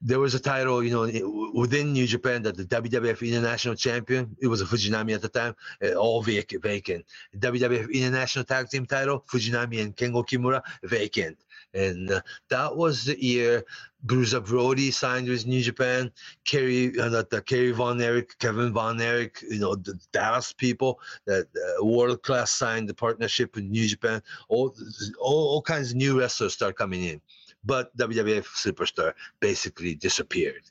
there 0.03 0.18
was 0.18 0.34
a 0.34 0.41
title, 0.41 0.82
you 0.82 0.91
know, 0.91 1.53
within 1.55 1.93
New 1.93 2.07
Japan 2.07 2.43
that 2.45 2.57
the 2.57 2.64
WWF 2.64 3.26
International 3.26 3.74
Champion, 3.74 4.34
it 4.41 4.47
was 4.47 4.62
a 4.62 4.64
Fujinami 4.64 5.14
at 5.14 5.20
the 5.20 5.28
time, 5.28 5.55
uh, 5.84 5.93
all 5.93 6.22
vac- 6.22 6.62
vacant. 6.62 7.05
WWF 7.36 7.93
International 7.93 8.45
Tag 8.45 8.70
Team 8.70 8.86
title, 8.86 9.24
Fujinami 9.30 9.82
and 9.82 9.95
Kengo 9.95 10.26
Kimura, 10.26 10.62
vacant. 10.84 11.36
And 11.74 12.10
uh, 12.10 12.20
that 12.48 12.76
was 12.76 13.04
the 13.04 13.22
year 13.22 13.64
Bruiser 14.02 14.40
Brody 14.40 14.90
signed 14.90 15.28
with 15.28 15.46
New 15.46 15.62
Japan, 15.62 16.10
Kerry, 16.44 16.98
uh, 16.98 17.08
the, 17.08 17.26
the 17.30 17.42
Kerry 17.42 17.70
Von 17.70 18.00
Erich, 18.00 18.36
Kevin 18.38 18.72
Von 18.72 19.00
Erich, 19.00 19.42
you 19.48 19.58
know, 19.60 19.74
the 19.74 19.98
Dallas 20.12 20.52
people, 20.52 21.00
that 21.26 21.46
uh, 21.56 21.84
world 21.84 22.22
class 22.22 22.50
signed 22.50 22.88
the 22.88 22.94
partnership 22.94 23.54
with 23.54 23.64
New 23.64 23.86
Japan. 23.86 24.22
All, 24.48 24.74
all, 25.20 25.48
all 25.48 25.62
kinds 25.62 25.90
of 25.90 25.96
new 25.96 26.18
wrestlers 26.18 26.54
start 26.54 26.76
coming 26.76 27.04
in. 27.04 27.20
But 27.64 27.94
WWF 27.96 28.46
Superstar 28.46 29.12
basically 29.40 29.94
disappeared 29.94 30.62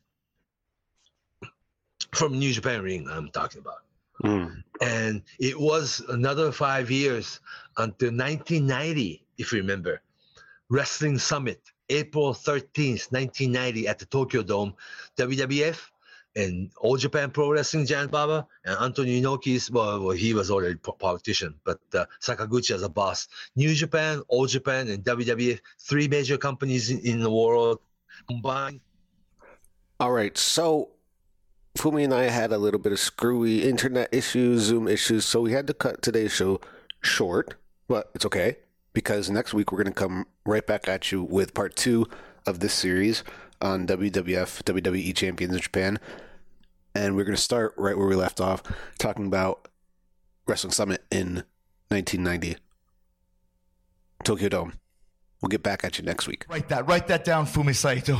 from 2.14 2.40
New 2.40 2.52
Japan 2.52 2.82
Ring. 2.82 3.08
I'm 3.10 3.30
talking 3.30 3.62
about 3.62 3.84
Hmm. 4.22 4.48
and 4.82 5.22
it 5.40 5.58
was 5.58 6.02
another 6.10 6.52
five 6.52 6.92
years 6.92 7.40
until 7.78 8.10
1990, 8.10 9.24
if 9.38 9.54
you 9.54 9.60
remember, 9.60 10.02
Wrestling 10.70 11.18
Summit, 11.18 11.62
April 11.90 12.34
13th, 12.34 13.12
1990, 13.12 13.88
at 13.88 13.98
the 13.98 14.06
Tokyo 14.06 14.44
Dome, 14.44 14.76
WWF 15.18 15.90
and 16.36 16.72
All 16.78 16.96
Japan 16.96 17.32
Pro 17.32 17.52
Wrestling, 17.52 17.88
Giant 17.88 18.12
Baba, 18.12 18.46
and 18.64 18.78
Antonio 18.80 19.20
Inoki's, 19.20 19.72
well, 19.72 20.00
well 20.00 20.16
he 20.16 20.36
was 20.36 20.52
already 20.52 20.76
politician, 20.76 21.56
but 21.64 21.80
uh, 21.96 22.06
Sakaguchi 22.22 22.72
as 22.72 22.84
a 22.84 22.90
boss. 22.90 23.28
New 23.56 23.74
Japan, 23.74 24.22
All 24.28 24.46
Japan, 24.46 24.88
and 24.90 25.04
WWF, 25.04 25.60
three 25.80 26.08
major 26.08 26.38
companies 26.38 26.92
in, 26.92 27.00
in 27.00 27.20
the 27.20 27.32
world 27.32 27.80
combined. 28.28 28.80
All 30.00 30.12
right, 30.12 30.38
so 30.38 30.90
Fumi 31.78 32.04
and 32.04 32.14
I 32.14 32.26
had 32.26 32.52
a 32.52 32.60
little 32.60 32.80
bit 32.80 32.92
of 32.92 33.00
screwy 33.00 33.68
internet 33.68 34.10
issues, 34.14 34.62
Zoom 34.62 34.88
issues, 34.88 35.26
so 35.26 35.42
we 35.42 35.52
had 35.52 35.66
to 35.66 35.74
cut 35.74 36.04
today's 36.04 36.32
show 36.32 36.62
short, 37.02 37.56
but 37.88 38.12
it's 38.14 38.26
okay 38.26 38.58
because 39.00 39.30
next 39.30 39.54
week 39.54 39.72
we're 39.72 39.78
going 39.82 39.94
to 39.94 39.98
come 39.98 40.28
right 40.46 40.68
back 40.68 40.90
at 40.90 41.10
you 41.10 41.24
with 41.24 41.54
part 41.54 41.74
two 41.74 42.06
of 42.46 42.60
this 42.60 42.74
series 42.74 43.24
on 43.62 43.88
WWF 43.88 44.62
WWE 44.64 45.16
Champions 45.16 45.54
in 45.54 45.62
Japan, 45.62 46.00
and 46.94 47.16
we're 47.16 47.24
going 47.24 47.34
to 47.34 47.42
start 47.42 47.74
right 47.78 47.98
where 47.98 48.08
we 48.08 48.16
left 48.16 48.42
off, 48.42 48.62
talking 48.98 49.26
about 49.26 49.70
Wrestling 50.48 50.74
Summit 50.74 51.06
in 51.10 51.44
1990, 51.88 52.58
Tokyo 54.26 54.50
Dome. 54.50 54.74
We'll 55.42 55.48
get 55.48 55.64
back 55.64 55.86
at 55.86 55.98
you 55.98 56.04
next 56.04 56.28
week. 56.28 56.46
Write 56.50 56.68
that. 56.68 56.86
Write 56.86 57.08
that 57.08 57.24
down, 57.24 57.46
Fumi 57.46 57.74
Saito. 57.74 58.20